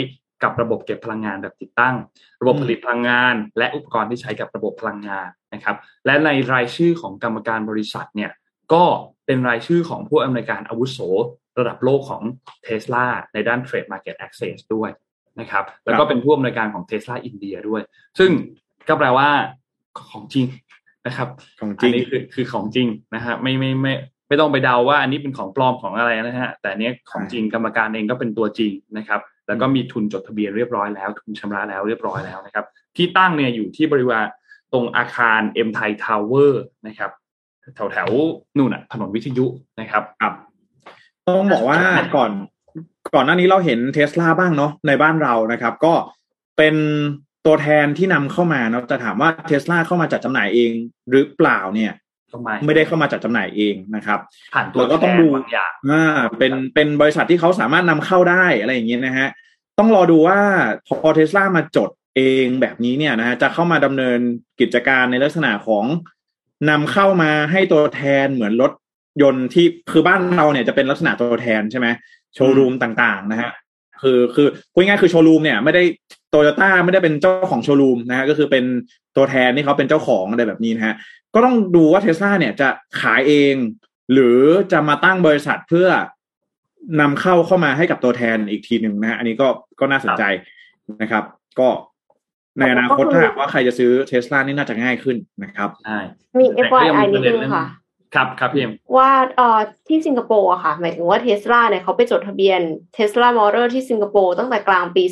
[0.44, 1.96] กับระบบเก็บพลังงานแบบติดตั้ง
[2.42, 5.76] ระบบอืมผลิตพลังงาน และอุปกรณ์ที่ใช้กับระบบพลังงานนะครับ
[6.06, 8.32] และในรายชื่อของกรรมการบริษัทเนี่ย
[8.74, 8.84] ก็
[9.26, 11.00] เป็นรายชื่อของผู้อำนวยการอาวุโส
[11.60, 12.24] ระดับโลกของ
[12.68, 14.90] Tesla ในด้าน Trade Market Access ด้วย
[15.40, 17.82] นะครับ แล้วก็เป็นผู้อำนวยการของ Tesla อินเดียด้วย
[18.20, 18.32] ซึ่ง
[18.88, 19.30] ก็แปลว่า
[20.12, 20.46] ของจริง
[21.08, 21.30] นะครับ
[21.62, 23.94] ของจริง อัรินนี้คือคือของจริงนะฮะไม่ไม่ไม่
[24.28, 34.26] ไม่ต้องไปเดาว่าอันนี้เป็นของปลอมของอะไรนะฮะ แต่อันเนี้ยของจริงกรรมการเองก็เป็นตัวจริงนะครับ แล้วก็มีทุนจดทะเบียนเรียบร้อยแล้ว ทุนชำระแล้วเรียบร้อยแล้วนะครับ ที่ตั้งเนี่ยอยู่ที่บริเวณ
[34.74, 37.12] ตรงอาคารเอ็มไทยทาวเวอร์นะครับ
[37.76, 39.46] แถวแถวๆนู่นน่ะถนนวิทยุ
[39.80, 40.34] นะครับครับ
[41.28, 41.82] ต้องบอกว่า
[42.16, 42.32] ก่อน
[43.16, 45.94] ก่อนหน้านี้เราเห็นเทสลาบ้างเนาะในบ้านเรานะครับ ก็
[46.58, 46.76] เป็น
[47.46, 50.72] ตัวแทนที่นำเข้ามาเนาะจะถามว่าเทสลาเข้ามาจัดจำหน่ายเอง
[51.10, 51.94] หรือเปล่าเนี่ย
[52.34, 54.20] ต้องมาไม่ได้เข้ามาจัดจำหน่ายเองนะครับ
[54.54, 59.30] ผ่านตัวเราก็ต้องแทนดูบางอย่างอ่าเป็นเป็นบริษัทที่เขาสามารถนำเข้าได้อะไรอย่างเงี้ยนะฮะ
[59.80, 60.40] ต้องรอดูว่า
[60.88, 64.20] พอเทสลามาจดเองแบบนี้เนี่ยนะฮะจะเข้ามาดำเนิน
[64.60, 65.86] กิจการในลักษณะของ
[66.70, 68.72] นำเข้ามาให้ตัวแทนเหมือนรถ
[69.22, 71.88] ยนต์ที่คือบ้านเราเนี่ยจะเป็นลักษณะตัวแทนใช่ไหม
[72.36, 73.52] โชว์รูมต่างๆนะฮะ
[74.02, 75.84] คือคือพูดง่ายๆคือโชว์รูมเนี่ยไม่ได้
[76.30, 78.64] โตโยต้าไม่ได้เป็นเจ้าของโชว์รูมนะฮะก็คือเป็น
[79.18, 80.96] ตัวแทนที่เขาเป็นเจ้าของอะไรแบบนี้นะฮะ
[81.34, 82.70] ก็ต้องดูว่าเทสลาเนี่ยจะ
[83.02, 83.56] ขายเอง
[84.14, 84.40] หรือ
[84.72, 85.90] จะมาตั้งบริษัทเพื่อ
[87.02, 89.48] นำเข้าเข้ามาให้กับตัวแทนอีกทีหนึ่งนะฮะอันนี้ก็
[89.80, 90.24] ก็น่าสนใจ
[91.02, 91.24] นะครับ
[91.60, 91.70] ก็
[92.60, 95.98] ในอนาคตถ้าหากว่าใครจะซื้อเทสลานี่น่าจะง่ายขึ้นนะครับใช่
[96.38, 97.66] มีแต่ก็ยัง FYI มีนิปดระเด็นนึงเรื่องค่ะ
[98.16, 102.60] ครับครับพี่เอ็มว่าเอ่อที่สิงคโปร์อะค่ะ หมายถึงว่าเทสลาเนี่ยเขาไปจดทะเบียน
[102.94, 105.04] เทสลามอเตอร์ที่สิงคโปร์ตั้งแต่กลางปี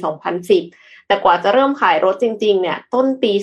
[0.49, 3.41] 2010 แต่กว่าจะเริ่มขายรถจริง ๆ เนี่ย ต้นปี 2021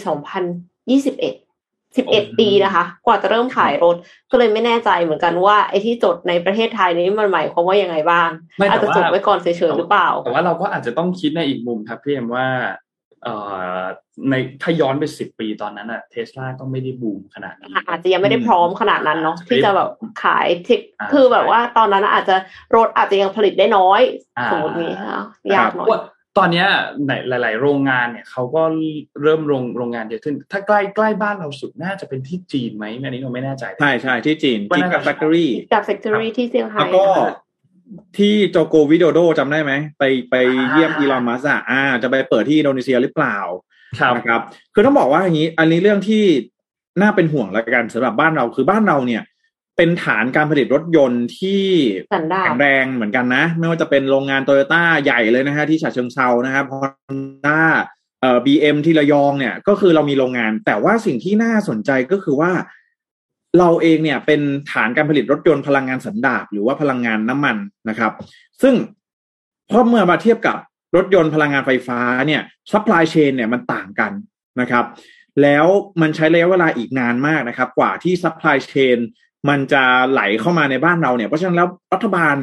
[1.99, 3.97] 11 ปีนะคะ กว่าจะเริ่มขายรถ
[4.31, 12.75] ก็เลยไม่แน่ใจเหมือนกันว่าไอ้ที่จดในประเทศไทยนี้มันหมายความว่ายังไงบ้างไม่อาจแต่จะว่าจดไว้ก่อนเฉยๆหรือเปล่า แต่ว่าเราก็อาจจะต้องคิดในอีกมุมครับพี่เอ็มว่าเอ่อ
[14.31, 19.89] ในถ้าย้อนไปสิบปีตอนนั้นอะเทสลาก็ไม่ได้บูมขนาดนี้อาจจะยังไม่ได้พร้อมขนาดนั้นเนาะอืมที่จะแบบ
[20.25, 22.37] ขายเทคอ่าคือแบบว่าตอนนั้นอาจจะ
[22.77, 24.03] รถอาจจะยังผลิตได้น้อย
[24.39, 25.21] อ่าสมมตินี้ค่ะ
[25.55, 26.01] ยากหน่อยว่า
[26.39, 26.67] ตอนเนี้ย
[27.07, 28.63] ในหลาย ๆ โรงงานเนี่ยเขาก็
[29.23, 37.50] เริ่มโรงโรงงานเยอะขึ้น ถ้าใกล้ใกล้บ้านเราสุดน่าจะเป็นที่จีนไหมอันนี้เราไม่แน่ใจ ใช่ใช่ที่จีนว่ากิน่าจะกาแฟคทอรี่กับ Factory ที่เซี่ยงไฮ้แล้วก็นะคะ
[38.19, 43.39] ที่โจโกวิโดโดจำได้ไหม ไปไปอ่าเยี่ยมอีลอนมัสก์อะอ่า จะไปเปิดที่อินโดนีเซียหรือเปล่า
[44.01, 44.41] ครับนะครับ
[44.75, 46.25] คือต้องบอกว่าอย่างนี้ อันนี้เรื่องที่
[47.01, 49.23] น่าเป็นห่วงละกันสำหรับบ้านเราคือบ้านเราเนี่ย
[49.77, 51.65] เป็นฐานการผลิตรถยนต์ที่
[52.15, 57.17] สันดาปแข็งแรงเหมือนกันนะ ไม่ว่าจะเป็นโรงงานโตโยต้าใหญ่เลยนะฮะที่ฉะเชิงเทรานะครับฮอน
[57.47, 57.61] ด้า
[58.21, 62.51] เอ่อบีเอ็มที่ระยองเนี่ย ก็คือเรามีโรงงาน แต่ว่าสิ่งที่น่าสนใจก็คือว่า
[63.59, 64.41] เราเองเนี่ยเป็น
[64.73, 67.57] ฐานการผลิตรถยนต์พลังงานสันดาปหรือว่าพลังงานน้ำมัน
[67.89, 68.13] นะครับ
[68.63, 68.75] ซึ่ง
[69.71, 70.57] พอเมื่อมาเทียบกับ
[70.97, 72.43] รถยนต์พลังงานไฟฟ้าเนี่ย
[72.73, 74.13] supply chain เนี่ยมันต่างกัน
[74.61, 74.85] นะครับ
[75.43, 75.67] แล้ว
[76.01, 78.99] มันใช้ระยะเวลาอีกนานมากนะครับ กว่าที่ supply chain
[79.49, 82.37] มันจะไหลเข้ามาในบ้านเราเนี่ย เพราะฉะนั้นแล้วรัฐบาล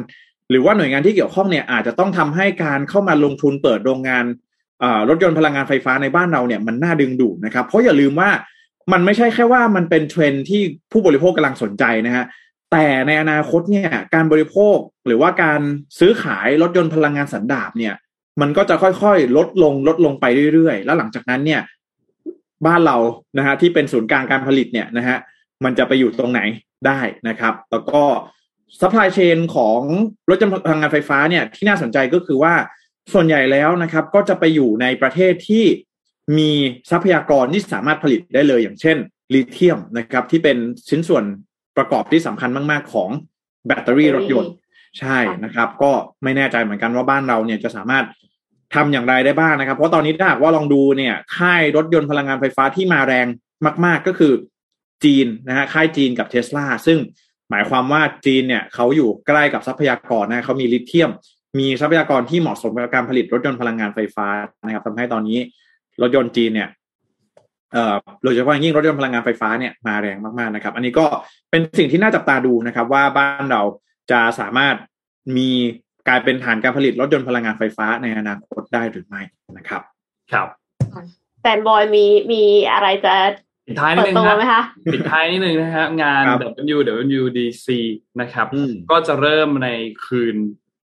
[0.50, 4.24] หรือว่าหน่วยงานที่เกี่ยวข้องเนี่ยอาจจะต้องทำให้การเข้ามาลงทุนเปิดโรงงาน
[5.08, 8.30] รถยนต์พลังงานไฟฟ้าในบ้านเราเนี่ยมันน่าดึงดูดนะครับ เพราะอย่าลืมว่า
[8.92, 10.62] มันไม่ใช่แค่ว่ามันเป็นเทรนด์ที่
[10.92, 12.24] ผู้บริโภคกำลังสนใจนะฮะ
[12.72, 14.76] แต่ในอนาคตเนี่ยการบริโภค
[15.06, 15.60] หรือว่าการ
[15.98, 17.94] ซื้อขายรถยนต์พลังงานสันดาปเนี่ย
[18.40, 20.24] มันก็จะค่อยๆ ลดลงลดลงไป
[20.54, 21.60] เรื่อยๆ แล้วหลังจากนั้นเนี่ย
[22.66, 22.96] บ้านเรา
[23.38, 25.18] นะฮะที่เป็นศูนย์กลางการผลิตเนี่ยนะฮะ
[25.64, 26.40] มันจะไปอยู่ตรงไหน
[26.86, 28.02] ได้นะครับ แล้วก็
[28.80, 29.80] supply chain ของ
[30.28, 32.54] รถยนต์พลังงานไฟฟ้าเนี่ยที่น่าสนใจก็คือว่า
[33.12, 35.64] ส่วนใหญ่แล้วนะครับ ก็จะไปอยู่ในประเทศที่
[36.36, 36.50] มี
[36.90, 38.96] ทรัพยากรที่สามารถผลิตได้เลยอย่างเช่น
[39.34, 40.56] ลิเธียมนะครับที่เป็น
[40.88, 41.24] ชิ้นส่วน
[41.76, 43.10] ประกอบที่สำคัญมาก ๆ ของ
[43.66, 44.52] แบตเตอรี่รถยนต์
[44.98, 48.04] ใช่นะครับ ก็ไม่แน่ใจเหมือนกันว่าบ้านเราเนี่ยจะสามารถ
[48.74, 53.26] ทำอย่างไรได้บ้างนะครับ เพราะตอนนี้ถ้าหากว่าลองดูเนี่ยค่ายรถยนต์พลังงานไฟฟ้าที่มาแรง
[53.84, 54.32] มาก ๆ ก็คือ
[55.04, 56.98] จีนนะฮะค่ายจีนกับเทสลาซึ่ง
[57.50, 61.10] หมายความว่าจีนเนี่ยเขาอยู่ใกล้กับทรัพยากรนะเขามีลิเธียม
[61.58, 64.26] มีทรัพยากรที่เหมาะสมกับการผลิตรถยนต์พลังงานไฟฟ้า
[64.64, 65.38] นะครับทำให้ตอนนี้
[66.02, 66.68] รถยนต์จีนเนี่ย
[67.72, 67.94] เอ่อ
[68.24, 71.06] โดยเฉพาะอย่างยิ่งรถยนต์พลังงานไฟฟ้าเนี่ยมาแรงมากๆนะครับ อันนี้ก็
[71.50, 73.62] เป็นสิ่งที่น่าจับตาดูนะครับ ว่าบ้านเรา
[74.10, 74.74] จะสามารถ
[75.36, 75.50] มี
[76.08, 79.22] กลายเป็นฐานการผลิตรถยนต์พลังงานไฟฟ้าในอนาคตได้หรือไม่
[79.56, 79.82] นะครับ
[80.32, 80.48] ครับ
[81.40, 82.42] แฟนบอยมีมี
[82.72, 83.14] อะไรจะ
[83.66, 86.38] ปิดท้ายนิดเปิดนึงตัวครับไหมคะปิดท้ายนิดนึงนะฮะงานครับ
[86.76, 87.66] WWDC
[88.20, 89.68] นะครับอืมก็จะเริ่มใน
[90.06, 90.36] คืน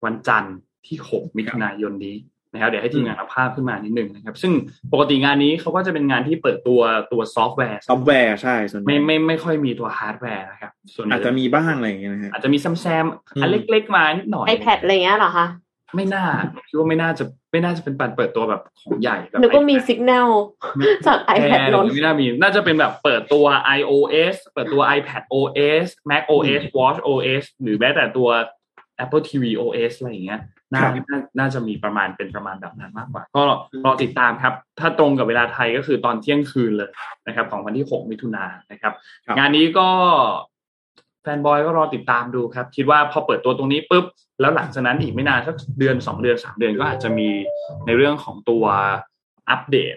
[0.04, 2.16] วันจันทร์ที่ 6 มิถุนายนนี้
[2.52, 4.52] นะครับเดี๋ยวให้ทีมงานเอาภาพขึ้นมานิดนึงนะครับ ซึ่ง
[4.92, 6.80] ปกติงานนี้เขาก็จะเป็นงานที่เปิดตัว
[7.12, 15.46] ตัวซอฟต์แวร์ซอฟต์แวร์ใช่ส่วนใหญ่ไม่ไม่ไม่ค่อยมีตัวฮาร์ดแวร์นะครับส่วนใหญ่อาจจะมีบ้างอะไรอย่างเงี้ยนะฮะอาจจะมีแซมแซมๆอันอืมเล็กๆมานิดหน่อย iPad อะไรเงี้ยเหรอคะ
[15.96, 16.24] ไม่น่า
[16.68, 20.28] คิดว่าไม่น่าจะไม่น่าจะเป็นการเปิดตัวแบบของใหญ่แบบนึกว่ามี iPad สัญญาณ
[21.06, 23.44] จากแอ iPad ร์ล้นไม่น่ามีน่าจะเป็นแบบเปิดตัว
[23.78, 28.28] iOS เปิดตัว iPad OS Mac OS Watch OS หรือแม้แต่ตัว
[29.04, 30.40] Apple TV OS อะไรอย่างเงี้ย
[30.72, 33.42] น่าครับน่าน่าจะมีประมาณเป็นประมาณแบบนั้นมากกว่า ก็
[33.84, 36.90] รอติดตามครับ ถ้าตรงกับเวลาไทยก็คือตอนเที่ยงคืนเลย
[37.26, 38.92] นะครับ ของวันที่ 6 มิถุนายนนะครับ
[39.26, 39.88] ครับงานนี้ก็
[41.22, 44.04] แฟนบอยก็รอติดตามดูครับ คิดว่าพอเปิดตัวตรงนี้ปุ๊บ
[44.40, 47.28] แล้วหลังจากนั้นอีกไม่นานสักเดือนสองเดือนสามเดือนก็อาจจะมี
[47.86, 48.64] ในเรื่องของตัว
[49.50, 49.96] อัปเดต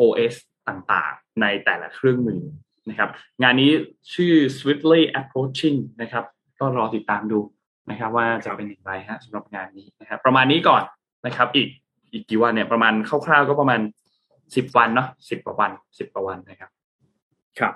[0.00, 0.34] OS
[0.68, 2.42] ต่างๆ ในแต่ละเครื่องมือ
[2.88, 3.10] นะครับ
[3.42, 3.70] งานนี้
[4.14, 6.24] ชื่อ Swiftly Approaching นะครับ
[6.60, 7.38] ก็รอติดตามดู
[7.90, 10.82] นะครับ ว่าจะเป็นอย่างไรฮะสำหรับงานนี้นะครับประมาณนี้ก่อน
[11.26, 11.68] นะครับ อีก
[12.12, 12.94] อีกกี่วันเนี่ยประมาณ
[13.26, 13.80] คร่าวๆก็ประมาณ
[14.56, 16.70] สิบวันเนาะสิบกว่าวันสิบกว่าวันนะครับ
[17.58, 17.74] ครับ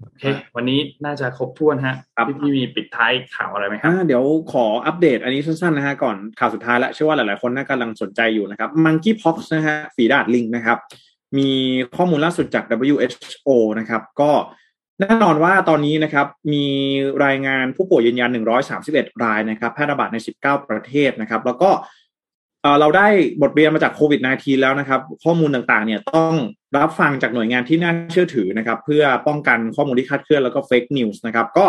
[0.00, 0.22] โอเค
[0.56, 10.78] วันนี้น่าจะครบถ้วนฮะครับพี่พี่มีปิดท้ายข่าวอะไรไหมครับอ่าเดี๋ยวขออัปเดตอันนี้สั้นๆนะฮะก่อนข่าวสุดท้ายแล้วเชื่อว่าหลายๆคนน่ากำลังสนใจอยู่นะครับ Monkeypox นะฮะฝีดาดลิงนะครับ
[11.38, 11.50] มี
[11.96, 13.48] ข้อมูลล่าสุดจาก WHO
[13.78, 14.30] นะครับ ก็
[15.00, 16.66] แน่นอนว่าตอนนี้นะครับมี
[17.24, 18.30] รายงานผู้ป่วยยืนยัน
[18.76, 21.70] 131 รายนะครับแพร่ระบาดใน 19 ประเทศนะครับ แล้วก็
[22.80, 23.08] เราได้
[23.42, 26.34] บทเรียนมาจากโควิด -19 แล้วนะครับ ข้อมูลต่างๆ เนี่ยต้อง
[26.76, 31.66] รับฟังจากหน่วยงานที่น่าเชื่อถือนะครับ เพื่อป้องกันข้อมูลที่คาดเคลื่อนแล้วก็เฟกนิวส์นะครับ ก็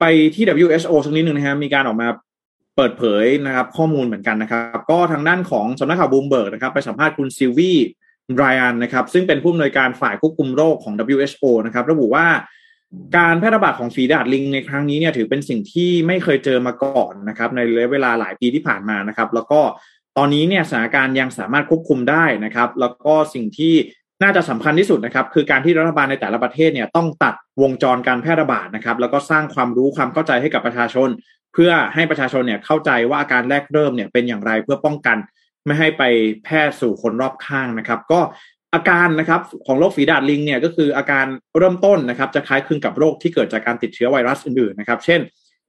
[0.00, 0.04] ไป
[0.34, 2.08] ที่ WHO สักนิดหนึ่งนะฮะมีการออกมา
[2.76, 7.74] เปิดเผยนะครับ ข้อมูลเหมือนกันนะครับ ก็ทางด้านของสำนักข่าวบูมเบิร์กนะครับ ไปสัมภาษณ์คุณซิลวี
[8.36, 12.26] ไรอันนะครับ ซึ่งเป็นผู้อำนวยการฝ่ายควบคุมโรคของ WHO นะครับ ระบุว่า
[13.16, 19.60] การแพร่ระบาดของฝีดาดลิงในครั้งนี้เนี่ยถือเป็นสิ่งที่ไม่เคยเจอมาก่อนนะครับ ในระยะเวลาหลายปีที่ผ่านมานะครับ แล้วก็
[20.16, 23.74] ตอนนี้เนี่ยสถานการณ์ยังสามารถควบคุมได้นะครับ แล้วก็สิ่งที่
[24.22, 31.08] น่าจะสำคัญที่สุดนะครับ คือการที่รัฐบาลในแต่ละประเทศเนี่ยต้องตัดวงจรการแพร่ระบาดนะครับ แล้วก็สร้างความรู้ความเข้าใจให้กับประชาชน
[31.54, 35.16] เพื่อให้ประชาชนเนี่ยเข้าใจว่าอาการแรกเริ่มเนี่ยเป็นอย่างไรเพื่อป้องกัน
[35.66, 36.02] ไม่ให้ไป
[36.44, 38.20] แพร่สู่คนรอบข้างนะครับ ก็
[38.74, 41.26] อาการนะครับของโรคฝีดาดลิงเนี่ยก็คืออาการ
[41.58, 45.20] เริ่มต้นนะครับ จะคล้ายคลึงกับโรคที่เกิดจากการติดเชื้อไวรัสอื่นๆนะครับ เช่น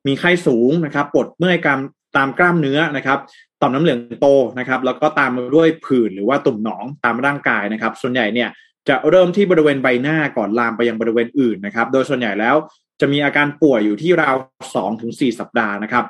[0.07, 1.79] มีไข้สูงนะครับปวดเมื่อยกาม
[2.17, 3.19] ตามกล้ามเนื้อนะครับ
[3.61, 4.27] ต่อมน้ำเหลืองโต
[4.59, 8.49] นะครับ แล้วก็ตามมาด้วยผื่นหรือว่าตุ่มหนองตามร่างกายนะครับ ส่วนใหญ่เนี่ย
[8.89, 12.55] จะเริ่มที่บริเวณใบหน้าก่อนลามไปยังบริเวณอื่นนะครับ โดยส่วนใหญ่แล้ว
[13.01, 14.35] จะมีอาการป่วยอยู่ที่ราว
[14.75, 16.05] สองถึงสี่สัปดาห์นะครับ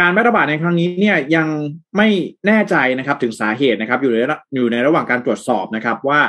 [0.00, 1.48] การแพร่ระบาดในครั้งนี้เนี่ยยัง
[1.96, 2.08] ไม่
[2.46, 4.16] แน่ใจนะครับถึงสาเหตุนะครับอยู่ใน
[4.56, 6.20] อยู่ในระหว่างการตรวจสอบนะครับว่า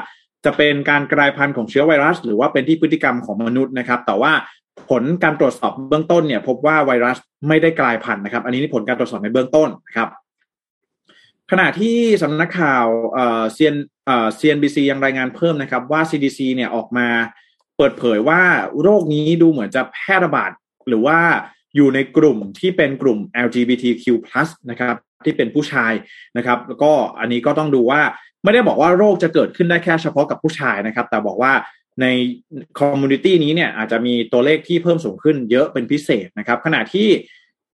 [0.46, 4.32] จะเป็นการกลายพันธุ์ของเชื้อไวรัส หรือว่าเป็นที่พฤติกรรมของมนุษย์นะครับ แต่ว่า
[4.90, 10.10] ผลการตรวจสอบเบื้องต้นเนี่ย พบว่าไวรัสไม่ได้กลายพันธุ์นะครับ อันนี้นี่ผลการตรวจสอบในเบื้องต้นนะครับ
[11.52, 17.08] ขณะที่สำนักข่าวเอ่อเซียนเอ่อ CNBC ยังรายงานเพิ่มนะครับ ว่า CDC เนี่ยออกมา
[17.78, 18.42] เปิดเผยว่า
[18.82, 20.52] โรคนี้ดูเหมือนจะแพร่ระบาด
[20.88, 21.20] หรือว่า
[21.76, 24.06] อยู่ในกลุ่มที่เป็นกลุ่ม LGBTQ+
[24.70, 24.96] นะครับ
[25.26, 25.94] ที่เป็นผู้ชาย
[26.38, 28.02] นะครับ แล้วก็อันนี้ก็ต้องดูว่า
[28.44, 31.54] ไม่ได้บอกว่าโรคจะเกิดขึ้นได้แค่เฉพาะกับผู้ชายนะครับ แต่บอกว่า
[32.02, 32.06] ใน
[32.80, 37.10] community นี้เนี่ยอาจจะมีตัวเลขที่เพิ่มสูงขึ้นเยอะเป็นพิเศษนะครับ ขณะที่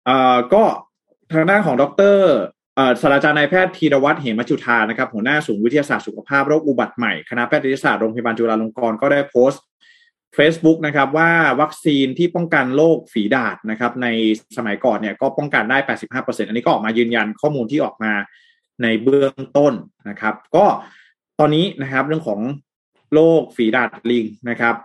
[0.06, 0.64] เอ่อก็
[1.34, 1.84] ทางด้านของด
[2.14, 2.18] ร
[3.02, 9.64] ศาสตราจารย์นายแพทย์ธีรวัตรเหมจุธานะครับ หัวหน้าศูนย์วิทยาศาสตร์สุขภาพโรคอุบัติใหม่ คณะแพทยศาสตร์โรงพยาบาลจุฬาลงกรณ์ก็ได้โพสต์
[10.38, 11.30] Facebook นะครับว่า
[11.62, 14.08] วัคซีนที่ป้องกันโรคฝีดาษนะครับใน
[14.58, 15.78] สมัยก่อนเนี่ยก็ป้องกันได้
[16.12, 18.14] 85%อันนี้ก็ออกมายืนยันข้อมูลที่ออกมา
[18.84, 19.74] ในเบื้องต้น
[20.10, 20.66] นะครับ ก็
[21.40, 22.40] ตอนนี้นะครับเรื่องของ
[23.14, 24.76] โรคฝีดาษลิงนะครับ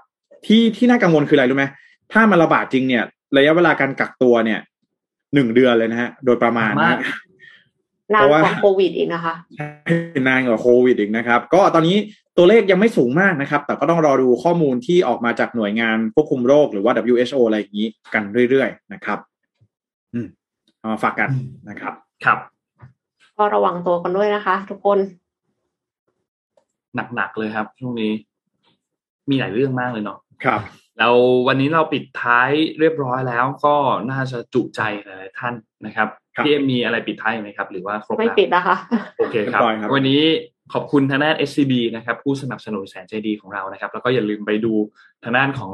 [0.46, 1.66] ที่ที่น่ากังวลคืออะไรรู้ไหม
[2.12, 3.04] ถ้ามันระบาดจริงเนี่ย
[3.36, 4.60] ระยะเวลาการกักตัวเนี่ย
[5.34, 6.98] หนึ่งเดือนเลยนะฮะโดยประมาณนะ
[8.14, 9.34] นานกว่าโควิดอีกนะคะ
[10.28, 11.96] นานกว่าโควิดอีกนะครับ ก็ตอนนี้
[12.36, 19.18] ตัวเลขยังไม่สูงมากนะครับ แต่ก็ต้องรอดูข้อมูลที่ออกมาจากหน่วยงานควบคุมโรคหรือว่า WHO อะไรอย่างนี้กันเรื่อยๆนะครับ
[20.14, 20.26] อืม
[20.78, 21.30] เอามาฝากกัน
[21.68, 22.38] นะครับ ครับ
[23.36, 24.98] ก็ระวังตัวกันด้วยนะคะ ทุกคน
[27.14, 28.12] หนักๆเลยครับช่วงนี้
[29.30, 30.60] มีหลายเรื่องมากเลยเนาะครับ
[30.98, 31.10] เรา
[31.48, 33.74] วันนี้เราปิดท้ายเรียบร้อยแล้วก็
[34.10, 35.54] น่าจะจุใจหลายๆท่าน
[35.86, 38.76] นะครับครับพี่เอ็มมีอะไรปิดท้ายไหมครับ หรือว่าครบไม่แล้วปิดนะคะ
[39.18, 40.22] โอเคครับเรียบร้อยครับวันนี้
[40.72, 44.72] ขอบคุณทางด้าน SCB นะครับผู้สนับสนุนแสนใจดีของเรานะครับ แล้วก็อย่าลืมไปดู
[45.24, 45.72] ทางด้านของ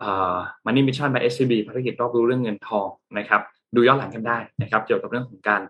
[0.00, 3.42] เอ่อ Money Mission by SCB ภารกิจรอบรู้เรื่องเงินทองนะครับ
[3.74, 5.62] ดูย้อนหลังกันได้นะครับ เกี่ยวกับเรื่องของการ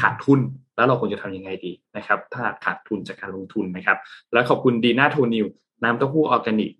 [0.00, 0.40] ขาดทุน
[0.76, 3.98] แล้วเราควรจะทำยังไงดีนะครับ ถ้าขาดทุนจากการลงทุนนะครับ
[4.32, 5.46] และขอบคุณดีน่าโทนิว
[5.82, 6.70] น้ำเต้าหู้ออร์แกนิก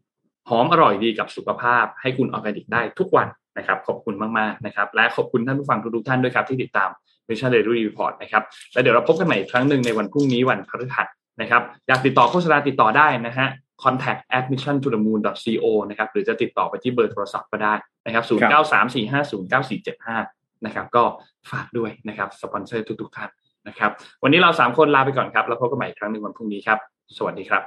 [0.49, 6.91] หอมอร่อยดีกับสุขภาพ ให้คุณออร์แกนิกได้ทุกวันนะครับ ขอบคุณมากๆนะครับ และขอบคุณท่านผู้ฟังทุกท่านด้วยครับที่ติดตาม
[7.31, 11.07] Mission Daily Report นะครับแล้วเดี๋ยวเราพบกันใหม่อีกครั้งหนึ่งในวันพรุ่งนี้วันพฤหัส
[11.41, 13.49] นะครับอยากติดต่อโฆษณาติดต่อได้นะฮะ
[13.85, 17.75] contact at mission to the moon co นะครับหรือจะติดต่อไปที่เบอร์โทรศัพท์ก็ได้
[18.07, 21.05] นะครับ0 9 3 4 5 0 9 4 7 5นะครับก็
[21.51, 23.31] ฝากด้วยนะครับสปอนเซอร์ทุกๆท่าน
[23.69, 23.91] นะครับ
[24.23, 26.79] วันนี้เราสามคนลาไปก่อนครับ แล้วพบกันใหม่อีกครั้งหนึ่งวันพรุ่งนี้ครับ
[27.17, 27.63] สวัสดีครับ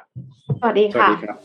[0.60, 1.38] สวัสดีสวัสค่ะดีครับ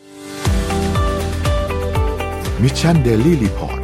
[2.62, 3.80] Mission Daily Report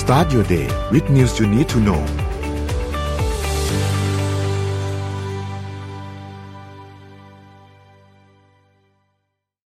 [0.00, 2.02] start your day with news you need to know